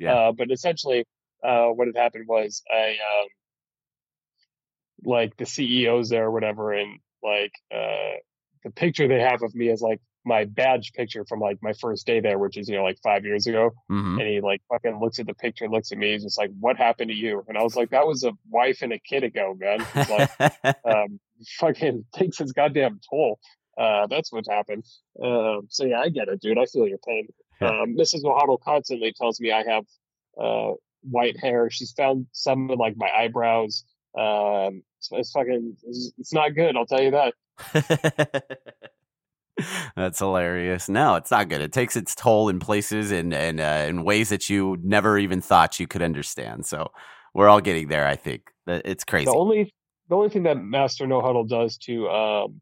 Yeah. 0.00 0.14
Uh, 0.14 0.32
but 0.32 0.50
essentially, 0.50 1.04
uh, 1.42 1.66
what 1.66 1.88
had 1.88 1.96
happened 1.96 2.26
was 2.28 2.62
I 2.70 2.90
um, 2.90 3.28
like 5.04 5.36
the 5.36 5.46
CEOs 5.46 6.10
there 6.10 6.26
or 6.26 6.30
whatever, 6.30 6.72
and 6.72 6.98
like 7.22 7.52
uh, 7.74 8.18
the 8.64 8.70
picture 8.70 9.08
they 9.08 9.20
have 9.20 9.42
of 9.42 9.54
me 9.54 9.68
is 9.68 9.80
like 9.80 10.00
my 10.24 10.44
badge 10.44 10.92
picture 10.92 11.24
from 11.24 11.40
like 11.40 11.58
my 11.62 11.72
first 11.72 12.06
day 12.06 12.20
there, 12.20 12.38
which 12.38 12.56
is 12.56 12.68
you 12.68 12.76
know 12.76 12.84
like 12.84 12.98
five 13.02 13.24
years 13.24 13.46
ago, 13.46 13.70
mm-hmm. 13.90 14.18
and 14.18 14.28
he 14.28 14.40
like 14.40 14.62
fucking 14.68 15.00
looks 15.00 15.18
at 15.18 15.26
the 15.26 15.34
picture, 15.34 15.68
looks 15.68 15.92
at 15.92 15.98
me, 15.98 16.12
he's 16.12 16.22
just 16.22 16.38
like, 16.38 16.50
"What 16.60 16.76
happened 16.76 17.10
to 17.10 17.16
you?" 17.16 17.44
And 17.48 17.58
I 17.58 17.62
was 17.62 17.76
like, 17.76 17.90
"That 17.90 18.06
was 18.06 18.24
a 18.24 18.32
wife 18.48 18.82
and 18.82 18.92
a 18.92 18.98
kid 18.98 19.24
ago, 19.24 19.56
man." 19.58 19.84
Like, 19.94 20.76
um, 20.84 21.18
"Fucking 21.58 22.04
takes 22.14 22.38
his 22.38 22.52
goddamn 22.52 23.00
toll." 23.10 23.38
Uh, 23.76 24.06
that's 24.06 24.30
what 24.32 24.44
happened. 24.48 24.84
Uh, 25.22 25.62
so 25.68 25.84
yeah, 25.86 26.00
I 26.00 26.10
get 26.10 26.28
it, 26.28 26.40
dude. 26.40 26.58
I 26.58 26.66
feel 26.66 26.86
your 26.86 26.98
pain. 26.98 27.28
Um, 27.60 27.96
Mrs. 27.96 28.22
No 28.22 28.36
Huddle 28.36 28.58
constantly 28.58 29.12
tells 29.12 29.40
me 29.40 29.52
I 29.52 29.62
have 29.62 29.84
uh, 30.40 30.72
white 31.02 31.38
hair. 31.38 31.70
She's 31.70 31.92
found 31.92 32.26
some 32.32 32.70
of 32.70 32.78
like 32.78 32.94
my 32.96 33.10
eyebrows. 33.10 33.84
Um, 34.18 34.82
it's, 34.98 35.08
it's 35.12 35.30
fucking, 35.32 35.76
it's, 35.84 36.12
it's 36.18 36.32
not 36.32 36.54
good. 36.54 36.76
I'll 36.76 36.86
tell 36.86 37.02
you 37.02 37.12
that. 37.12 38.44
That's 39.96 40.18
hilarious. 40.18 40.88
No, 40.88 41.16
it's 41.16 41.30
not 41.30 41.48
good. 41.48 41.60
It 41.60 41.72
takes 41.72 41.96
its 41.96 42.14
toll 42.14 42.48
in 42.48 42.58
places 42.58 43.10
and 43.10 43.34
and 43.34 43.60
uh, 43.60 43.86
in 43.88 44.04
ways 44.04 44.30
that 44.30 44.48
you 44.48 44.78
never 44.82 45.18
even 45.18 45.40
thought 45.40 45.78
you 45.78 45.86
could 45.86 46.02
understand. 46.02 46.66
So 46.66 46.90
we're 47.34 47.48
all 47.48 47.60
getting 47.60 47.88
there. 47.88 48.06
I 48.06 48.16
think 48.16 48.50
it's 48.66 49.04
crazy. 49.04 49.26
The 49.26 49.34
only 49.34 49.72
the 50.08 50.16
only 50.16 50.30
thing 50.30 50.44
that 50.44 50.56
Master 50.56 51.06
No 51.06 51.20
Huddle 51.20 51.44
does 51.44 51.76
to 51.78 52.08
um 52.08 52.60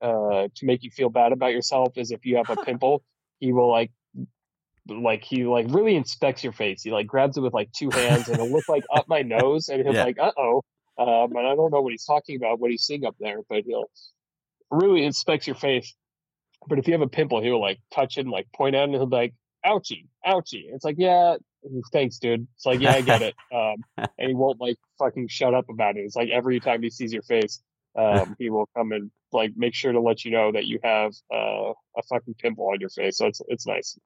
uh 0.00 0.48
to 0.54 0.66
make 0.66 0.82
you 0.82 0.90
feel 0.90 1.10
bad 1.10 1.32
about 1.32 1.52
yourself 1.52 1.92
is 1.96 2.10
if 2.10 2.24
you 2.24 2.36
have 2.36 2.50
a 2.50 2.56
pimple, 2.64 3.02
he 3.38 3.52
will 3.52 3.70
like 3.70 3.92
like 4.88 5.24
he 5.24 5.44
like 5.44 5.66
really 5.70 5.96
inspects 5.96 6.44
your 6.44 6.52
face. 6.52 6.82
He 6.82 6.90
like 6.90 7.06
grabs 7.06 7.36
it 7.36 7.40
with 7.40 7.54
like 7.54 7.72
two 7.72 7.90
hands 7.90 8.28
and 8.28 8.38
it'll 8.38 8.50
look 8.50 8.68
like 8.68 8.84
up 8.94 9.08
my 9.08 9.22
nose 9.22 9.68
and 9.68 9.82
he'll 9.82 9.94
yeah. 9.94 10.04
like, 10.04 10.18
uh 10.18 10.32
oh. 10.36 10.62
Um, 10.96 11.34
and 11.36 11.46
I 11.46 11.54
don't 11.54 11.72
know 11.72 11.82
what 11.82 11.92
he's 11.92 12.04
talking 12.04 12.36
about, 12.36 12.60
what 12.60 12.70
he's 12.70 12.82
seeing 12.82 13.04
up 13.04 13.16
there, 13.18 13.38
but 13.48 13.64
he'll 13.64 13.90
really 14.70 15.04
inspects 15.04 15.46
your 15.46 15.56
face 15.56 15.94
but 16.66 16.78
if 16.78 16.86
you 16.86 16.92
have 16.92 17.02
a 17.02 17.08
pimple, 17.08 17.42
he'll 17.42 17.60
like 17.60 17.78
touch 17.92 18.16
it 18.16 18.22
and 18.22 18.30
like 18.30 18.50
point 18.52 18.74
at 18.74 18.80
it 18.80 18.84
and 18.84 18.94
he'll 18.94 19.06
be 19.06 19.16
like, 19.16 19.34
ouchie, 19.64 20.06
ouchie. 20.26 20.64
It's 20.72 20.84
like, 20.84 20.96
yeah, 20.98 21.36
thanks, 21.92 22.18
dude. 22.18 22.46
It's 22.56 22.66
like, 22.66 22.80
yeah, 22.80 22.92
I 22.92 23.00
get 23.00 23.22
it. 23.22 23.34
Um, 23.54 23.84
and 23.96 24.28
he 24.28 24.34
won't 24.34 24.60
like 24.60 24.76
fucking 24.98 25.28
shut 25.28 25.54
up 25.54 25.68
about 25.68 25.96
it. 25.96 26.00
It's 26.00 26.16
like 26.16 26.30
every 26.30 26.58
time 26.58 26.82
he 26.82 26.90
sees 26.90 27.12
your 27.12 27.22
face, 27.22 27.62
um, 27.96 28.36
he 28.38 28.50
will 28.50 28.68
come 28.76 28.92
and 28.92 29.10
like 29.32 29.52
make 29.56 29.74
sure 29.74 29.92
to 29.92 30.00
let 30.00 30.24
you 30.24 30.30
know 30.30 30.52
that 30.52 30.66
you 30.66 30.78
have 30.82 31.12
uh, 31.32 31.72
a 31.96 32.02
fucking 32.08 32.34
pimple 32.38 32.68
on 32.68 32.80
your 32.80 32.88
face. 32.88 33.18
So 33.18 33.26
it's 33.26 33.40
it's 33.48 33.66
nice. 33.66 33.98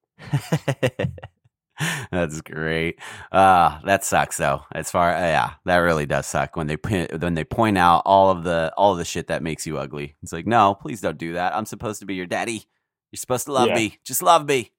That's 2.11 2.41
great. 2.41 2.99
Uh 3.31 3.79
that 3.85 4.05
sucks 4.05 4.37
though. 4.37 4.63
As 4.73 4.91
far 4.91 5.15
uh, 5.15 5.21
yeah, 5.21 5.53
that 5.65 5.77
really 5.77 6.07
does 6.07 6.27
suck 6.27 6.57
when 6.57 6.67
they 6.67 6.77
when 7.21 7.35
they 7.35 7.45
point 7.45 7.79
out 7.79 8.03
all 8.05 8.31
of 8.31 8.43
the 8.43 8.73
all 8.77 8.93
of 8.93 8.99
the 8.99 9.05
shit 9.05 9.29
that 9.29 9.43
makes 9.43 9.67
you 9.67 9.79
ugly. 9.79 10.17
It's 10.23 10.33
like, 10.33 10.47
"No, 10.47 10.75
please 10.75 11.01
don't 11.01 11.19
do 11.19 11.35
that. 11.35 11.55
I'm 11.55 11.67
supposed 11.67 12.01
to 12.01 12.07
be 12.07 12.17
your 12.17 12.27
daddy. 12.27 12.65
You're 13.13 13.19
supposed 13.19 13.47
to 13.47 13.53
love 13.53 13.69
yeah. 13.69 13.77
me. 13.77 13.99
Just 14.05 14.23
love 14.23 14.47
me." 14.47 14.73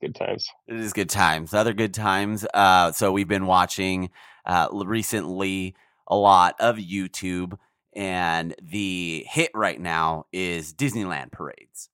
Good 0.00 0.16
times. 0.16 0.48
It 0.66 0.76
is 0.76 0.92
good 0.92 1.10
times. 1.10 1.54
Other 1.54 1.72
good 1.72 1.94
times. 1.94 2.44
Uh 2.52 2.90
so 2.90 3.12
we've 3.12 3.28
been 3.28 3.46
watching 3.46 4.10
uh 4.44 4.68
recently 4.72 5.76
a 6.08 6.16
lot 6.16 6.56
of 6.58 6.76
YouTube 6.76 7.56
and 7.96 8.54
the 8.62 9.24
hit 9.26 9.50
right 9.54 9.80
now 9.80 10.26
is 10.30 10.74
Disneyland 10.74 11.32
parades. 11.32 11.88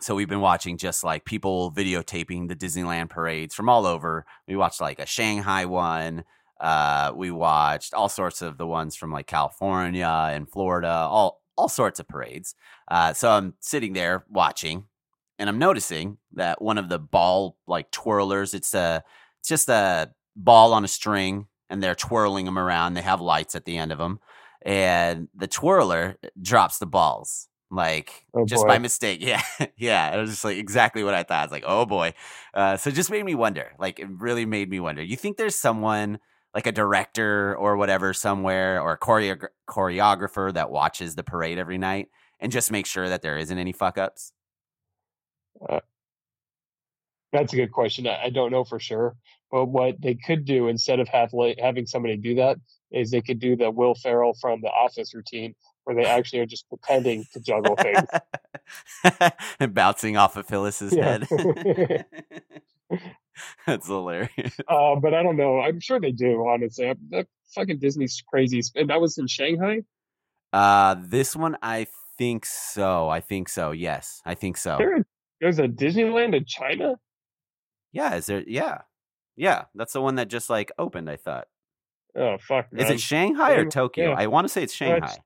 So 0.00 0.14
we've 0.16 0.28
been 0.28 0.40
watching 0.40 0.78
just 0.78 1.04
like 1.04 1.26
people 1.26 1.70
videotaping 1.70 2.48
the 2.48 2.56
Disneyland 2.56 3.10
parades 3.10 3.54
from 3.54 3.68
all 3.68 3.86
over. 3.86 4.24
We 4.48 4.56
watched 4.56 4.80
like 4.80 4.98
a 4.98 5.06
Shanghai 5.06 5.66
one. 5.66 6.24
Uh, 6.58 7.12
we 7.14 7.30
watched 7.30 7.92
all 7.92 8.08
sorts 8.08 8.40
of 8.40 8.56
the 8.56 8.66
ones 8.66 8.96
from 8.96 9.12
like 9.12 9.26
California 9.26 10.30
and 10.32 10.50
Florida, 10.50 10.88
all 10.88 11.42
all 11.56 11.68
sorts 11.68 12.00
of 12.00 12.08
parades. 12.08 12.54
Uh, 12.90 13.12
so 13.12 13.30
I'm 13.30 13.54
sitting 13.60 13.92
there 13.92 14.24
watching, 14.30 14.86
and 15.38 15.48
I'm 15.48 15.58
noticing 15.58 16.16
that 16.32 16.62
one 16.62 16.78
of 16.78 16.88
the 16.88 16.98
ball 16.98 17.58
like 17.66 17.90
twirlers. 17.90 18.54
It's 18.54 18.74
a 18.74 19.04
it's 19.40 19.48
just 19.48 19.68
a 19.68 20.10
ball 20.34 20.72
on 20.72 20.84
a 20.84 20.88
string, 20.88 21.48
and 21.68 21.82
they're 21.82 21.94
twirling 21.94 22.46
them 22.46 22.58
around. 22.58 22.94
They 22.94 23.02
have 23.02 23.20
lights 23.20 23.54
at 23.54 23.66
the 23.66 23.76
end 23.76 23.92
of 23.92 23.98
them, 23.98 24.20
and 24.64 25.28
the 25.34 25.46
twirler 25.46 26.16
drops 26.40 26.78
the 26.78 26.86
balls 26.86 27.48
like 27.72 28.26
oh 28.34 28.44
just 28.44 28.66
by 28.66 28.78
mistake. 28.78 29.20
Yeah, 29.22 29.42
yeah. 29.76 30.14
It 30.14 30.20
was 30.20 30.30
just 30.30 30.44
like 30.44 30.58
exactly 30.58 31.02
what 31.02 31.14
I 31.14 31.22
thought. 31.22 31.40
I 31.40 31.44
was 31.44 31.52
like, 31.52 31.64
oh 31.66 31.86
boy. 31.86 32.14
Uh, 32.52 32.76
so 32.76 32.90
it 32.90 32.94
just 32.94 33.10
made 33.10 33.24
me 33.24 33.34
wonder. 33.34 33.72
Like 33.78 33.98
it 33.98 34.08
really 34.08 34.44
made 34.44 34.68
me 34.68 34.78
wonder. 34.78 35.02
You 35.02 35.16
think 35.16 35.38
there's 35.38 35.56
someone 35.56 36.18
like 36.54 36.66
a 36.66 36.72
director 36.72 37.56
or 37.56 37.76
whatever 37.76 38.12
somewhere 38.12 38.80
or 38.80 38.92
a 38.92 38.98
choreo- 38.98 39.48
choreographer 39.68 40.52
that 40.52 40.70
watches 40.70 41.14
the 41.14 41.22
parade 41.22 41.58
every 41.58 41.78
night 41.78 42.08
and 42.40 42.52
just 42.52 42.70
make 42.70 42.86
sure 42.86 43.08
that 43.08 43.22
there 43.22 43.38
isn't 43.38 43.56
any 43.56 43.72
fuck 43.72 43.96
ups? 43.96 44.32
Uh, 45.66 45.80
that's 47.32 47.54
a 47.54 47.56
good 47.56 47.72
question. 47.72 48.06
I, 48.06 48.24
I 48.24 48.30
don't 48.30 48.50
know 48.50 48.64
for 48.64 48.78
sure, 48.78 49.16
but 49.52 49.66
what 49.66 50.00
they 50.00 50.14
could 50.14 50.46
do 50.46 50.66
instead 50.68 50.98
of 50.98 51.08
have 51.08 51.30
having 51.60 51.86
somebody 51.86 52.16
do 52.16 52.36
that 52.36 52.56
is 52.90 53.10
they 53.10 53.20
could 53.20 53.38
do 53.38 53.54
the 53.54 53.70
Will 53.70 53.94
Ferrell 53.94 54.34
from 54.40 54.62
The 54.62 54.68
Office 54.68 55.14
routine 55.14 55.54
where 55.84 55.94
they 55.94 56.04
actually 56.04 56.40
are 56.40 56.46
just 56.46 56.68
pretending 56.68 57.26
to 57.34 57.40
juggle 57.40 57.76
things 57.76 58.08
and 59.60 59.74
bouncing 59.74 60.16
off 60.16 60.36
of 60.36 60.46
Phyllis's 60.46 60.94
head. 60.94 61.28
That's 63.66 63.86
hilarious. 63.86 64.30
Uh, 64.68 64.96
but 64.96 65.12
I 65.12 65.22
don't 65.22 65.36
know. 65.36 65.60
I'm 65.60 65.80
sure 65.80 66.00
they 66.00 66.12
do. 66.12 66.46
Honestly, 66.46 66.92
that 67.10 67.26
fucking 67.54 67.78
Disney's 67.78 68.22
crazy. 68.26 68.62
And 68.74 68.88
that 68.90 69.00
was 69.00 69.18
in 69.18 69.26
Shanghai. 69.26 69.82
Uh, 70.52 70.96
this 70.98 71.34
one, 71.34 71.56
I 71.62 71.88
think 72.16 72.46
so. 72.46 73.08
I 73.08 73.20
think 73.20 73.48
so. 73.48 73.72
Yes, 73.72 74.22
I 74.24 74.34
think 74.34 74.56
so. 74.56 74.76
There, 74.78 75.04
there's 75.40 75.58
a 75.58 75.68
Disneyland 75.68 76.34
in 76.34 76.44
China. 76.44 76.96
Yeah, 77.92 78.14
is 78.14 78.26
there? 78.26 78.44
Yeah, 78.46 78.82
yeah. 79.36 79.64
That's 79.74 79.92
the 79.92 80.00
one 80.00 80.16
that 80.16 80.28
just 80.28 80.50
like 80.50 80.72
opened. 80.78 81.10
I 81.10 81.16
thought. 81.16 81.48
Oh 82.16 82.36
fuck! 82.38 82.72
Man. 82.72 82.84
Is 82.84 82.90
it 82.90 83.00
Shanghai 83.00 83.52
or 83.52 83.66
Tokyo? 83.66 84.10
Yeah. 84.10 84.16
I 84.18 84.26
want 84.26 84.46
to 84.46 84.48
say 84.48 84.62
it's 84.62 84.74
Shanghai. 84.74 85.16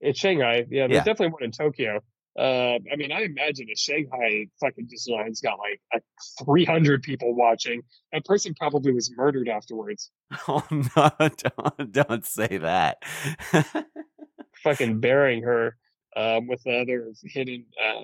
It's 0.00 0.18
Shanghai. 0.18 0.66
Yeah, 0.70 0.86
there's 0.86 0.90
yeah. 0.90 1.04
definitely 1.04 1.28
one 1.28 1.44
in 1.44 1.52
Tokyo. 1.52 2.00
Uh, 2.38 2.78
I 2.92 2.96
mean, 2.96 3.12
I 3.12 3.22
imagine 3.22 3.68
a 3.72 3.76
Shanghai 3.76 4.46
fucking 4.60 4.88
Disneyland's 4.88 5.40
got 5.40 5.56
like 5.58 5.80
a 5.94 6.44
300 6.44 7.02
people 7.02 7.32
watching. 7.34 7.82
That 8.12 8.24
person 8.24 8.54
probably 8.58 8.92
was 8.92 9.12
murdered 9.16 9.48
afterwards. 9.48 10.10
Oh 10.48 10.64
no! 10.70 11.10
Don't 11.28 11.92
don't 11.92 12.26
say 12.26 12.58
that. 12.58 13.02
fucking 14.64 15.00
burying 15.00 15.44
her 15.44 15.76
um, 16.16 16.48
with 16.48 16.62
the 16.64 16.80
other 16.80 17.12
hidden 17.24 17.66
uh, 17.80 18.02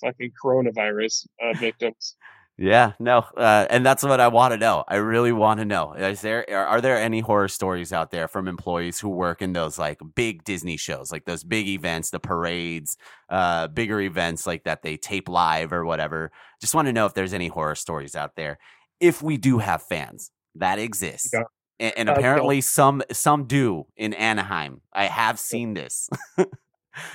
fucking 0.00 0.32
coronavirus 0.42 1.26
uh, 1.42 1.58
victims. 1.58 2.16
Yeah, 2.56 2.92
no, 3.00 3.24
uh, 3.36 3.66
and 3.68 3.84
that's 3.84 4.04
what 4.04 4.20
I 4.20 4.28
want 4.28 4.52
to 4.52 4.58
know. 4.58 4.84
I 4.86 4.96
really 4.96 5.32
want 5.32 5.58
to 5.58 5.64
know. 5.64 5.92
Is 5.94 6.20
there 6.20 6.46
are, 6.50 6.66
are, 6.66 6.80
there 6.80 6.96
any 6.96 7.18
horror 7.18 7.48
stories 7.48 7.92
out 7.92 8.12
there 8.12 8.28
from 8.28 8.46
employees 8.46 9.00
who 9.00 9.08
work 9.08 9.42
in 9.42 9.52
those 9.52 9.76
like 9.76 10.00
big 10.14 10.44
Disney 10.44 10.76
shows, 10.76 11.10
like 11.10 11.24
those 11.24 11.42
big 11.42 11.66
events, 11.66 12.10
the 12.10 12.20
parades, 12.20 12.96
uh, 13.28 13.66
bigger 13.66 14.00
events 14.00 14.46
like 14.46 14.62
that 14.64 14.82
they 14.82 14.96
tape 14.96 15.28
live 15.28 15.72
or 15.72 15.84
whatever? 15.84 16.30
Just 16.60 16.76
want 16.76 16.86
to 16.86 16.92
know 16.92 17.06
if 17.06 17.14
there's 17.14 17.32
any 17.32 17.48
horror 17.48 17.74
stories 17.74 18.14
out 18.14 18.36
there. 18.36 18.58
If 19.00 19.20
we 19.20 19.36
do 19.36 19.58
have 19.58 19.82
fans, 19.82 20.30
that 20.54 20.78
exists. 20.78 21.30
Yeah. 21.32 21.42
And, 21.80 21.92
and 21.96 22.08
apparently 22.08 22.60
some 22.60 23.02
some 23.10 23.46
do 23.46 23.86
in 23.96 24.14
Anaheim. 24.14 24.80
I 24.92 25.06
have 25.06 25.40
seen 25.40 25.74
this. 25.74 26.08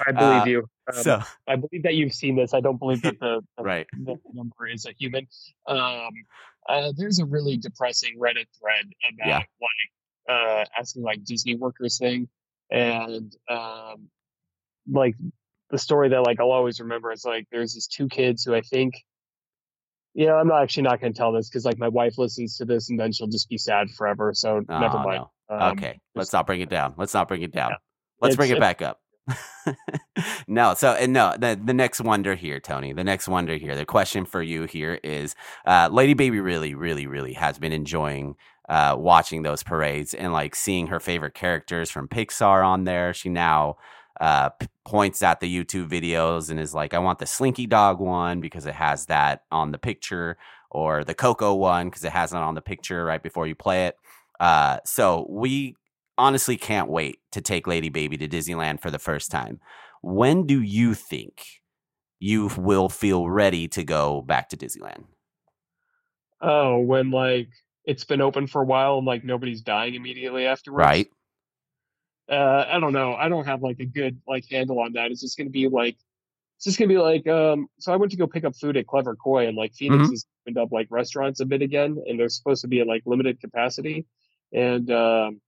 I 0.08 0.12
believe 0.12 0.42
uh, 0.42 0.46
you. 0.46 0.70
Um, 0.94 1.04
so 1.04 1.22
I 1.48 1.56
believe 1.56 1.84
that 1.84 1.96
you've 1.96 2.14
seen 2.14 2.36
this. 2.36 2.54
I 2.54 2.60
don't 2.60 2.78
believe 2.78 3.02
that 3.04 3.20
the, 3.20 3.42
the 3.58 3.64
right 3.64 3.88
the 3.94 4.16
number 4.34 4.68
is 4.68 4.86
a 4.86 4.92
human. 4.98 5.28
Um, 5.68 6.10
uh, 6.68 6.92
there's 6.96 7.20
a 7.20 7.26
really 7.26 7.58
depressing 7.58 8.18
Reddit 8.20 8.48
thread 8.60 8.86
about 9.14 9.28
yeah. 9.28 9.38
like 9.38 10.30
uh, 10.30 10.66
asking 10.78 11.04
like 11.04 11.24
Disney 11.24 11.56
workers 11.56 11.98
thing, 11.98 12.28
and 12.70 13.36
um, 13.50 14.10
like 14.92 15.16
the 15.70 15.78
story 15.78 16.10
that 16.10 16.22
like 16.22 16.40
I'll 16.40 16.52
always 16.52 16.80
remember 16.80 17.12
is 17.12 17.26
like 17.26 17.48
there's 17.52 17.74
these 17.74 17.88
two 17.88 18.08
kids 18.08 18.44
who 18.44 18.54
I 18.54 18.62
think. 18.62 18.96
Yeah, 20.16 20.34
I'm 20.34 20.48
not 20.48 20.64
actually 20.64 20.84
not 20.84 21.00
going 21.00 21.14
to 21.14 21.18
tell 21.18 21.32
this 21.32 21.48
because 21.48 21.66
like 21.66 21.78
my 21.78 21.88
wife 21.88 22.18
listens 22.18 22.58
to 22.58 22.66
this 22.66 22.90
and 22.90 23.00
then 23.00 23.12
she'll 23.14 23.28
just 23.28 23.48
be 23.48 23.60
sad 23.60 23.92
forever. 23.92 24.34
So 24.34 24.60
oh, 24.68 24.80
never 24.80 24.98
mind. 24.98 25.24
No. 25.50 25.56
Um, 25.56 25.72
okay, 25.74 26.00
let's 26.16 26.34
not 26.34 26.48
bring 26.48 26.62
it 26.62 26.70
down. 26.70 26.96
Let's 26.98 27.14
not 27.14 27.28
bring 27.28 27.44
it 27.44 27.52
down. 27.52 27.70
Yeah. 27.70 27.78
Let's 28.20 28.34
it's, 28.34 28.38
bring 28.38 28.50
it 28.50 28.60
back 28.60 28.82
up. 28.82 29.00
no, 30.48 30.74
so 30.74 30.92
and 30.94 31.14
no, 31.14 31.36
the 31.38 31.60
the 31.64 31.74
next 31.74 32.02
wonder 32.02 32.36
here, 32.36 32.60
Tony. 32.60 32.94
The 32.94 33.04
next 33.04 33.28
wonder 33.28 33.56
here. 33.56 33.76
The 33.76 33.86
question 33.86 34.26
for 34.26 34.42
you 34.42 34.64
here 34.64 35.00
is, 35.04 35.36
uh, 35.66 35.90
Lady 35.92 36.14
Baby 36.14 36.40
really, 36.40 36.76
really, 36.76 37.08
really 37.08 37.34
has 37.34 37.60
been 37.60 37.74
enjoying 37.74 38.36
uh, 38.70 38.96
watching 38.98 39.44
those 39.44 39.64
parades 39.64 40.14
and 40.14 40.32
like 40.32 40.56
seeing 40.56 40.88
her 40.88 41.00
favorite 41.00 41.34
characters 41.34 41.90
from 41.90 42.08
Pixar 42.08 42.66
on 42.66 42.84
there. 42.84 43.14
She 43.14 43.30
now 43.30 43.78
uh, 44.22 44.50
p- 44.50 44.68
points 44.86 45.22
at 45.24 45.40
the 45.40 45.54
YouTube 45.54 45.90
videos 45.90 46.50
and 46.50 46.60
is 46.60 46.74
like, 46.74 46.94
I 46.94 47.00
want 47.00 47.20
the 47.20 47.26
Slinky 47.26 47.68
Dog 47.68 48.00
one 48.00 48.42
because 48.42 48.66
it 48.66 48.76
has 48.76 49.08
that 49.08 49.44
on 49.52 49.72
the 49.72 49.78
picture, 49.78 50.38
or 50.72 51.04
the 51.04 51.16
Coco 51.16 51.56
one 51.56 51.90
because 51.90 52.04
it 52.04 52.12
has 52.12 52.32
it 52.34 52.38
on 52.38 52.56
the 52.56 52.62
picture 52.62 53.04
right 53.06 53.24
before 53.24 53.48
you 53.48 53.56
play 53.56 53.88
it. 53.88 53.98
Uh, 54.40 54.78
so 54.86 55.26
we 55.30 55.76
honestly 56.20 56.58
can't 56.58 56.90
wait 56.90 57.20
to 57.32 57.42
take 57.42 57.66
Lady 57.66 57.90
Baby 57.90 58.18
to 58.18 58.28
Disneyland 58.28 58.82
for 58.82 58.92
the 58.92 59.00
first 59.00 59.32
time. 59.32 59.60
When 60.02 60.46
do 60.46 60.62
you 60.62 60.94
think 60.94 61.46
you 62.20 62.52
will 62.58 62.90
feel 62.90 63.30
ready 63.30 63.68
to 63.70 63.84
go 63.84 64.22
back 64.22 64.50
to 64.50 64.58
Disneyland? 64.58 65.06
Oh, 66.42 66.80
when 66.80 67.12
like 67.12 67.50
it's 67.86 68.04
been 68.04 68.22
open 68.22 68.48
for 68.48 68.62
a 68.62 68.66
while 68.66 68.98
and 68.98 69.08
like 69.08 69.24
nobody's 69.24 69.62
dying 69.62 69.96
immediately 69.96 70.46
afterwards. 70.46 70.86
Right. 70.86 71.08
Uh, 72.30 72.66
I 72.70 72.80
don't 72.80 72.94
know. 72.94 73.16
I 73.16 73.30
don't 73.30 73.46
have 73.46 73.64
like 73.64 73.80
a 73.80 73.86
good 73.86 74.22
like 74.28 74.46
handle 74.50 74.80
on 74.80 74.94
that. 74.94 75.12
It's 75.12 75.22
just 75.22 75.38
gonna 75.38 75.50
be 75.50 75.68
like 75.68 75.98
it's 76.58 76.66
just 76.66 76.78
gonna 76.78 76.90
be 76.90 76.98
like 76.98 77.28
um 77.28 77.68
so 77.80 77.92
I 77.92 77.96
went 77.96 78.12
to 78.12 78.18
go 78.18 78.28
pick 78.28 78.44
up 78.44 78.56
food 78.56 78.78
at 78.78 78.88
Clever 78.88 79.16
Koi 79.16 79.48
and 79.48 79.58
like 79.58 79.74
Phoenix 79.74 80.04
mm-hmm. 80.04 80.12
has 80.12 80.26
opened 80.44 80.58
up 80.58 80.72
like 80.72 80.88
restaurants 80.90 81.40
a 81.40 81.46
bit 81.46 81.62
again 81.62 81.98
and 82.06 82.20
they're 82.20 82.30
supposed 82.30 82.62
to 82.62 82.68
be 82.68 82.82
at 82.82 82.88
like 82.88 83.04
limited 83.06 83.42
capacity. 83.42 84.06
And 84.54 84.92
um 84.92 85.42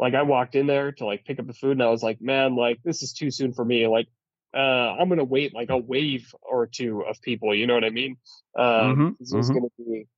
like 0.00 0.14
I 0.14 0.22
walked 0.22 0.54
in 0.54 0.66
there 0.66 0.92
to 0.92 1.04
like 1.04 1.26
pick 1.26 1.38
up 1.38 1.46
the 1.46 1.52
food 1.52 1.72
and 1.72 1.82
I 1.82 1.90
was 1.90 2.02
like, 2.02 2.22
man, 2.22 2.56
like 2.56 2.82
this 2.82 3.02
is 3.02 3.12
too 3.12 3.30
soon 3.30 3.52
for 3.52 3.62
me. 3.62 3.86
Like, 3.86 4.08
uh, 4.56 4.96
I'm 4.98 5.10
gonna 5.10 5.24
wait 5.24 5.54
like 5.54 5.68
a 5.68 5.76
wave 5.76 6.34
or 6.40 6.66
two 6.66 7.04
of 7.06 7.20
people. 7.20 7.54
You 7.54 7.66
know 7.66 7.74
what 7.74 7.84
I 7.84 7.90
mean? 7.90 8.16
Um, 8.58 8.64
mm-hmm, 8.64 9.08
there's 9.20 9.50
mm-hmm. 9.50 9.54
gonna 9.54 9.68
be 9.76 10.08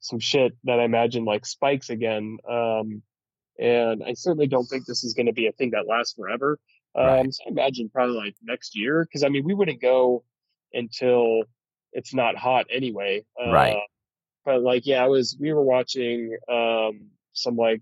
some 0.00 0.18
shit 0.18 0.56
that 0.64 0.80
I 0.80 0.84
imagine 0.84 1.24
like 1.24 1.46
spikes 1.46 1.90
again. 1.90 2.38
Um, 2.46 3.02
and 3.56 4.02
I 4.02 4.14
certainly 4.14 4.48
don't 4.48 4.66
think 4.66 4.84
this 4.84 5.04
is 5.04 5.14
gonna 5.14 5.32
be 5.32 5.46
a 5.46 5.52
thing 5.52 5.70
that 5.70 5.86
lasts 5.86 6.14
forever. 6.14 6.58
Um, 6.96 7.06
right. 7.06 7.32
so 7.32 7.44
I 7.46 7.50
imagine 7.50 7.88
probably 7.88 8.16
like 8.16 8.34
next 8.42 8.76
year, 8.76 9.04
because 9.04 9.22
I 9.22 9.28
mean 9.28 9.44
we 9.44 9.54
wouldn't 9.54 9.80
go 9.80 10.24
until 10.72 11.44
it's 11.92 12.12
not 12.12 12.36
hot 12.36 12.66
anyway. 12.68 13.24
Uh, 13.40 13.52
right. 13.52 13.76
But 14.44 14.62
like, 14.62 14.86
yeah, 14.86 15.04
I 15.04 15.06
was 15.06 15.36
we 15.38 15.52
were 15.52 15.62
watching 15.62 16.36
um 16.48 17.10
some 17.32 17.54
like 17.54 17.80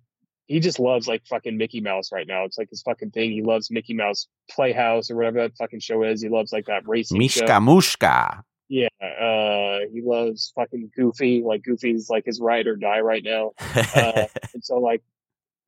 he 0.48 0.60
just 0.60 0.80
loves 0.80 1.06
like 1.06 1.26
fucking 1.26 1.58
Mickey 1.58 1.82
Mouse 1.82 2.10
right 2.10 2.26
now. 2.26 2.44
It's 2.44 2.56
like 2.56 2.70
his 2.70 2.80
fucking 2.80 3.10
thing. 3.10 3.30
He 3.32 3.42
loves 3.42 3.70
Mickey 3.70 3.92
Mouse 3.92 4.28
Playhouse 4.50 5.10
or 5.10 5.16
whatever 5.16 5.42
that 5.42 5.56
fucking 5.58 5.80
show 5.80 6.02
is. 6.02 6.22
He 6.22 6.30
loves 6.30 6.52
like 6.52 6.66
that 6.66 6.88
racing 6.88 7.18
Mishka 7.18 7.46
show. 7.46 7.60
Mushka. 7.60 8.42
Yeah, 8.70 8.88
uh, 9.00 9.86
he 9.92 10.00
loves 10.02 10.52
fucking 10.54 10.90
Goofy. 10.96 11.42
Like 11.44 11.62
Goofy's 11.62 12.08
like 12.08 12.24
his 12.24 12.40
ride 12.40 12.66
or 12.66 12.76
die 12.76 13.00
right 13.00 13.22
now. 13.22 13.52
Uh, 13.60 14.26
and 14.54 14.64
so 14.64 14.78
like 14.78 15.02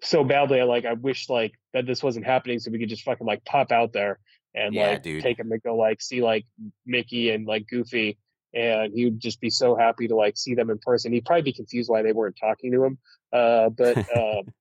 so 0.01 0.24
badly, 0.24 0.61
I 0.61 0.64
like 0.64 0.87
I 0.87 0.95
wish 0.95 1.28
like 1.28 1.53
that 1.74 1.87
this 1.87 2.03
wasn't 2.03 2.24
happening 2.24 2.59
so 2.59 2.70
we 2.70 2.78
could 2.78 2.89
just 2.89 3.05
fucking 3.05 3.26
like 3.26 3.45
pop 3.45 3.72
out 3.72 3.93
there 3.93 4.18
and 4.55 4.74
yeah, 4.74 4.93
like 4.93 5.03
dude. 5.03 5.22
take 5.22 5.39
him 5.39 5.51
to 5.51 5.59
go 5.59 5.76
like 5.76 6.01
see 6.01 6.22
like 6.22 6.47
Mickey 6.87 7.31
and 7.31 7.47
like 7.47 7.68
Goofy 7.68 8.18
and 8.53 8.93
he 8.93 9.05
would 9.05 9.20
just 9.20 9.41
be 9.41 9.51
so 9.51 9.76
happy 9.76 10.09
to 10.09 10.16
like 10.16 10.37
see 10.37 10.55
them 10.55 10.70
in 10.70 10.78
person. 10.78 11.12
He'd 11.12 11.24
probably 11.24 11.43
be 11.43 11.53
confused 11.53 11.89
why 11.89 12.03
they 12.03 12.12
weren't 12.12 12.37
talking 12.39 12.72
to 12.72 12.85
him. 12.85 12.99
Uh, 13.33 13.68
but 13.68 13.97
um, 14.16 14.53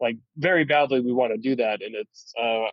like 0.00 0.16
very 0.36 0.64
badly 0.64 1.00
we 1.00 1.12
want 1.12 1.32
to 1.32 1.38
do 1.38 1.56
that 1.56 1.82
and 1.82 1.94
it's 1.94 2.32
uh 2.40 2.66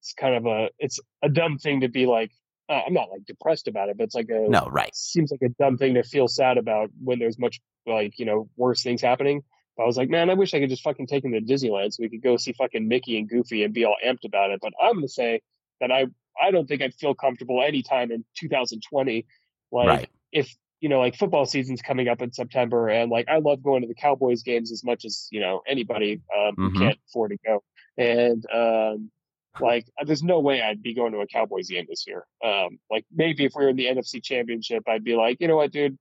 it's 0.00 0.12
kind 0.14 0.34
of 0.34 0.46
a 0.46 0.68
it's 0.78 0.98
a 1.22 1.28
dumb 1.28 1.58
thing 1.58 1.80
to 1.80 1.88
be 1.88 2.06
like 2.06 2.30
uh, 2.68 2.80
i'm 2.86 2.92
not 2.92 3.10
like 3.10 3.24
depressed 3.26 3.68
about 3.68 3.88
it 3.88 3.96
but 3.96 4.04
it's 4.04 4.14
like 4.14 4.28
a 4.28 4.48
no 4.48 4.68
right. 4.70 4.94
seems 4.94 5.30
like 5.30 5.42
a 5.42 5.54
dumb 5.62 5.76
thing 5.76 5.94
to 5.94 6.02
feel 6.02 6.28
sad 6.28 6.58
about 6.58 6.90
when 7.02 7.18
there's 7.18 7.38
much 7.38 7.60
like 7.86 8.18
you 8.18 8.24
know 8.24 8.48
worse 8.56 8.82
things 8.82 9.02
happening. 9.02 9.42
But 9.76 9.84
i 9.84 9.86
was 9.86 9.96
like 9.96 10.08
man 10.08 10.30
i 10.30 10.34
wish 10.34 10.54
i 10.54 10.60
could 10.60 10.70
just 10.70 10.82
fucking 10.82 11.06
take 11.06 11.24
him 11.24 11.32
to 11.32 11.40
disneyland 11.40 11.92
so 11.92 12.02
we 12.02 12.08
could 12.08 12.22
go 12.22 12.36
see 12.36 12.52
fucking 12.52 12.86
mickey 12.86 13.18
and 13.18 13.28
goofy 13.28 13.64
and 13.64 13.74
be 13.74 13.84
all 13.84 13.96
amped 14.04 14.24
about 14.24 14.50
it. 14.50 14.60
But 14.62 14.72
i'm 14.80 14.94
gonna 14.94 15.08
say 15.08 15.42
that 15.80 15.90
i 15.90 16.06
i 16.40 16.50
don't 16.50 16.66
think 16.66 16.82
i'd 16.82 16.94
feel 16.94 17.14
comfortable 17.14 17.62
anytime 17.62 18.10
in 18.10 18.24
2020 18.38 19.26
like 19.72 19.88
right. 19.88 20.10
if 20.32 20.54
you 20.84 20.90
know, 20.90 20.98
like 20.98 21.16
football 21.16 21.46
season's 21.46 21.80
coming 21.80 22.08
up 22.08 22.20
in 22.20 22.30
September, 22.30 22.90
and 22.90 23.10
like 23.10 23.26
I 23.26 23.38
love 23.38 23.62
going 23.62 23.80
to 23.80 23.88
the 23.88 23.94
Cowboys 23.94 24.42
games 24.42 24.70
as 24.70 24.84
much 24.84 25.06
as 25.06 25.28
you 25.30 25.40
know 25.40 25.62
anybody 25.66 26.20
um, 26.36 26.54
mm-hmm. 26.56 26.78
can't 26.78 26.98
afford 27.08 27.30
to 27.30 27.38
go. 27.42 27.62
And 27.96 28.44
um, 28.52 29.10
like, 29.58 29.86
there's 30.04 30.22
no 30.22 30.40
way 30.40 30.60
I'd 30.60 30.82
be 30.82 30.92
going 30.92 31.12
to 31.12 31.20
a 31.20 31.26
Cowboys 31.26 31.70
game 31.70 31.86
this 31.88 32.04
year. 32.06 32.26
Um, 32.44 32.78
like 32.90 33.06
maybe 33.10 33.46
if 33.46 33.52
we 33.56 33.64
were 33.64 33.70
in 33.70 33.76
the 33.76 33.86
NFC 33.86 34.22
Championship, 34.22 34.82
I'd 34.86 35.04
be 35.04 35.16
like, 35.16 35.38
you 35.40 35.48
know 35.48 35.56
what, 35.56 35.72
dude, 35.72 35.92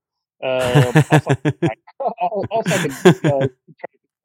um, 0.44 0.60
I'll, 0.62 1.20
fucking, 1.20 1.54
I'll, 2.22 2.46
I'll 2.52 2.64
fucking 2.64 3.32
uh, 3.32 3.48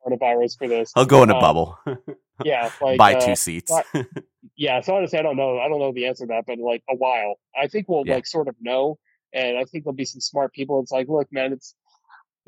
coronavirus 0.04 0.58
for 0.58 0.66
this. 0.66 0.90
I'll 0.96 1.06
go 1.06 1.22
in 1.22 1.30
a 1.30 1.36
um, 1.36 1.40
bubble. 1.40 1.78
yeah, 2.44 2.68
like 2.80 2.98
buy 2.98 3.14
uh, 3.14 3.20
two 3.20 3.36
seats. 3.36 3.72
yeah, 4.56 4.80
so 4.80 4.96
honestly, 4.96 5.20
I 5.20 5.22
don't 5.22 5.36
know. 5.36 5.60
I 5.60 5.68
don't 5.68 5.78
know 5.78 5.92
the 5.92 6.06
answer 6.06 6.24
to 6.24 6.28
that, 6.30 6.46
but 6.48 6.58
like 6.58 6.82
a 6.90 6.96
while, 6.96 7.36
I 7.56 7.68
think 7.68 7.88
we'll 7.88 8.04
yeah. 8.04 8.16
like 8.16 8.26
sort 8.26 8.48
of 8.48 8.56
know 8.60 8.98
and 9.32 9.58
I 9.58 9.64
think 9.64 9.84
there'll 9.84 9.94
be 9.94 10.04
some 10.04 10.20
smart 10.20 10.52
people. 10.52 10.80
It's 10.80 10.92
like, 10.92 11.08
look, 11.08 11.28
man, 11.32 11.52
it's 11.52 11.74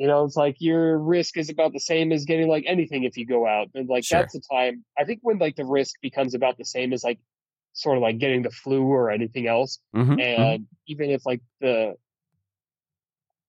you 0.01 0.07
know, 0.07 0.25
it's 0.25 0.37
like 0.37 0.57
your 0.61 0.99
risk 0.99 1.37
is 1.37 1.51
about 1.51 1.75
the 1.75 1.79
same 1.79 2.11
as 2.11 2.25
getting 2.25 2.49
like 2.49 2.65
anything 2.67 3.05
if 3.05 3.19
you 3.19 3.27
go 3.27 3.47
out. 3.47 3.69
And 3.75 3.87
like 3.87 4.05
sure. 4.05 4.21
that's 4.21 4.33
the 4.33 4.41
time 4.41 4.83
I 4.99 5.05
think 5.05 5.21
when 5.23 5.39
like 5.39 5.57
the 5.57 5.67
risk 5.67 5.97
becomes 6.01 6.35
about 6.35 6.57
the 6.57 6.65
same 6.65 6.95
as 6.95 7.05
like 7.05 7.19
sort 7.75 7.99
of 7.99 8.03
like 8.03 8.19
getting 8.19 8.41
the 8.41 8.51
flu 8.51 8.83
or 8.83 9.11
anything 9.11 9.47
else. 9.47 9.79
Mm-hmm, 9.95 10.13
mm-hmm. 10.13 10.21
and 10.21 10.61
mm-hmm. 10.63 10.75
even 10.87 11.11
if 11.11 11.27
like 11.27 11.43
the 11.61 11.97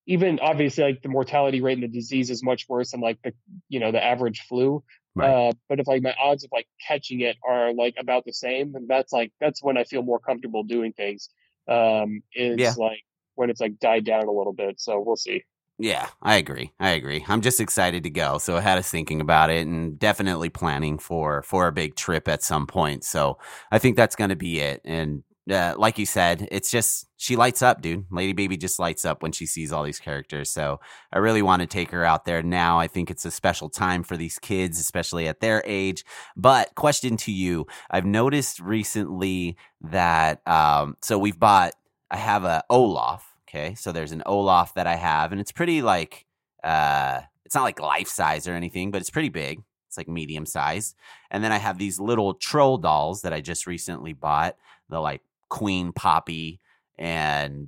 even 0.08 0.40
obviously 0.42 0.84
like 0.84 1.02
the 1.02 1.08
mortality 1.08 1.62
rate 1.62 1.78
in 1.78 1.82
the 1.82 1.88
disease 1.88 2.30
is 2.30 2.44
much 2.44 2.68
worse 2.68 2.92
than 2.92 3.00
like 3.00 3.20
the 3.24 3.34
you 3.70 3.80
know 3.80 3.94
the 3.94 4.04
average 4.04 4.42
flu. 4.42 4.84
Right. 5.16 5.30
Uh, 5.30 5.54
but 5.70 5.80
if 5.80 5.88
like 5.88 6.04
my 6.04 6.16
odds 6.22 6.44
of 6.44 6.50
like 6.52 6.68
catching 6.86 7.22
it 7.22 7.38
are 7.48 7.74
like 7.74 7.96
about 7.98 8.26
the 8.26 8.34
same, 8.34 8.76
and 8.76 8.90
that's 8.90 9.14
like 9.14 9.32
that's 9.40 9.64
when 9.64 9.78
I 9.78 9.86
feel 9.86 10.04
more 10.04 10.20
comfortable 10.20 10.64
doing 10.64 10.92
things. 10.92 11.30
Um, 11.68 12.24
is 12.34 12.58
yeah. 12.60 12.74
like 12.78 13.04
when 13.42 13.50
it's 13.50 13.60
like 13.60 13.80
died 13.80 14.06
down 14.06 14.28
a 14.28 14.32
little 14.32 14.54
bit. 14.54 14.80
So 14.80 15.04
we'll 15.04 15.16
see. 15.16 15.44
Yeah, 15.80 16.10
I 16.22 16.36
agree. 16.36 16.74
I 16.80 16.92
agree. 16.92 17.26
I'm 17.28 17.42
just 17.42 17.60
excited 17.60 18.04
to 18.04 18.12
go. 18.12 18.38
So 18.38 18.56
I 18.56 18.62
had 18.62 18.78
us 18.78 18.92
thinking 18.92 19.20
about 19.20 19.50
it 19.50 19.66
and 19.66 19.98
definitely 19.98 20.50
planning 20.50 21.00
for 21.00 21.42
for 21.42 21.66
a 21.66 21.72
big 21.72 21.96
trip 21.96 22.28
at 22.28 22.44
some 22.44 22.68
point. 22.68 23.04
So 23.04 23.40
I 23.72 23.80
think 23.80 23.96
that's 23.98 24.16
going 24.16 24.30
to 24.30 24.36
be 24.36 24.60
it. 24.60 24.82
And 24.86 25.24
uh, 25.50 25.74
like 25.76 25.98
you 25.98 26.06
said, 26.06 26.48
it's 26.52 26.70
just 26.70 27.08
she 27.18 27.36
lights 27.36 27.64
up, 27.64 27.82
dude. 27.82 28.06
Lady 28.12 28.34
Baby 28.34 28.58
just 28.58 28.78
lights 28.78 29.06
up 29.06 29.24
when 29.24 29.32
she 29.32 29.48
sees 29.48 29.72
all 29.72 29.84
these 29.84 30.00
characters. 30.00 30.52
So 30.52 30.80
I 31.12 31.18
really 31.18 31.42
want 31.42 31.62
to 31.62 31.68
take 31.68 31.90
her 31.90 32.06
out 32.06 32.26
there 32.26 32.44
now. 32.44 32.78
I 32.78 32.86
think 32.86 33.10
it's 33.10 33.26
a 33.26 33.32
special 33.32 33.68
time 33.68 34.04
for 34.04 34.16
these 34.16 34.38
kids, 34.38 34.80
especially 34.80 35.28
at 35.28 35.40
their 35.40 35.64
age. 35.66 36.06
But 36.38 36.76
question 36.76 37.18
to 37.18 37.32
you: 37.32 37.66
I've 37.90 38.06
noticed 38.06 38.60
recently 38.60 39.58
that 39.82 40.48
um, 40.48 40.96
so 41.02 41.18
we've 41.18 41.40
bought. 41.40 41.74
I 42.12 42.18
have 42.18 42.44
a 42.44 42.64
Olaf. 42.70 43.31
Okay, 43.54 43.76
so 43.76 43.92
there's 43.92 44.14
an 44.14 44.24
Olaf 44.26 44.76
that 44.76 44.88
I 44.88 44.96
have, 44.96 45.34
and 45.34 45.42
it's 45.42 45.52
pretty 45.52 45.82
like 45.82 46.26
uh, 46.64 47.22
it's 47.44 47.56
not 47.56 47.64
like 47.64 47.82
life 47.82 48.08
size 48.08 48.48
or 48.48 48.54
anything, 48.54 48.92
but 48.92 49.02
it's 49.02 49.10
pretty 49.10 49.30
big. 49.30 49.62
It's 49.90 49.98
like 49.98 50.08
medium 50.08 50.46
size. 50.46 50.96
And 51.30 51.44
then 51.44 51.52
I 51.52 51.58
have 51.58 51.78
these 51.78 52.00
little 52.00 52.34
troll 52.34 52.78
dolls 52.78 53.24
that 53.24 53.34
I 53.34 53.42
just 53.42 53.68
recently 53.68 54.14
bought. 54.14 54.56
The 54.88 55.02
like 55.02 55.22
Queen 55.50 55.92
Poppy 55.92 56.62
and 56.98 57.68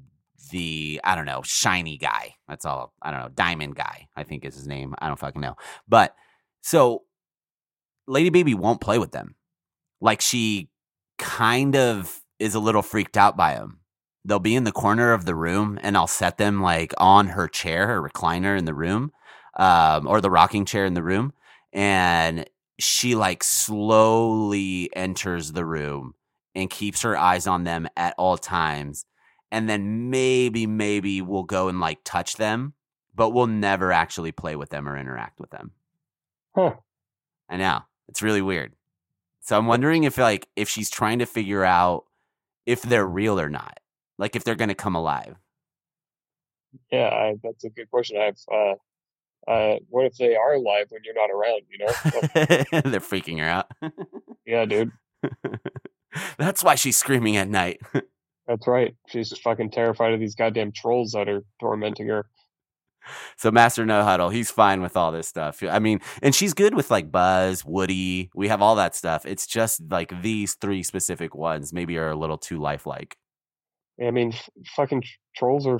the 0.52 1.02
I 1.04 1.16
don't 1.16 1.26
know 1.26 1.42
shiny 1.42 1.98
guy. 1.98 2.36
That's 2.48 2.64
all. 2.64 2.94
I 3.02 3.12
don't 3.12 3.20
know 3.20 3.30
diamond 3.30 3.76
guy. 3.76 4.08
I 4.16 4.24
think 4.24 4.46
is 4.46 4.56
his 4.56 4.68
name. 4.68 4.96
I 5.00 5.08
don't 5.08 5.20
fucking 5.20 5.42
know. 5.42 5.58
But 5.86 6.16
so 6.62 7.04
Lady 8.08 8.30
Baby 8.30 8.54
won't 8.54 8.80
play 8.80 9.00
with 9.00 9.12
them. 9.12 9.36
Like 10.00 10.22
she 10.22 10.70
kind 11.18 11.76
of 11.76 12.22
is 12.40 12.56
a 12.56 12.60
little 12.60 12.82
freaked 12.82 13.18
out 13.18 13.36
by 13.36 13.56
them. 13.56 13.82
They'll 14.26 14.40
be 14.40 14.56
in 14.56 14.64
the 14.64 14.72
corner 14.72 15.12
of 15.12 15.26
the 15.26 15.36
room, 15.36 15.78
and 15.82 15.98
I'll 15.98 16.08
set 16.08 16.38
them 16.38 16.62
like 16.62 16.94
on 16.98 17.28
her 17.28 17.48
chair, 17.48 17.88
her 17.88 18.02
recliner 18.02 18.58
in 18.58 18.66
the 18.66 18.74
room, 18.74 19.12
um, 19.58 20.08
or 20.08 20.22
the 20.22 20.32
rocking 20.32 20.66
chair 20.66 20.86
in 20.86 20.94
the 20.94 21.04
room, 21.04 21.34
and 21.74 22.46
she 22.80 23.16
like 23.16 23.44
slowly 23.44 24.90
enters 24.96 25.52
the 25.52 25.66
room 25.66 26.14
and 26.56 26.70
keeps 26.70 27.02
her 27.02 27.18
eyes 27.18 27.48
on 27.48 27.64
them 27.64 27.88
at 27.98 28.16
all 28.18 28.38
times. 28.38 29.06
And 29.52 29.70
then 29.70 30.10
maybe, 30.10 30.66
maybe 30.66 31.22
we'll 31.22 31.44
go 31.44 31.68
and 31.68 31.80
like 31.80 32.00
touch 32.04 32.38
them, 32.38 32.74
but 33.14 33.30
we'll 33.30 33.48
never 33.48 33.92
actually 33.92 34.32
play 34.32 34.56
with 34.56 34.70
them 34.70 34.88
or 34.88 34.98
interact 34.98 35.40
with 35.40 35.52
them. 35.52 35.72
Huh. 36.56 36.76
I 37.50 37.58
know. 37.58 37.82
It's 38.08 38.22
really 38.22 38.42
weird. 38.42 38.74
So 39.42 39.58
I'm 39.58 39.68
wondering 39.68 40.06
if 40.06 40.18
like 40.18 40.48
if 40.56 40.70
she's 40.70 40.90
trying 40.90 41.20
to 41.20 41.26
figure 41.26 41.64
out 41.64 42.06
if 42.66 42.82
they're 42.82 43.06
real 43.06 43.40
or 43.40 43.50
not. 43.50 43.80
Like 44.18 44.36
if 44.36 44.44
they're 44.44 44.56
gonna 44.56 44.76
come 44.76 44.96
alive. 44.96 45.36
Yeah, 46.92 47.10
I, 47.10 47.36
that's 47.44 47.64
a 47.64 47.70
good 47.70 47.90
question. 47.90 48.18
I've 48.18 48.40
uh 48.52 48.76
uh, 49.48 49.76
what 49.90 50.06
if 50.06 50.16
they 50.16 50.36
are 50.36 50.54
alive 50.54 50.86
when 50.90 51.02
you're 51.04 51.14
not 51.14 51.30
around? 51.30 51.64
You 51.70 51.80
know, 51.80 52.82
they're 52.90 53.00
freaking 53.02 53.40
her 53.40 53.46
out. 53.46 53.72
yeah, 54.46 54.66
dude. 54.66 54.92
That's 56.38 56.64
why 56.64 56.76
she's 56.76 56.98
screaming 56.98 57.38
at 57.38 57.50
night. 57.50 57.82
That's 58.48 58.68
right. 58.68 58.96
She's 59.08 59.38
fucking 59.38 59.72
terrified 59.72 60.14
of 60.14 60.20
these 60.20 60.36
goddamn 60.36 60.72
trolls 60.74 61.14
that 61.14 61.30
are 61.30 61.44
tormenting 61.60 62.08
her. 62.08 62.26
So 63.38 63.52
Master 63.52 63.86
No 63.86 64.04
Huddle, 64.04 64.30
he's 64.30 64.50
fine 64.50 64.82
with 64.82 64.96
all 64.96 65.12
this 65.12 65.28
stuff. 65.28 65.62
I 65.62 65.80
mean, 65.80 66.00
and 66.22 66.34
she's 66.34 66.54
good 66.54 66.74
with 66.74 66.90
like 66.90 67.12
Buzz, 67.12 67.66
Woody. 67.66 68.30
We 68.34 68.48
have 68.48 68.62
all 68.62 68.76
that 68.76 68.96
stuff. 68.96 69.26
It's 69.26 69.46
just 69.46 69.82
like 69.90 70.22
these 70.22 70.56
three 70.56 70.84
specific 70.84 71.36
ones 71.36 71.74
maybe 71.74 71.98
are 71.98 72.12
a 72.12 72.16
little 72.16 72.38
too 72.38 72.60
lifelike. 72.60 73.18
I 74.02 74.12
mean, 74.12 74.34
fucking 74.76 75.04
trolls 75.36 75.68
are. 75.68 75.80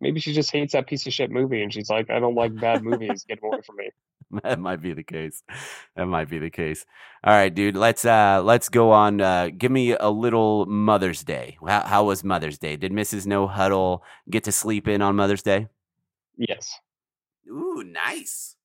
Maybe 0.00 0.20
she 0.20 0.32
just 0.32 0.50
hates 0.50 0.72
that 0.72 0.86
piece 0.86 1.06
of 1.06 1.12
shit 1.12 1.30
movie, 1.30 1.62
and 1.62 1.72
she's 1.72 1.90
like, 1.90 2.10
"I 2.10 2.18
don't 2.18 2.34
like 2.34 2.54
bad 2.58 2.82
movies. 2.82 3.24
Get 3.28 3.38
away 3.42 3.60
from 3.66 3.76
me." 3.76 3.90
that 4.42 4.58
might 4.58 4.80
be 4.80 4.92
the 4.92 5.02
case. 5.02 5.42
That 5.96 6.06
might 6.06 6.28
be 6.28 6.38
the 6.38 6.50
case. 6.50 6.86
All 7.24 7.34
right, 7.34 7.52
dude. 7.52 7.76
Let's 7.76 8.04
uh 8.04 8.42
let's 8.42 8.68
go 8.68 8.92
on. 8.92 9.20
Uh, 9.20 9.50
give 9.56 9.70
me 9.70 9.92
a 9.92 10.08
little 10.08 10.66
Mother's 10.66 11.22
Day. 11.22 11.58
How, 11.66 11.80
how 11.82 12.04
was 12.04 12.24
Mother's 12.24 12.58
Day? 12.58 12.76
Did 12.76 12.92
Mrs. 12.92 13.26
No 13.26 13.46
Huddle 13.46 14.04
get 14.28 14.44
to 14.44 14.52
sleep 14.52 14.88
in 14.88 15.02
on 15.02 15.16
Mother's 15.16 15.42
Day? 15.42 15.68
Yes. 16.36 16.78
Ooh, 17.48 17.82
nice. 17.84 18.56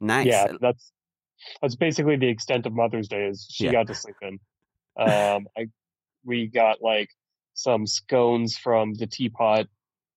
Nice. 0.00 0.26
Yeah, 0.26 0.52
that's 0.60 0.92
that's 1.62 1.76
basically 1.76 2.16
the 2.16 2.28
extent 2.28 2.66
of 2.66 2.72
Mother's 2.72 3.08
Day. 3.08 3.26
Is 3.26 3.46
she 3.50 3.66
yeah. 3.66 3.72
got 3.72 3.86
to 3.86 3.94
sleep 3.94 4.16
in? 4.22 4.40
Um, 4.98 5.46
I 5.56 5.68
we 6.24 6.46
got 6.46 6.82
like 6.82 7.10
some 7.60 7.86
scones 7.86 8.56
from 8.56 8.94
the 8.94 9.06
teapot, 9.06 9.66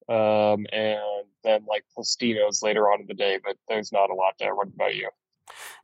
um, 0.09 0.65
and 0.71 1.25
then 1.43 1.65
like 1.67 1.83
Tostinos 1.97 2.63
later 2.63 2.91
on 2.91 3.01
in 3.01 3.07
the 3.07 3.13
day. 3.13 3.39
But 3.43 3.57
there's 3.67 3.91
not 3.91 4.09
a 4.09 4.15
lot 4.15 4.35
there. 4.39 4.55
What 4.55 4.67
about 4.67 4.95
you? 4.95 5.09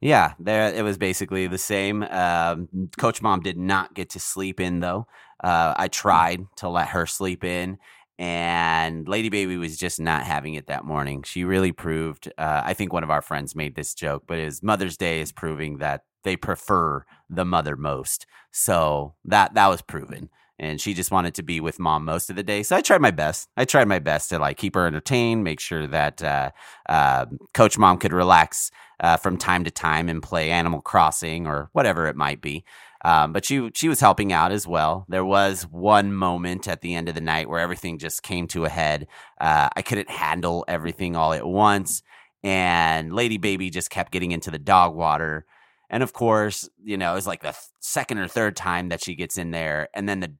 Yeah, 0.01 0.33
there 0.39 0.73
it 0.73 0.83
was 0.83 0.97
basically 0.97 1.47
the 1.47 1.57
same. 1.57 2.03
Um, 2.03 2.69
Coach 2.97 3.21
Mom 3.21 3.41
did 3.41 3.57
not 3.57 3.93
get 3.93 4.09
to 4.11 4.19
sleep 4.19 4.59
in 4.59 4.79
though. 4.79 5.07
Uh, 5.43 5.73
I 5.77 5.87
tried 5.87 6.45
to 6.57 6.69
let 6.69 6.89
her 6.89 7.05
sleep 7.05 7.43
in, 7.43 7.77
and 8.17 9.07
Lady 9.07 9.29
Baby 9.29 9.57
was 9.57 9.77
just 9.77 9.99
not 9.99 10.23
having 10.23 10.53
it 10.53 10.67
that 10.67 10.85
morning. 10.85 11.23
She 11.23 11.43
really 11.43 11.71
proved. 11.73 12.31
Uh, 12.37 12.61
I 12.63 12.73
think 12.73 12.93
one 12.93 13.03
of 13.03 13.09
our 13.09 13.21
friends 13.21 13.55
made 13.55 13.75
this 13.75 13.93
joke, 13.93 14.23
but 14.27 14.39
his 14.39 14.63
Mother's 14.63 14.97
Day 14.97 15.19
is 15.19 15.31
proving 15.31 15.77
that 15.77 16.03
they 16.23 16.35
prefer 16.35 17.05
the 17.29 17.45
mother 17.45 17.75
most. 17.75 18.25
So 18.51 19.15
that 19.25 19.53
that 19.53 19.67
was 19.67 19.81
proven 19.81 20.29
and 20.59 20.79
she 20.79 20.93
just 20.93 21.11
wanted 21.11 21.33
to 21.35 21.43
be 21.43 21.59
with 21.59 21.79
mom 21.79 22.05
most 22.05 22.29
of 22.29 22.35
the 22.35 22.43
day. 22.43 22.63
So 22.63 22.75
I 22.75 22.81
tried 22.81 23.01
my 23.01 23.11
best. 23.11 23.49
I 23.55 23.65
tried 23.65 23.87
my 23.87 23.99
best 23.99 24.29
to 24.29 24.39
like 24.39 24.57
keep 24.57 24.75
her 24.75 24.85
entertained, 24.85 25.43
make 25.43 25.59
sure 25.59 25.87
that 25.87 26.21
uh, 26.21 26.51
uh, 26.87 27.25
Coach 27.53 27.77
Mom 27.77 27.97
could 27.97 28.13
relax 28.13 28.71
uh, 28.99 29.17
from 29.17 29.37
time 29.37 29.63
to 29.63 29.71
time 29.71 30.09
and 30.09 30.21
play 30.21 30.51
Animal 30.51 30.81
Crossing 30.81 31.47
or 31.47 31.69
whatever 31.73 32.07
it 32.07 32.15
might 32.15 32.41
be. 32.41 32.65
Um, 33.05 33.31
but 33.31 33.45
she 33.45 33.69
she 33.73 33.87
was 33.87 34.01
helping 34.01 34.33
out 34.33 34.51
as 34.51 34.67
well. 34.67 35.05
There 35.07 35.23
was 35.23 35.63
one 35.63 36.13
moment 36.13 36.67
at 36.67 36.81
the 36.81 36.95
end 36.95 37.07
of 37.07 37.15
the 37.15 37.21
night 37.21 37.47
where 37.47 37.61
everything 37.61 37.97
just 37.97 38.23
came 38.23 38.47
to 38.47 38.65
a 38.65 38.69
head. 38.69 39.07
Uh, 39.39 39.69
I 39.73 39.81
couldn't 39.81 40.09
handle 40.09 40.65
everything 40.67 41.15
all 41.15 41.31
at 41.31 41.47
once, 41.47 42.03
and 42.43 43.13
Lady 43.13 43.37
Baby 43.37 43.69
just 43.69 43.89
kept 43.89 44.11
getting 44.11 44.31
into 44.31 44.51
the 44.51 44.59
dog 44.59 44.95
water. 44.95 45.45
And 45.89 46.03
of 46.03 46.11
course, 46.11 46.69
you 46.83 46.97
know, 46.97 47.15
it's 47.15 47.25
like 47.25 47.41
the 47.41 47.55
second 47.79 48.17
or 48.19 48.27
third 48.27 48.55
time 48.55 48.89
that 48.89 49.01
she 49.01 49.15
gets 49.15 49.37
in 49.37 49.51
there, 49.51 49.87
and 49.93 50.07
then 50.07 50.19
the 50.19 50.33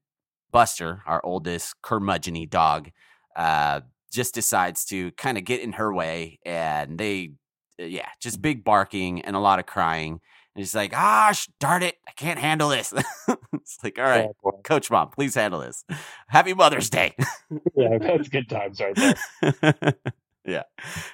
Buster, 0.52 1.04
our 1.06 1.22
oldest 1.24 1.76
curmudgeony 1.82 2.50
dog, 2.50 2.91
uh, 3.36 3.82
just 4.12 4.34
decides 4.34 4.86
to 4.86 5.12
kind 5.12 5.38
of 5.38 5.43
get 5.45 5.62
in 5.62 5.74
her 5.74 5.93
way, 5.93 6.39
and 6.45 6.97
they, 6.97 7.34
uh, 7.80 7.86
yeah, 7.86 8.10
just 8.20 8.41
big 8.41 8.64
barking 8.64 9.22
and 9.22 9.36
a 9.36 9.39
lot 9.39 9.60
of 9.60 9.66
crying. 9.66 10.20
And 10.56 10.66
she's 10.66 10.76
like, 10.76 10.93
"Ah, 10.95 11.34
darn 11.60 11.84
it, 11.84 11.97
I 12.08 12.12
can't 12.12 12.39
handle 12.39 12.70
this." 12.70 12.93
it's 13.54 13.78
like, 13.84 14.00
all 14.00 14.06
right, 14.06 14.30
Coach 14.64 14.89
Mom, 14.89 15.10
please 15.10 15.36
handle 15.36 15.60
this. 15.60 15.86
Happy 16.28 16.54
Mother's 16.54 16.89
Day. 16.89 17.16
yeah, 17.76 17.97
that's 18.00 18.30
good 18.30 18.50
times 18.50 18.82
right 18.82 18.95
there. 18.95 19.93
yeah, 20.45 20.64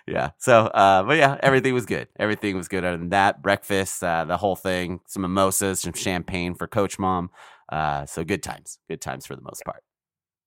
yeah. 0.07 0.31
So, 0.37 0.67
uh, 0.67 1.03
but 1.03 1.17
yeah, 1.17 1.37
everything 1.41 1.73
was 1.73 1.85
good. 1.85 2.07
Everything 2.17 2.55
was 2.55 2.67
good. 2.67 2.85
Other 2.85 2.97
than 2.97 3.09
that, 3.09 3.41
breakfast, 3.41 4.03
uh, 4.03 4.25
the 4.25 4.37
whole 4.37 4.55
thing, 4.55 5.01
some 5.05 5.21
mimosas, 5.23 5.81
some 5.81 5.93
champagne 5.93 6.55
for 6.55 6.67
Coach 6.67 6.97
Mom. 6.97 7.29
Uh, 7.69 8.05
so 8.05 8.23
good 8.23 8.43
times, 8.43 8.79
good 8.89 9.01
times 9.01 9.25
for 9.25 9.35
the 9.35 9.41
most 9.41 9.63
part. 9.65 9.83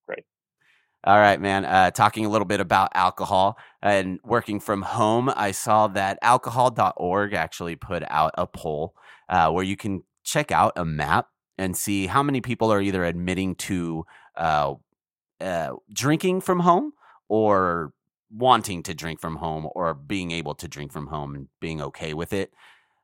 Great. 0.07 0.25
All 1.05 1.19
right, 1.19 1.41
man. 1.41 1.65
Uh, 1.65 1.91
talking 1.91 2.25
a 2.25 2.29
little 2.29 2.47
bit 2.47 2.61
about 2.61 2.91
alcohol 2.95 3.59
and 3.83 4.19
working 4.25 4.61
from 4.61 4.83
home, 4.83 5.31
I 5.35 5.53
saw 5.53 5.89
that 5.89 6.19
alcohol.org 6.23 7.35
actually 7.35 7.77
put 7.77 8.03
out 8.09 8.33
a 8.37 8.47
poll 8.47 8.95
uh, 9.29 9.51
where 9.51 9.65
you 9.65 9.77
can 9.77 10.03
check 10.25 10.53
out 10.53 10.73
a 10.77 10.85
map 10.85 11.29
and 11.57 11.77
see 11.77 12.07
how 12.07 12.23
many 12.23 12.41
people 12.41 12.73
are 12.73 12.81
either 12.81 13.05
admitting 13.05 13.55
to 13.57 14.05
uh, 14.37 14.75
uh, 15.41 15.73
drinking 15.93 16.41
from 16.41 16.61
home 16.61 16.93
or 17.29 17.93
wanting 18.31 18.83
to 18.83 18.95
drink 18.95 19.21
from 19.21 19.37
home 19.37 19.69
or 19.75 19.95
being 19.95 20.31
able 20.31 20.55
to 20.55 20.69
drink 20.69 20.93
from 20.93 21.09
home 21.09 21.35
and 21.35 21.49
being 21.61 21.81
okay 21.81 22.15
with 22.15 22.33
it. 22.33 22.53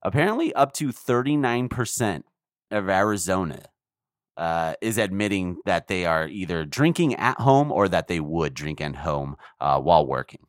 Apparently, 0.02 0.52
up 0.54 0.72
to 0.72 0.88
39% 0.88 2.22
of 2.70 2.88
Arizona 2.88 3.62
uh, 4.36 4.74
is 4.80 4.98
admitting 4.98 5.58
that 5.64 5.88
they 5.88 6.04
are 6.06 6.28
either 6.28 6.64
drinking 6.64 7.14
at 7.16 7.38
home 7.38 7.70
or 7.70 7.88
that 7.88 8.08
they 8.08 8.20
would 8.20 8.54
drink 8.54 8.80
at 8.80 8.96
home 8.96 9.36
uh, 9.60 9.80
while 9.80 10.06
working. 10.06 10.40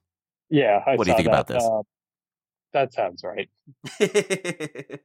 Yeah. 0.49 0.81
I 0.85 0.95
what 0.95 1.05
do 1.05 1.11
you 1.11 1.17
think 1.17 1.27
that. 1.27 1.33
about 1.33 1.47
this? 1.47 1.63
Uh, 1.63 1.81
that 2.73 2.93
sounds 2.93 3.23
right. 3.23 3.49
I, 3.99 4.99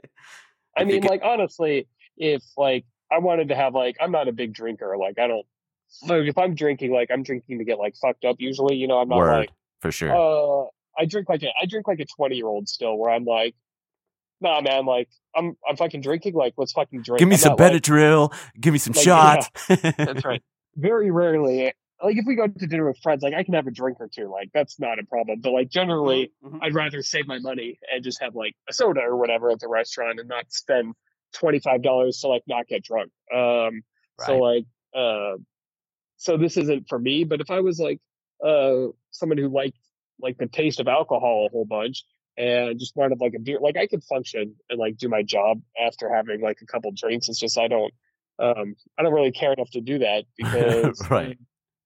I 0.77 0.85
mean, 0.85 1.03
like, 1.03 1.23
honestly, 1.23 1.87
if 2.17 2.43
like 2.57 2.85
I 3.11 3.19
wanted 3.19 3.49
to 3.49 3.57
have 3.57 3.75
like, 3.75 3.97
I'm 4.01 4.13
not 4.13 4.29
a 4.29 4.33
big 4.33 4.53
drinker. 4.53 4.97
Like, 4.97 5.19
I 5.19 5.27
don't, 5.27 5.47
like, 6.03 6.29
if 6.29 6.39
I'm 6.39 6.55
drinking, 6.55 6.93
like, 6.93 7.11
I'm 7.11 7.23
drinking 7.23 7.59
to 7.59 7.65
get 7.65 7.79
like 7.79 7.95
fucked 7.97 8.25
up 8.25 8.37
usually, 8.39 8.77
you 8.77 8.87
know, 8.87 8.99
I'm 8.99 9.09
not 9.09 9.19
Word, 9.19 9.33
like, 9.33 9.51
for 9.81 9.93
sure. 9.93 10.15
Uh, 10.15 10.67
I 10.99 11.05
drink 11.05 11.29
like 11.29 11.43
a, 11.43 11.49
I 11.61 11.67
drink 11.67 11.87
like 11.87 12.01
a 12.01 12.07
20 12.07 12.37
year 12.37 12.47
old 12.47 12.69
still 12.69 12.97
where 12.97 13.11
I'm 13.11 13.25
like, 13.25 13.55
nah, 14.41 14.61
man, 14.61 14.87
like 14.87 15.09
I'm 15.35 15.57
I'm 15.69 15.77
fucking 15.77 16.01
drinking. 16.01 16.35
Like, 16.35 16.55
let's 16.57 16.73
fucking 16.73 17.03
drink. 17.03 17.19
Give 17.19 17.29
me 17.29 17.35
I'm 17.35 17.41
some 17.41 17.57
Benadryl. 17.57 18.31
Like, 18.31 18.41
give 18.61 18.73
me 18.73 18.79
some 18.79 18.95
like, 18.95 19.05
shots. 19.05 19.49
Yeah, 19.69 19.77
that's 19.99 20.25
right. 20.25 20.43
Very 20.77 21.11
rarely, 21.11 21.73
like 22.03 22.17
if 22.17 22.25
we 22.27 22.37
go 22.37 22.47
to 22.47 22.67
dinner 22.67 22.87
with 22.87 22.99
friends, 22.99 23.23
like 23.23 23.35
I 23.35 23.43
can 23.43 23.55
have 23.55 23.67
a 23.67 23.73
drink 23.73 23.99
or 24.01 24.09
two. 24.09 24.31
Like 24.31 24.51
that's 24.55 24.79
not 24.79 24.99
a 24.99 25.05
problem. 25.05 25.41
But 25.41 25.53
like 25.53 25.69
generally, 25.69 26.33
mm-hmm. 26.43 26.55
mm-hmm. 26.55 26.65
I'd 26.65 26.75
rather 26.75 27.03
save 27.03 27.27
my 27.27 27.39
money 27.39 27.79
and 27.93 28.05
just 28.05 28.21
have 28.23 28.35
like 28.35 28.55
a 28.69 28.73
soda 28.73 29.01
or 29.01 29.17
whatever 29.17 29.51
at 29.51 29.61
the 29.61 29.69
restaurant 29.69 30.21
and 30.21 30.29
not 30.29 30.53
spend 30.53 30.95
twenty 31.35 31.59
five 31.59 31.83
dollars 31.83 32.21
to 32.21 32.29
like 32.29 32.43
not 32.47 32.67
get 32.69 32.85
drunk. 32.85 33.11
Um, 33.35 33.83
Right. 34.21 34.27
So 34.27 34.37
like, 34.37 34.65
uh, 34.95 35.39
so 36.17 36.37
this 36.37 36.57
isn't 36.57 36.89
for 36.89 36.99
me. 36.99 37.25
But 37.25 37.41
if 37.41 37.51
I 37.51 37.61
was 37.61 37.79
like 37.79 38.01
uh 38.45 38.89
someone 39.11 39.39
who 39.39 39.49
liked 39.49 39.79
like 40.21 40.39
the 40.39 40.47
taste 40.47 40.81
of 40.81 40.89
alcohol 40.89 41.47
a 41.47 41.51
whole 41.51 41.65
bunch 41.65 42.05
and 42.41 42.79
just 42.79 42.97
wanted 42.97 43.21
like 43.21 43.35
a 43.35 43.39
beer, 43.39 43.59
like 43.61 43.77
I 43.77 43.87
could 43.87 44.03
function 44.05 44.55
and 44.71 44.79
like 44.79 44.97
do 44.97 45.09
my 45.09 45.23
job 45.23 45.61
after 45.81 46.13
having 46.13 46.41
like 46.41 46.59
a 46.63 46.67
couple 46.67 46.91
drinks. 46.93 47.29
It's 47.29 47.39
just 47.39 47.59
I 47.59 47.69
don't, 47.69 47.93
um, 48.39 48.75
I 48.99 49.03
don't 49.03 49.13
really 49.13 49.33
care 49.33 49.53
enough 49.53 49.71
to 49.73 49.81
do 49.81 49.99
that 49.99 50.25
because 50.37 51.11
right. 51.11 51.39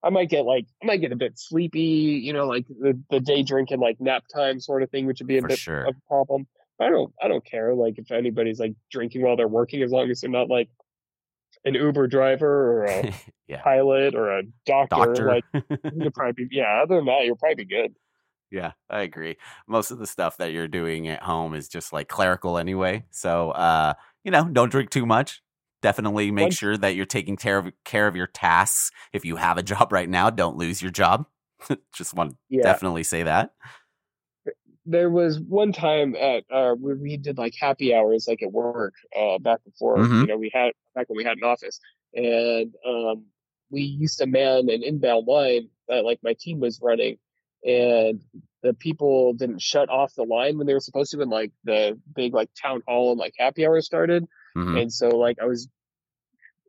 I 0.04 0.10
might 0.10 0.30
get 0.30 0.44
like 0.44 0.66
I 0.82 0.86
might 0.86 1.00
get 1.00 1.12
a 1.12 1.16
bit 1.16 1.38
sleepy, 1.38 2.22
you 2.22 2.32
know, 2.32 2.46
like 2.46 2.66
the, 2.68 2.98
the 3.10 3.20
day 3.20 3.42
drinking 3.42 3.80
like 3.80 4.00
nap 4.00 4.24
time 4.32 4.60
sort 4.60 4.82
of 4.82 4.90
thing, 4.90 5.06
which 5.06 5.20
would 5.20 5.26
be 5.26 5.38
a 5.38 5.42
For 5.42 5.48
bit 5.48 5.58
sure. 5.58 5.84
of 5.84 5.96
a 5.96 6.08
problem. 6.08 6.46
I 6.80 6.88
don't 6.88 7.12
I 7.22 7.28
don't 7.28 7.44
care 7.44 7.74
like 7.74 7.98
if 7.98 8.12
anybody's 8.12 8.60
like 8.60 8.74
drinking 8.90 9.22
while 9.22 9.36
they're 9.36 9.48
working 9.48 9.82
as 9.82 9.90
long 9.90 10.10
as 10.10 10.20
they're 10.20 10.30
not 10.30 10.48
like 10.48 10.68
an 11.64 11.74
Uber 11.74 12.06
driver 12.06 12.46
or 12.46 12.84
a 12.84 13.14
yeah. 13.48 13.62
pilot 13.62 14.14
or 14.14 14.38
a 14.38 14.42
doctor. 14.66 14.96
Doctor. 14.96 15.26
Like 15.26 15.44
you 15.94 16.10
probably 16.10 16.44
be, 16.44 16.56
yeah. 16.56 16.82
Other 16.82 16.96
than 16.96 17.06
that, 17.06 17.24
you're 17.24 17.36
probably 17.36 17.64
be 17.64 17.74
good. 17.74 17.94
Yeah, 18.54 18.70
I 18.88 19.00
agree. 19.00 19.36
Most 19.66 19.90
of 19.90 19.98
the 19.98 20.06
stuff 20.06 20.36
that 20.36 20.52
you're 20.52 20.68
doing 20.68 21.08
at 21.08 21.24
home 21.24 21.54
is 21.54 21.68
just 21.68 21.92
like 21.92 22.06
clerical 22.08 22.56
anyway. 22.56 23.04
So, 23.10 23.50
uh, 23.50 23.94
you 24.22 24.30
know, 24.30 24.44
don't 24.44 24.70
drink 24.70 24.90
too 24.90 25.04
much. 25.06 25.42
Definitely 25.82 26.30
make 26.30 26.52
sure 26.52 26.76
that 26.76 26.94
you're 26.94 27.04
taking 27.04 27.36
care 27.36 27.58
of 27.58 27.72
care 27.84 28.06
of 28.06 28.14
your 28.14 28.28
tasks. 28.28 28.92
If 29.12 29.24
you 29.24 29.34
have 29.34 29.58
a 29.58 29.62
job 29.72 29.90
right 29.90 30.08
now, 30.08 30.30
don't 30.30 30.56
lose 30.56 30.80
your 30.80 30.92
job. 30.92 31.26
just 31.92 32.14
want 32.14 32.30
to 32.30 32.36
Yeah. 32.48 32.62
definitely 32.62 33.02
say 33.02 33.24
that. 33.24 33.50
there 34.86 35.10
was 35.10 35.40
one 35.40 35.72
time 35.72 36.14
at 36.14 36.44
uh 36.50 36.74
where 36.74 36.96
we 36.96 37.16
did 37.16 37.38
like 37.38 37.54
happy 37.58 37.94
hours 37.94 38.26
like 38.28 38.42
at 38.42 38.52
work 38.52 38.94
uh 39.16 39.38
back 39.38 39.58
before 39.64 39.98
Mhm. 39.98 40.20
you 40.20 40.26
know 40.26 40.36
we 40.36 40.50
had 40.52 40.72
back 40.94 41.08
when 41.08 41.16
we 41.16 41.24
had 41.24 41.38
an 41.38 41.44
office 41.44 41.80
and 42.14 42.74
um 42.86 43.24
we 43.70 43.80
used 43.82 44.18
to 44.18 44.26
man 44.26 44.68
an 44.68 44.82
inbound 44.82 45.26
line 45.26 45.68
that 45.88 46.04
like 46.04 46.18
my 46.22 46.34
team 46.38 46.60
was 46.60 46.80
running 46.82 47.16
and 47.64 48.20
the 48.62 48.74
people 48.74 49.32
didn't 49.34 49.60
shut 49.60 49.88
off 49.88 50.14
the 50.14 50.22
line 50.24 50.56
when 50.58 50.66
they 50.66 50.74
were 50.74 50.80
supposed 50.80 51.10
to 51.10 51.18
when 51.18 51.28
like 51.30 51.52
the 51.64 51.98
big 52.14 52.34
like 52.34 52.50
town 52.60 52.82
hall 52.86 53.10
and 53.10 53.18
like 53.18 53.34
happy 53.38 53.66
hour 53.66 53.80
started 53.80 54.26
Mhm. 54.56 54.80
and 54.82 54.92
so 54.92 55.08
like 55.08 55.38
I 55.40 55.46
was 55.46 55.68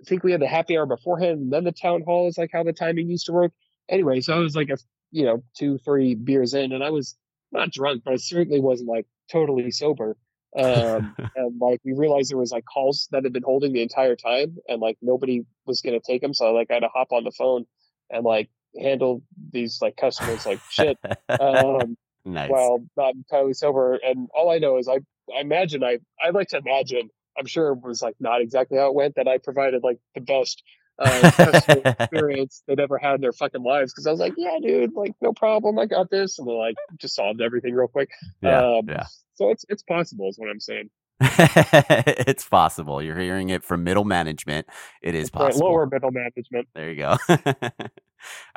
I 0.01 0.03
think 0.07 0.23
we 0.23 0.31
had 0.31 0.41
the 0.41 0.47
happy 0.47 0.77
hour 0.77 0.85
beforehand 0.85 1.39
and 1.39 1.53
then 1.53 1.63
the 1.63 1.71
town 1.71 2.01
hall 2.03 2.27
is 2.27 2.37
like 2.37 2.49
how 2.51 2.63
the 2.63 2.73
timing 2.73 3.09
used 3.09 3.25
to 3.27 3.33
work. 3.33 3.51
Anyway, 3.89 4.21
so 4.21 4.35
I 4.35 4.39
was 4.39 4.55
like 4.55 4.69
a 4.69 4.77
you 5.11 5.23
know, 5.23 5.43
two, 5.57 5.77
three 5.77 6.15
beers 6.15 6.53
in 6.53 6.71
and 6.73 6.83
I 6.83 6.89
was 6.89 7.15
not 7.51 7.71
drunk, 7.71 8.03
but 8.03 8.13
I 8.13 8.17
certainly 8.17 8.59
wasn't 8.59 8.89
like 8.89 9.05
totally 9.31 9.71
sober. 9.71 10.17
Um 10.57 11.15
and 11.35 11.59
like 11.59 11.79
we 11.85 11.93
realized 11.93 12.31
there 12.31 12.37
was 12.37 12.51
like 12.51 12.65
calls 12.65 13.07
that 13.11 13.23
had 13.23 13.33
been 13.33 13.43
holding 13.43 13.71
the 13.73 13.81
entire 13.81 14.15
time 14.15 14.57
and 14.67 14.81
like 14.81 14.97
nobody 15.01 15.45
was 15.65 15.81
gonna 15.81 15.99
take 15.99 16.21
them. 16.21 16.33
So 16.33 16.51
like 16.53 16.71
I 16.71 16.75
had 16.75 16.79
to 16.81 16.89
hop 16.89 17.11
on 17.11 17.23
the 17.23 17.31
phone 17.31 17.65
and 18.09 18.23
like 18.25 18.49
handle 18.81 19.21
these 19.51 19.79
like 19.81 19.95
customers 19.97 20.45
like 20.45 20.59
shit. 20.69 20.97
Um 21.29 21.97
nice. 22.25 22.49
while 22.49 22.83
not 22.97 23.15
entirely 23.15 23.53
sober. 23.53 23.95
And 23.95 24.27
all 24.35 24.49
I 24.49 24.57
know 24.57 24.77
is 24.77 24.87
I, 24.87 24.99
I 25.35 25.41
imagine 25.41 25.83
I, 25.83 25.99
I 26.23 26.31
like 26.31 26.49
to 26.49 26.57
imagine, 26.57 27.09
I'm 27.37 27.45
sure 27.45 27.71
it 27.71 27.81
was 27.81 28.01
like 28.01 28.15
not 28.19 28.41
exactly 28.41 28.77
how 28.77 28.87
it 28.87 28.95
went 28.95 29.15
that 29.15 29.27
I 29.27 29.37
provided 29.37 29.83
like 29.83 29.99
the 30.15 30.21
best 30.21 30.63
uh, 30.97 31.31
customer 31.31 31.81
experience 31.99 32.63
they'd 32.67 32.79
ever 32.79 32.97
had 32.97 33.15
in 33.15 33.21
their 33.21 33.33
fucking 33.33 33.63
lives. 33.63 33.93
Cause 33.93 34.07
I 34.07 34.11
was 34.11 34.19
like, 34.19 34.33
yeah, 34.37 34.57
dude, 34.61 34.93
like 34.93 35.13
no 35.21 35.33
problem. 35.33 35.79
I 35.79 35.85
got 35.85 36.09
this. 36.09 36.39
And 36.39 36.47
then 36.47 36.57
like 36.57 36.75
just 36.97 37.15
solved 37.15 37.41
everything 37.41 37.73
real 37.73 37.87
quick. 37.87 38.09
yeah, 38.41 38.77
um, 38.77 38.89
yeah. 38.89 39.05
So 39.35 39.51
it's, 39.51 39.65
it's 39.69 39.83
possible 39.83 40.29
is 40.29 40.39
what 40.39 40.49
I'm 40.49 40.59
saying. 40.59 40.89
it's 41.21 42.47
possible. 42.47 43.01
You're 43.01 43.17
hearing 43.17 43.49
it 43.49 43.63
from 43.63 43.83
middle 43.83 44.03
management. 44.03 44.67
It 45.01 45.15
is 45.15 45.29
possible. 45.29 45.67
Lower 45.67 45.85
middle 45.85 46.11
management. 46.11 46.67
There 46.75 46.89
you 46.89 46.95
go. 46.97 47.17
all 47.29 47.69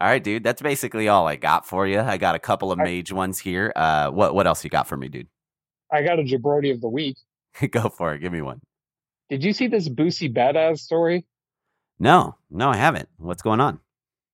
right, 0.01 0.23
dude. 0.23 0.43
That's 0.43 0.61
basically 0.61 1.09
all 1.09 1.29
I 1.29 1.37
got 1.37 1.67
for 1.67 1.87
you. 1.87 2.01
I 2.01 2.17
got 2.17 2.35
a 2.35 2.39
couple 2.39 2.73
of 2.73 2.81
I- 2.81 2.85
mage 2.85 3.13
ones 3.13 3.39
here. 3.39 3.73
Uh, 3.77 4.11
what 4.11 4.35
what 4.35 4.47
else 4.47 4.65
you 4.65 4.71
got 4.71 4.89
for 4.89 4.97
me, 4.97 5.09
dude? 5.09 5.29
I 5.93 6.03
got 6.03 6.19
a 6.19 6.23
jabroni 6.23 6.73
of 6.73 6.81
the 6.81 6.89
week. 6.89 7.17
go 7.71 7.89
for 7.89 8.15
it. 8.15 8.21
Give 8.21 8.33
me 8.33 8.43
one. 8.43 8.61
Did 9.31 9.45
you 9.45 9.53
see 9.53 9.67
this 9.67 9.89
Boosie 9.89 10.33
Badazz 10.33 10.79
story? 10.79 11.27
No, 11.99 12.37
no, 12.51 12.71
I 12.71 12.77
haven't. 12.77 13.09
What's 13.19 13.43
going 13.43 13.61
on? 13.61 13.81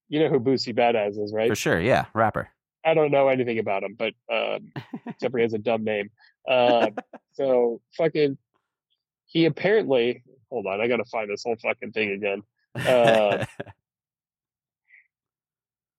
You 0.08 0.20
know 0.20 0.28
who 0.28 0.38
Boosie 0.38 0.74
Badazz 0.74 1.22
is, 1.22 1.32
right? 1.34 1.48
For 1.48 1.56
sure, 1.56 1.80
yeah, 1.80 2.06
rapper. 2.14 2.50
I 2.84 2.94
don't 2.94 3.10
know 3.10 3.28
anything 3.28 3.58
about 3.58 3.82
him, 3.82 3.96
but 3.98 4.12
um, 4.30 4.72
except 5.06 5.32
for 5.32 5.38
he 5.38 5.42
has 5.42 5.54
a 5.54 5.58
dumb 5.58 5.84
name. 5.84 6.10
Um, 6.48 6.96
so 7.32 7.80
fucking, 7.96 8.38
he 9.26 9.44
apparently. 9.46 10.22
Hold 10.50 10.66
on, 10.66 10.80
I 10.80 10.88
gotta 10.88 11.04
find 11.04 11.30
this 11.30 11.44
whole 11.44 11.56
fucking 11.56 11.92
thing 11.92 12.10
again. 12.12 12.42
Uh, 12.74 13.44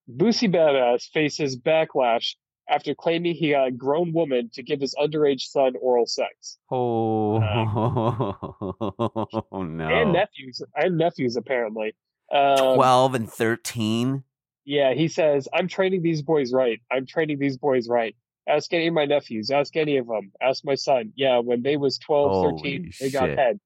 Boosie 0.10 0.54
Badazz 0.54 1.10
faces 1.12 1.58
backlash 1.58 2.36
after 2.70 2.96
claiming 2.96 3.36
he 3.36 3.52
got 3.52 3.68
a 3.68 3.72
grown 3.72 4.14
woman 4.14 4.50
to 4.54 4.64
give 4.64 4.82
his 4.82 4.96
underage 4.96 5.42
son 5.42 5.74
oral 5.80 6.08
sex 6.08 6.58
oh 6.72 7.38
and 9.52 9.78
no, 9.78 10.12
nephews 10.12 10.64
and 10.76 10.98
nephews 10.98 11.36
apparently. 11.36 11.96
Um, 12.32 12.76
twelve 12.76 13.14
and 13.14 13.30
thirteen. 13.30 14.24
Yeah, 14.66 14.96
he 14.96 15.08
says, 15.08 15.48
I'm 15.54 15.68
training 15.68 16.02
these 16.02 16.24
boys 16.24 16.52
right. 16.52 16.82
I'm 16.92 17.06
training 17.06 17.38
these 17.38 17.56
boys 17.56 17.88
right. 17.88 18.16
Ask 18.48 18.74
any 18.74 18.88
of 18.88 18.94
my 18.94 19.06
nephews. 19.06 19.50
Ask 19.52 19.76
any 19.76 19.98
of 19.98 20.08
them. 20.08 20.32
Ask 20.42 20.64
my 20.64 20.76
son. 20.76 21.12
Yeah, 21.16 21.40
when 21.40 21.62
they 21.64 21.78
was 21.78 21.98
12, 21.98 22.32
Holy 22.32 22.52
13, 22.58 22.92
they 23.00 23.10
got 23.10 23.30
head. 23.38 23.60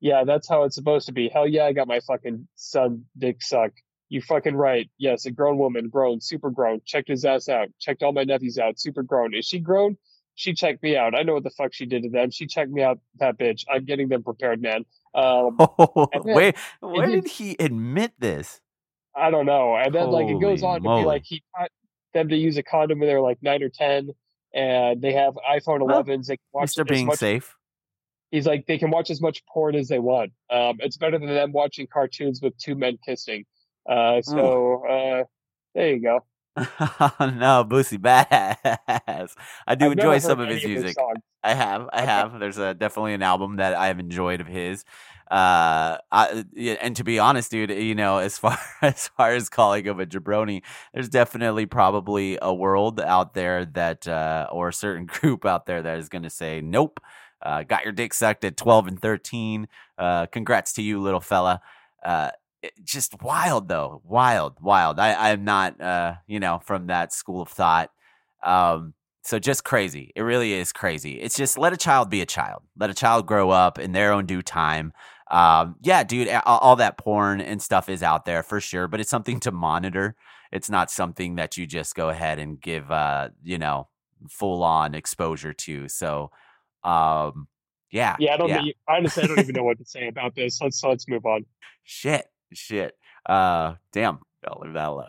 Yeah, 0.00 0.24
that's 0.24 0.46
how 0.48 0.64
it's 0.64 0.74
supposed 0.74 1.06
to 1.06 1.12
be. 1.12 1.28
Hell 1.32 1.48
yeah, 1.48 1.64
I 1.64 1.72
got 1.72 1.88
my 1.88 2.00
fucking 2.00 2.46
son 2.54 3.04
dick 3.16 3.42
sucked. 3.42 3.80
You 4.10 4.20
fucking 4.20 4.54
right. 4.54 4.88
Yes, 4.98 5.24
a 5.26 5.30
grown 5.30 5.56
woman, 5.58 5.88
grown, 5.88 6.20
super 6.20 6.50
grown. 6.50 6.80
Checked 6.84 7.08
his 7.08 7.24
ass 7.24 7.48
out. 7.48 7.68
Checked 7.80 8.02
all 8.02 8.12
my 8.12 8.24
nephews 8.24 8.58
out, 8.58 8.78
super 8.78 9.02
grown. 9.02 9.34
Is 9.34 9.46
she 9.46 9.58
grown? 9.58 9.96
She 10.34 10.52
checked 10.52 10.82
me 10.82 10.96
out. 10.98 11.14
I 11.14 11.22
know 11.22 11.32
what 11.32 11.44
the 11.44 11.50
fuck 11.50 11.72
she 11.72 11.86
did 11.86 12.02
to 12.02 12.10
them. 12.10 12.30
She 12.30 12.46
checked 12.46 12.70
me 12.70 12.82
out, 12.82 12.98
that 13.18 13.38
bitch. 13.38 13.64
I'm 13.72 13.86
getting 13.86 14.08
them 14.08 14.22
prepared, 14.22 14.60
man. 14.60 14.84
Um, 15.14 15.56
And 16.12 16.24
then- 16.24 16.52
where 16.80 17.06
did 17.06 17.26
he 17.26 17.56
admit 17.58 18.12
this? 18.18 18.60
I 19.14 19.30
don't 19.30 19.46
know. 19.46 19.74
And 19.74 19.94
then 19.94 20.10
like 20.10 20.28
it 20.28 20.38
goes 20.40 20.60
Holy 20.60 20.74
on 20.74 20.82
to 20.82 21.00
be 21.02 21.06
like 21.06 21.22
he 21.24 21.42
taught 21.56 21.70
them 22.12 22.28
to 22.28 22.36
use 22.36 22.58
a 22.58 22.62
condom 22.62 22.98
when 22.98 23.08
they're 23.08 23.20
like 23.22 23.38
nine 23.40 23.62
or 23.62 23.70
ten, 23.70 24.10
and 24.56 25.02
they 25.02 25.12
have 25.12 25.34
iPhone 25.48 25.86
Well, 25.86 26.02
11s. 26.02 26.26
They 26.26 26.36
can 26.38 26.44
watch 26.52 26.78
as 26.78 26.84
being 26.88 27.06
much, 27.06 27.18
safe. 27.18 27.54
He's 28.30 28.46
like 28.46 28.66
they 28.66 28.78
can 28.78 28.90
watch 28.90 29.10
as 29.10 29.20
much 29.20 29.44
porn 29.46 29.76
as 29.76 29.88
they 29.88 29.98
want. 30.00 30.32
Um, 30.50 30.78
it's 30.80 30.96
better 30.96 31.18
than 31.18 31.28
them 31.28 31.52
watching 31.52 31.86
cartoons 31.86 32.40
with 32.42 32.56
two 32.58 32.74
men 32.74 32.98
kissing. 33.04 33.44
Uh, 33.88 34.22
so 34.22 34.84
uh, 34.86 35.24
there 35.74 35.94
you 35.94 36.00
go. 36.02 36.24
no, 36.56 37.64
Boosie 37.68 37.98
Badazz. 37.98 39.34
I 39.66 39.74
do 39.74 39.86
I've 39.86 39.92
enjoy 39.92 40.18
some 40.18 40.40
of 40.40 40.48
his 40.48 40.64
music. 40.64 40.94
songs. 40.94 41.18
I 41.50 41.54
have, 41.54 41.88
I 41.92 42.02
Okay. 42.02 42.06
have. 42.06 42.38
There's 42.40 42.58
a 42.58 42.74
definitely 42.74 43.14
an 43.14 43.22
album 43.22 43.56
that 43.56 43.74
I 43.74 43.88
have 43.88 43.98
enjoyed 44.00 44.40
of 44.40 44.46
his. 44.46 44.84
Uh, 45.30 45.98
I, 46.12 46.44
and 46.80 46.94
to 46.96 47.04
be 47.04 47.18
honest, 47.18 47.50
dude, 47.50 47.70
you 47.70 47.94
know, 47.94 48.18
as 48.18 48.38
far 48.42 48.58
as 48.82 49.08
far 49.08 49.32
as 49.32 49.48
calling 49.48 49.84
him 49.84 50.00
a 50.00 50.06
jabroni, 50.06 50.62
there's 50.94 51.08
definitely 51.08 51.66
probably 51.66 52.38
a 52.40 52.52
world 52.54 53.00
out 53.00 53.34
there 53.34 53.64
that, 53.64 54.06
uh, 54.08 54.48
or 54.52 54.68
a 54.68 54.72
certain 54.72 55.06
group 55.06 55.44
out 55.44 55.66
there 55.66 55.82
that 55.82 55.98
is 55.98 56.08
going 56.08 56.22
to 56.24 56.30
say, 56.30 56.60
nope. 56.60 57.00
Uh, 57.42 57.62
got 57.62 57.84
your 57.84 57.92
dick 57.92 58.14
sucked 58.14 58.44
at 58.44 58.56
12 58.56 58.86
and 58.86 59.00
13. 59.00 59.68
Uh, 59.98 60.26
congrats 60.26 60.72
to 60.74 60.82
you, 60.82 61.00
little 61.00 61.20
fella. 61.20 61.60
Uh, 62.04 62.30
just 62.84 63.22
wild 63.22 63.68
though, 63.68 64.00
wild, 64.04 64.56
wild. 64.60 64.98
I, 64.98 65.30
I'm 65.30 65.44
not, 65.44 65.80
uh, 65.80 66.14
you 66.26 66.40
know, 66.40 66.60
from 66.64 66.86
that 66.88 67.12
school 67.12 67.42
of 67.42 67.48
thought. 67.48 67.90
Um, 68.42 68.94
so 69.26 69.38
just 69.40 69.64
crazy. 69.64 70.12
It 70.14 70.22
really 70.22 70.52
is 70.52 70.72
crazy. 70.72 71.20
It's 71.20 71.36
just 71.36 71.58
let 71.58 71.72
a 71.72 71.76
child 71.76 72.10
be 72.10 72.20
a 72.20 72.26
child. 72.26 72.62
Let 72.78 72.90
a 72.90 72.94
child 72.94 73.26
grow 73.26 73.50
up 73.50 73.78
in 73.78 73.90
their 73.92 74.12
own 74.12 74.24
due 74.26 74.40
time. 74.42 74.92
Um, 75.28 75.74
yeah, 75.82 76.04
dude, 76.04 76.28
all, 76.46 76.76
that 76.76 76.96
porn 76.98 77.40
and 77.40 77.60
stuff 77.60 77.88
is 77.88 78.04
out 78.04 78.24
there 78.24 78.44
for 78.44 78.60
sure, 78.60 78.86
but 78.86 79.00
it's 79.00 79.10
something 79.10 79.40
to 79.40 79.50
monitor. 79.50 80.14
It's 80.52 80.70
not 80.70 80.92
something 80.92 81.34
that 81.34 81.56
you 81.56 81.66
just 81.66 81.96
go 81.96 82.08
ahead 82.08 82.38
and 82.38 82.60
give, 82.60 82.90
uh, 82.92 83.30
you 83.42 83.58
know, 83.58 83.88
full 84.30 84.62
on 84.62 84.94
exposure 84.94 85.52
to. 85.52 85.88
So, 85.88 86.30
um, 86.84 87.48
yeah, 87.90 88.14
Yeah, 88.20 88.34
I 88.34 88.36
don't. 88.36 88.50
know- 88.50 88.72
honestly, 88.88 89.24
I 89.24 89.26
don't 89.26 89.40
even 89.40 89.54
know 89.54 89.64
what 89.64 89.78
to 89.78 89.84
say 89.84 90.06
about 90.06 90.36
this. 90.36 90.60
Let's 90.60 90.82
let's 90.84 91.08
move 91.08 91.26
on. 91.26 91.46
Shit, 91.82 92.26
shit. 92.52 92.96
Uh, 93.24 93.74
damn. 93.92 94.20
I'll 94.46 94.60
leave 94.62 94.74
that 94.74 94.88
alone. 94.88 95.08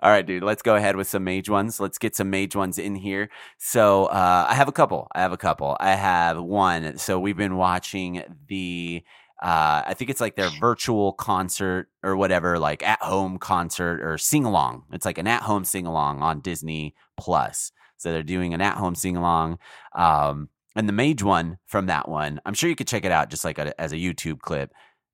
All 0.00 0.10
right, 0.10 0.26
dude. 0.26 0.42
Let's 0.42 0.62
go 0.62 0.76
ahead 0.76 0.96
with 0.96 1.08
some 1.08 1.24
mage 1.24 1.48
ones. 1.48 1.80
Let's 1.80 1.98
get 1.98 2.14
some 2.14 2.30
mage 2.30 2.54
ones 2.54 2.78
in 2.78 2.94
here. 2.94 3.30
So, 3.58 4.06
uh, 4.06 4.46
I 4.48 4.54
have 4.54 4.68
a 4.68 4.72
couple. 4.72 5.08
I 5.14 5.20
have 5.20 5.32
a 5.32 5.36
couple. 5.36 5.76
I 5.80 5.94
have 5.94 6.40
one. 6.40 6.98
So 6.98 7.18
we've 7.18 7.36
been 7.36 7.56
watching 7.56 8.22
the. 8.46 9.02
Uh, 9.40 9.82
I 9.86 9.94
think 9.94 10.10
it's 10.10 10.20
like 10.20 10.34
their 10.34 10.50
virtual 10.60 11.12
concert 11.12 11.88
or 12.02 12.16
whatever, 12.16 12.58
like 12.58 12.82
at 12.82 13.00
home 13.00 13.38
concert 13.38 14.00
or 14.02 14.18
sing 14.18 14.44
along. 14.44 14.82
It's 14.92 15.06
like 15.06 15.18
an 15.18 15.28
at 15.28 15.42
home 15.42 15.64
sing 15.64 15.86
along 15.86 16.22
on 16.22 16.40
Disney 16.40 16.96
Plus. 17.16 17.70
So 17.98 18.10
they're 18.10 18.24
doing 18.24 18.52
an 18.52 18.60
at 18.60 18.76
home 18.76 18.96
sing 18.96 19.16
along. 19.16 19.58
Um, 19.94 20.48
and 20.74 20.88
the 20.88 20.92
mage 20.92 21.22
one 21.22 21.58
from 21.66 21.86
that 21.86 22.08
one, 22.08 22.40
I'm 22.46 22.54
sure 22.54 22.68
you 22.68 22.76
could 22.76 22.88
check 22.88 23.04
it 23.04 23.12
out 23.12 23.30
just 23.30 23.44
like 23.44 23.58
a, 23.58 23.80
as 23.80 23.92
a 23.92 23.96
YouTube 23.96 24.40
clip. 24.40 24.72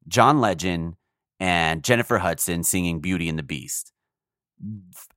John 0.09 0.41
Legend 0.41 0.95
and 1.45 1.85
Jennifer 1.85 2.17
Hudson 2.17 2.63
singing 2.63 3.01
Beauty 3.01 3.29
and 3.29 3.39
the 3.39 3.43
Beast. 3.43 3.93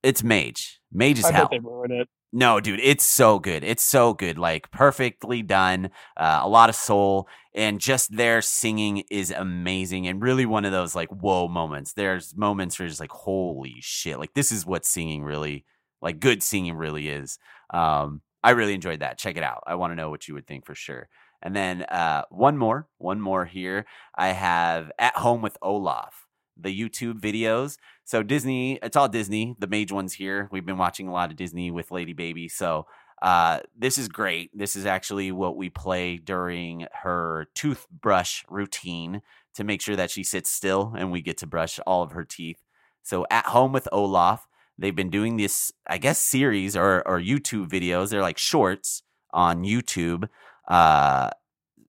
It's 0.03 0.25
Mage. 0.25 0.81
Mage 0.91 1.19
is 1.19 1.23
I 1.23 1.31
hell. 1.31 1.47
They 1.49 1.59
ruin 1.59 1.89
it. 1.93 2.09
No, 2.33 2.59
dude, 2.59 2.81
it's 2.83 3.05
so 3.05 3.39
good. 3.39 3.63
It's 3.63 3.81
so 3.81 4.13
good. 4.13 4.37
Like 4.37 4.69
perfectly 4.69 5.41
done. 5.41 5.89
Uh, 6.17 6.41
a 6.43 6.49
lot 6.49 6.67
of 6.67 6.75
soul 6.75 7.29
and 7.55 7.79
just 7.79 8.11
their 8.11 8.41
singing 8.41 9.05
is 9.09 9.31
amazing 9.31 10.05
and 10.05 10.21
really 10.21 10.45
one 10.45 10.65
of 10.65 10.73
those 10.73 10.95
like 10.95 11.07
whoa 11.07 11.47
moments. 11.47 11.93
There's 11.93 12.35
moments 12.35 12.77
where 12.77 12.89
it's 12.89 12.99
like 12.99 13.11
holy 13.11 13.77
shit. 13.79 14.19
Like 14.19 14.33
this 14.33 14.51
is 14.51 14.65
what 14.65 14.85
singing 14.85 15.23
really 15.23 15.63
like 16.01 16.19
good 16.19 16.43
singing 16.43 16.75
really 16.75 17.07
is. 17.07 17.39
Um, 17.73 18.21
I 18.43 18.49
really 18.51 18.73
enjoyed 18.73 18.99
that. 18.99 19.17
Check 19.17 19.37
it 19.37 19.43
out. 19.43 19.63
I 19.65 19.75
want 19.75 19.91
to 19.91 19.95
know 19.95 20.09
what 20.09 20.27
you 20.27 20.33
would 20.33 20.45
think 20.45 20.65
for 20.65 20.75
sure. 20.75 21.07
And 21.41 21.55
then 21.55 21.83
uh, 21.83 22.23
one 22.29 22.57
more, 22.57 22.87
one 22.97 23.21
more 23.21 23.45
here. 23.45 23.85
I 24.15 24.29
have 24.29 24.91
At 24.97 25.15
Home 25.17 25.41
with 25.41 25.57
Olaf, 25.61 26.27
the 26.59 26.77
YouTube 26.77 27.19
videos. 27.19 27.77
So 28.05 28.23
Disney, 28.23 28.79
it's 28.81 28.95
all 28.95 29.07
Disney. 29.07 29.55
The 29.59 29.67
mage 29.67 29.91
ones 29.91 30.13
here. 30.13 30.49
We've 30.51 30.65
been 30.65 30.77
watching 30.77 31.07
a 31.07 31.13
lot 31.13 31.29
of 31.29 31.37
Disney 31.37 31.71
with 31.71 31.91
Lady 31.91 32.13
Baby. 32.13 32.49
So 32.49 32.87
uh, 33.21 33.59
this 33.77 33.97
is 33.97 34.07
great. 34.07 34.51
This 34.53 34.75
is 34.75 34.85
actually 34.85 35.31
what 35.31 35.57
we 35.57 35.69
play 35.69 36.17
during 36.17 36.87
her 37.03 37.47
toothbrush 37.55 38.43
routine 38.49 39.21
to 39.55 39.63
make 39.63 39.81
sure 39.81 39.95
that 39.95 40.11
she 40.11 40.23
sits 40.23 40.49
still 40.49 40.93
and 40.97 41.11
we 41.11 41.21
get 41.21 41.37
to 41.37 41.47
brush 41.47 41.79
all 41.85 42.03
of 42.03 42.11
her 42.11 42.23
teeth. 42.23 42.59
So 43.03 43.25
at 43.31 43.47
home 43.47 43.73
with 43.73 43.87
Olaf, 43.91 44.47
they've 44.77 44.95
been 44.95 45.09
doing 45.09 45.37
this, 45.37 45.71
I 45.87 45.97
guess, 45.97 46.19
series 46.19 46.75
or 46.75 47.07
or 47.07 47.19
YouTube 47.19 47.69
videos. 47.69 48.09
They're 48.09 48.21
like 48.21 48.37
shorts 48.37 49.01
on 49.33 49.63
YouTube 49.63 50.29
uh, 50.67 51.29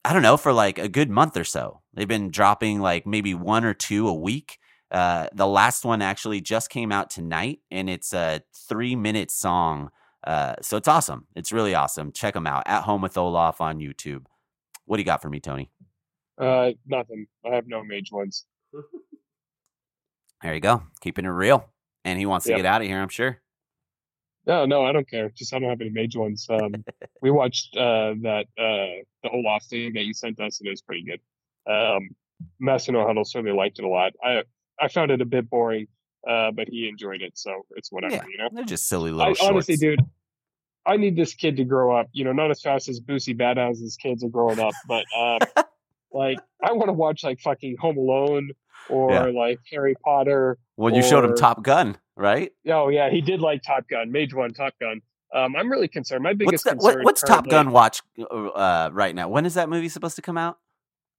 I 0.05 0.12
don't 0.12 0.22
know, 0.22 0.37
for 0.37 0.53
like 0.53 0.79
a 0.79 0.89
good 0.89 1.11
month 1.11 1.37
or 1.37 1.45
so. 1.45 1.81
They've 1.95 2.09
been 2.09 2.31
dropping 2.31 2.81
like 2.81 3.07
maybe 3.07 3.35
one 3.35 3.64
or 3.64 3.74
two 3.74 4.09
a 4.09 4.14
week. 4.14 4.59
Uh, 4.91 5.29
the 5.35 5.47
last 5.47 5.85
one 5.85 6.01
actually 6.01 6.41
just 6.41 6.70
came 6.70 6.93
out 6.93 7.11
tonight, 7.11 7.61
and 7.70 7.91
it's 7.91 8.12
a 8.12 8.43
three 8.55 8.97
minute 8.97 9.31
song. 9.31 9.91
Uh, 10.24 10.55
so 10.62 10.76
it's 10.76 10.89
awesome. 10.89 11.26
It's 11.37 11.53
really 11.53 11.74
awesome. 11.74 12.12
Check 12.12 12.35
them 12.35 12.47
out. 12.47 12.62
At 12.66 12.83
Home 12.83 13.03
with 13.03 13.16
Olaf 13.16 13.61
on 13.61 13.79
YouTube. 13.79 14.24
What 14.87 14.97
do 14.97 15.03
you 15.03 15.07
got 15.07 15.22
for 15.22 15.29
me, 15.29 15.41
Tony? 15.41 15.70
Uh, 16.39 16.70
nothing. 16.87 17.26
I 17.45 17.55
have 17.55 17.66
no 17.66 17.83
mage 17.85 18.11
ones. 18.11 18.47
there 20.43 20.55
you 20.55 20.61
go. 20.61 20.83
Keeping 21.01 21.24
it 21.24 21.29
real. 21.29 21.68
And 22.05 22.18
he 22.18 22.26
wants 22.26 22.47
to 22.47 22.53
yep. 22.53 22.59
get 22.59 22.66
out 22.66 22.81
of 22.81 22.87
here, 22.87 23.01
I'm 23.01 23.09
sure. 23.09 23.41
No, 24.49 24.64
no, 24.64 24.82
I 24.82 24.92
don't 24.92 25.09
care. 25.09 25.28
Just 25.28 25.53
I 25.53 25.59
don't 25.59 25.68
have 25.68 25.82
any 25.82 25.90
major 25.90 26.20
ones. 26.20 26.46
Um, 26.49 26.74
we 27.22 27.30
watched 27.30 27.76
uh, 27.76 28.14
that 28.22 28.46
uh, 28.59 29.05
the 29.22 29.30
Olaf 29.30 29.64
thing 29.64 29.92
that 29.92 30.05
you 30.05 30.14
sent 30.14 30.40
us, 30.40 30.59
and 30.59 30.66
it 30.66 30.70
was 30.70 30.80
pretty 30.80 31.05
good. 31.05 31.20
Um, 31.70 32.09
Master 32.59 32.92
No 32.92 33.07
Huddle 33.07 33.26
certainly 33.26 33.55
liked 33.55 33.78
it 33.78 33.84
a 33.84 33.88
lot. 33.88 34.14
I 34.24 34.42
I 34.80 34.88
found 34.88 35.11
it 35.11 35.20
a 35.20 35.26
bit 35.26 35.51
boring, 35.51 35.86
uh, 36.26 36.51
but 36.51 36.66
he 36.68 36.88
enjoyed 36.88 37.20
it, 37.20 37.32
so 37.36 37.66
it's 37.76 37.92
whatever. 37.92 38.14
Yeah, 38.14 38.24
you 38.30 38.38
know, 38.38 38.49
they're 38.51 38.64
just 38.64 38.88
silly 38.88 39.11
little. 39.11 39.34
I, 39.38 39.46
honestly, 39.46 39.76
dude, 39.76 40.01
I 40.86 40.96
need 40.96 41.14
this 41.14 41.34
kid 41.34 41.59
to 41.59 41.64
grow 41.64 41.94
up. 41.94 42.09
You 42.12 42.24
know, 42.24 42.32
not 42.32 42.51
as 42.51 42.62
fast 42.62 42.88
as 42.88 43.01
Boosie 43.01 43.38
Badazz's 43.38 43.96
kids 43.96 44.24
are 44.24 44.30
growing 44.30 44.61
up, 44.61 44.72
but 44.86 45.05
um, 45.14 45.40
like 46.12 46.38
I 46.64 46.72
want 46.72 46.88
to 46.88 46.94
watch 46.94 47.22
like 47.22 47.40
fucking 47.40 47.76
Home 47.80 47.99
Alone 47.99 48.53
or 48.89 49.12
yeah. 49.12 49.24
like 49.26 49.61
Harry 49.70 49.95
Potter. 50.05 50.59
Well, 50.76 50.95
you 50.95 51.03
showed 51.03 51.24
him 51.24 51.34
Top 51.36 51.62
Gun 51.62 51.99
right? 52.18 52.53
Oh 52.68 52.89
yeah, 52.89 53.09
he 53.09 53.22
did 53.22 53.41
like 53.41 53.62
Top 53.62 53.89
Gun, 53.89 54.12
Mage 54.12 54.34
One, 54.34 54.53
Top 54.53 54.74
Gun. 54.78 55.01
Um, 55.32 55.57
I'm 55.57 55.70
really 55.70 55.89
concerned. 55.89 56.22
My 56.22 56.34
biggest 56.34 56.64
what's, 56.64 56.64
concern. 56.64 56.99
What, 56.99 57.05
what's 57.05 57.22
Top 57.22 57.49
Gun 57.49 57.70
watch 57.70 58.03
uh, 58.30 58.91
right 58.93 59.14
now? 59.14 59.28
When 59.28 59.47
is 59.47 59.55
that 59.55 59.68
movie 59.68 59.89
supposed 59.89 60.16
to 60.16 60.22
come 60.22 60.36
out? 60.36 60.59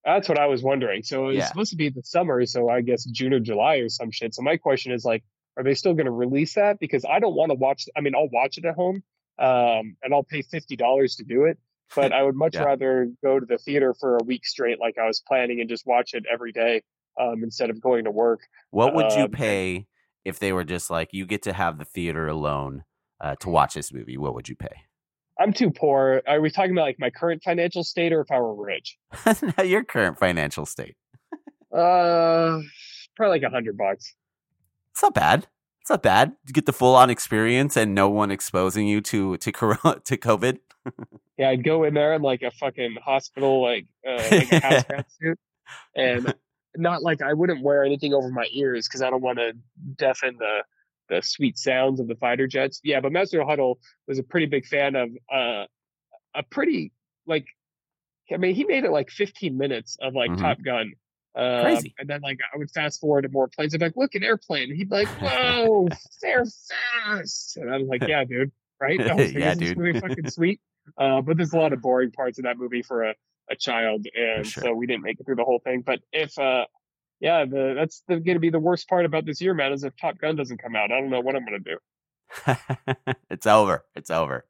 That's 0.06 0.30
what 0.30 0.40
I 0.40 0.46
was 0.48 0.64
wondering. 0.64 1.04
So 1.04 1.30
it's 1.30 1.40
yeah. 1.40 1.48
supposed 1.48 1.72
to 1.72 1.78
be 1.78 1.90
the 1.90 2.04
summer, 2.04 2.46
so 2.46 2.70
I 2.70 2.82
guess 2.82 3.04
June 3.06 3.34
or 3.34 3.40
July 3.40 3.78
or 3.78 3.90
some 3.90 4.12
shit. 4.12 4.34
So 4.34 4.42
my 4.42 4.58
question 4.58 4.92
is 4.92 5.06
like, 5.06 5.24
are 5.58 5.64
they 5.64 5.74
still 5.74 5.94
going 5.94 6.06
to 6.06 6.12
release 6.12 6.56
that? 6.56 6.80
Because 6.80 7.06
I 7.06 7.20
don't 7.20 7.36
want 7.36 7.52
to 7.52 7.56
watch. 7.56 7.88
I 7.96 8.02
mean, 8.02 8.16
I'll 8.16 8.30
watch 8.30 8.58
it 8.58 8.66
at 8.66 8.76
home, 8.76 9.04
um, 9.38 9.96
and 10.04 10.14
I'll 10.14 10.24
pay 10.24 10.42
fifty 10.42 10.76
dollars 10.76 11.16
to 11.18 11.24
do 11.24 11.46
it. 11.46 11.58
But 11.96 12.14
I 12.14 12.24
would 12.24 12.36
much 12.36 12.56
yeah. 12.56 12.64
rather 12.64 13.12
go 13.24 13.40
to 13.40 13.46
the 13.46 13.58
theater 13.58 13.94
for 13.94 14.18
a 14.18 14.24
week 14.24 14.46
straight, 14.46 14.80
like 14.80 14.98
I 14.98 15.06
was 15.06 15.22
planning, 15.26 15.60
and 15.60 15.70
just 15.70 15.86
watch 15.86 16.14
it 16.14 16.26
every 16.32 16.52
day 16.52 16.82
um, 17.20 17.44
instead 17.44 17.70
of 17.70 17.82
going 17.82 18.06
to 18.06 18.12
work. 18.12 18.42
What 18.72 18.96
would 18.96 19.12
you 19.12 19.24
um, 19.24 19.32
pay 19.32 19.88
if 20.26 20.40
they 20.40 20.54
were 20.54 20.64
just 20.64 20.90
like 20.90 21.10
you 21.12 21.26
get 21.26 21.44
to 21.44 21.54
have 21.54 21.78
the 21.78 21.86
theater 21.86 22.28
alone 22.28 22.84
uh, 23.22 23.36
to 23.42 23.50
watch 23.50 23.74
this 23.74 23.94
movie, 23.94 24.18
what 24.18 24.34
would 24.34 24.50
you 24.50 24.56
pay? 24.56 24.84
I'm 25.40 25.54
too 25.54 25.72
poor. 25.72 26.22
Are 26.28 26.42
we 26.42 26.50
talking 26.50 26.72
about 26.72 26.84
like 26.84 27.00
my 27.00 27.10
current 27.10 27.44
financial 27.44 27.84
state 27.84 28.12
or 28.12 28.22
if 28.22 28.32
I 28.32 28.40
were 28.40 28.54
rich? 28.54 28.98
Not 29.26 29.68
Your 29.68 29.84
current 29.84 30.20
financial 30.20 30.66
state. 30.66 30.96
uh, 31.74 32.60
probably 33.16 33.40
like 33.40 33.44
a 33.44 33.50
hundred 33.50 33.78
bucks. 33.78 34.16
It's 34.92 35.04
not 35.04 35.14
bad. 35.14 35.48
It's 35.82 35.90
not 35.90 36.04
bad. 36.04 36.34
You 36.46 36.54
get 36.54 36.66
the 36.66 36.74
full 36.74 36.96
on 36.96 37.10
experience 37.10 37.78
and 37.78 37.96
no 37.96 38.10
one 38.10 38.32
exposing 38.32 38.88
you 38.88 39.00
to 39.02 39.38
to 39.38 39.52
corona, 39.52 40.02
to 40.06 40.18
COVID. 40.18 40.60
yeah, 41.38 41.50
I'd 41.50 41.64
go 41.64 41.86
in 41.86 41.94
there 41.94 42.14
in 42.16 42.22
like 42.22 42.42
a 42.42 42.52
fucking 42.52 42.98
hospital, 43.04 43.62
like 43.62 43.86
uh, 44.06 44.16
like 44.16 44.52
a 44.52 44.60
hazmat 44.62 45.06
suit, 45.22 45.40
and 45.96 46.34
not 46.76 47.02
like 47.02 47.22
I 47.22 47.34
wouldn't 47.34 47.64
wear 47.64 47.84
anything 47.84 48.14
over 48.14 48.30
my 48.30 48.48
ears 48.52 48.88
because 48.88 49.02
I 49.02 49.10
don't 49.10 49.22
want 49.22 49.40
to 49.40 49.54
deafen 49.98 50.38
the 50.38 50.64
the 51.10 51.22
sweet 51.22 51.58
sounds 51.58 52.00
of 52.00 52.08
the 52.08 52.16
fighter 52.16 52.48
jets. 52.48 52.80
Yeah, 52.84 53.00
but 53.00 53.12
Master 53.12 53.44
Huddle 53.44 53.80
was 54.08 54.20
a 54.20 54.24
pretty 54.24 54.46
big 54.46 54.66
fan 54.66 54.96
of 54.96 55.10
uh, 55.32 55.66
a 56.36 56.44
pretty 56.50 56.92
like 57.26 57.48
I 58.32 58.38
mean 58.38 58.56
he 58.56 58.64
made 58.64 58.86
it 58.86 58.92
like 58.92 59.10
15 59.10 59.58
minutes 59.58 59.98
of 60.02 60.14
like 60.14 60.32
mm-hmm. 60.32 60.42
Top 60.42 60.62
Gun. 60.64 60.94
Uh, 61.36 61.62
Crazy. 61.62 61.96
And 61.98 62.10
then 62.10 62.22
like 62.22 62.40
I 62.54 62.58
would 62.58 62.72
fast 62.72 63.00
forward 63.00 63.24
to 63.24 63.30
more 63.30 63.48
planes. 63.48 63.74
I'd 63.74 63.80
be 63.80 63.86
like, 63.88 63.98
look, 63.98 64.16
an 64.16 64.24
airplane. 64.24 64.70
And 64.70 64.78
he'd 64.78 64.90
be 64.90 64.96
like, 64.96 65.08
whoa, 65.22 65.88
they're 66.22 66.46
fast. 67.06 67.58
And 67.58 67.74
I'm 67.74 67.88
like, 67.88 68.04
yeah, 68.08 68.24
dude, 68.24 68.52
right? 68.80 69.00
yeah, 69.34 69.56
dude. 69.56 69.78
Movie 69.78 70.00
fucking 70.00 70.30
sweet. 70.30 70.62
Uh, 70.98 71.22
but 71.22 71.38
there's 71.38 71.54
a 71.54 71.58
lot 71.58 71.74
of 71.74 71.82
boring 71.82 72.12
parts 72.12 72.40
in 72.40 72.46
that 72.46 72.58
movie 72.58 72.82
for 72.82 73.04
a 73.04 73.16
a 73.52 73.56
child, 73.56 74.06
and 74.16 74.46
sure. 74.46 74.64
so 74.64 74.74
we 74.74 74.88
didn't 74.88 75.04
make 75.04 75.20
it 75.20 75.26
through 75.26 75.36
the 75.36 75.44
whole 75.44 75.60
thing. 75.60 75.82
But 75.86 76.00
if, 76.12 76.38
uh, 76.38 76.66
yeah, 77.20 77.46
the, 77.46 77.74
that's 77.76 78.04
going 78.08 78.24
to 78.24 78.40
be 78.40 78.50
the 78.50 78.60
worst 78.60 78.88
part 78.88 79.06
about 79.06 79.26
this 79.26 79.42
year, 79.42 79.54
man. 79.54 79.74
Is 79.74 79.84
if 79.84 79.94
Top 79.98 80.18
Gun 80.18 80.36
doesn't 80.36 80.62
come 80.62 80.76
out, 80.76 80.92
I 80.92 81.00
don't 81.00 81.10
know 81.10 81.22
what 81.22 81.36
I'm 81.36 81.46
going 81.46 81.64
to 81.64 81.72
do. 81.72 83.16
it's 83.30 83.48
over. 83.48 83.86
It's 83.96 84.12
over. 84.12 84.46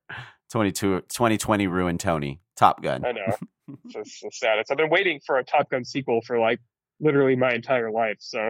22, 0.51 1.01
2020 1.01 1.67
ruined 1.67 1.99
Tony. 1.99 2.41
Top 2.55 2.81
Gun. 2.81 3.05
I 3.05 3.11
know. 3.11 3.35
it's 3.95 4.19
so 4.19 4.29
sad. 4.31 4.59
I've 4.69 4.77
been 4.77 4.89
waiting 4.89 5.19
for 5.25 5.37
a 5.37 5.43
Top 5.43 5.69
Gun 5.69 5.85
sequel 5.85 6.21
for 6.21 6.39
like 6.39 6.59
literally 6.99 7.35
my 7.35 7.53
entire 7.53 7.91
life. 7.91 8.17
So 8.19 8.49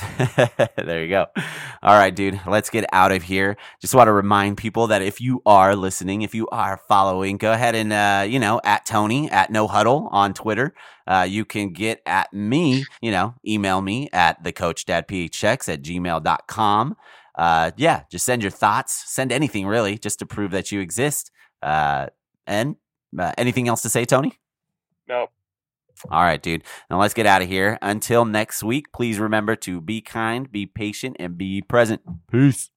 there 0.76 1.02
you 1.02 1.08
go. 1.08 1.26
All 1.82 1.98
right, 1.98 2.14
dude, 2.14 2.40
let's 2.46 2.70
get 2.70 2.84
out 2.92 3.12
of 3.12 3.22
here. 3.22 3.56
Just 3.80 3.94
want 3.94 4.08
to 4.08 4.12
remind 4.12 4.56
people 4.56 4.86
that 4.88 5.02
if 5.02 5.20
you 5.20 5.42
are 5.46 5.76
listening, 5.76 6.22
if 6.22 6.34
you 6.34 6.48
are 6.48 6.80
following, 6.88 7.36
go 7.36 7.52
ahead 7.52 7.74
and, 7.74 7.92
uh, 7.92 8.24
you 8.28 8.38
know, 8.38 8.60
at 8.64 8.86
Tony, 8.86 9.30
at 9.30 9.50
No 9.50 9.66
Huddle 9.66 10.08
on 10.10 10.34
Twitter. 10.34 10.74
Uh, 11.06 11.26
you 11.28 11.44
can 11.44 11.72
get 11.72 12.02
at 12.06 12.32
me, 12.32 12.84
you 13.00 13.10
know, 13.10 13.34
email 13.46 13.80
me 13.80 14.08
at 14.12 14.42
the 14.44 14.52
coach 14.52 14.84
dad 14.84 15.06
checks 15.32 15.68
at 15.68 15.82
gmail.com. 15.82 16.96
Uh, 17.34 17.70
yeah, 17.76 18.02
just 18.10 18.26
send 18.26 18.42
your 18.42 18.50
thoughts, 18.50 19.04
send 19.10 19.32
anything 19.32 19.66
really, 19.66 19.98
just 19.98 20.18
to 20.18 20.26
prove 20.26 20.50
that 20.50 20.70
you 20.70 20.80
exist. 20.80 21.30
Uh, 21.62 22.06
and 22.46 22.76
uh, 23.18 23.32
anything 23.38 23.68
else 23.68 23.82
to 23.82 23.88
say, 23.88 24.04
Tony? 24.04 24.38
No. 25.08 25.28
All 26.10 26.22
right, 26.22 26.42
dude. 26.42 26.64
Now 26.90 26.98
let's 27.00 27.14
get 27.14 27.26
out 27.26 27.42
of 27.42 27.48
here. 27.48 27.78
Until 27.82 28.24
next 28.24 28.62
week, 28.62 28.92
please 28.92 29.18
remember 29.18 29.56
to 29.56 29.80
be 29.80 30.00
kind, 30.00 30.50
be 30.50 30.66
patient, 30.66 31.16
and 31.18 31.36
be 31.36 31.62
present. 31.62 32.02
Peace. 32.30 32.70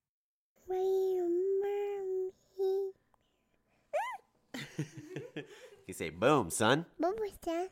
you 5.87 5.93
say 5.93 6.09
boom, 6.09 6.49
son. 6.49 6.85
Boom, 6.99 7.15
son. 7.43 7.69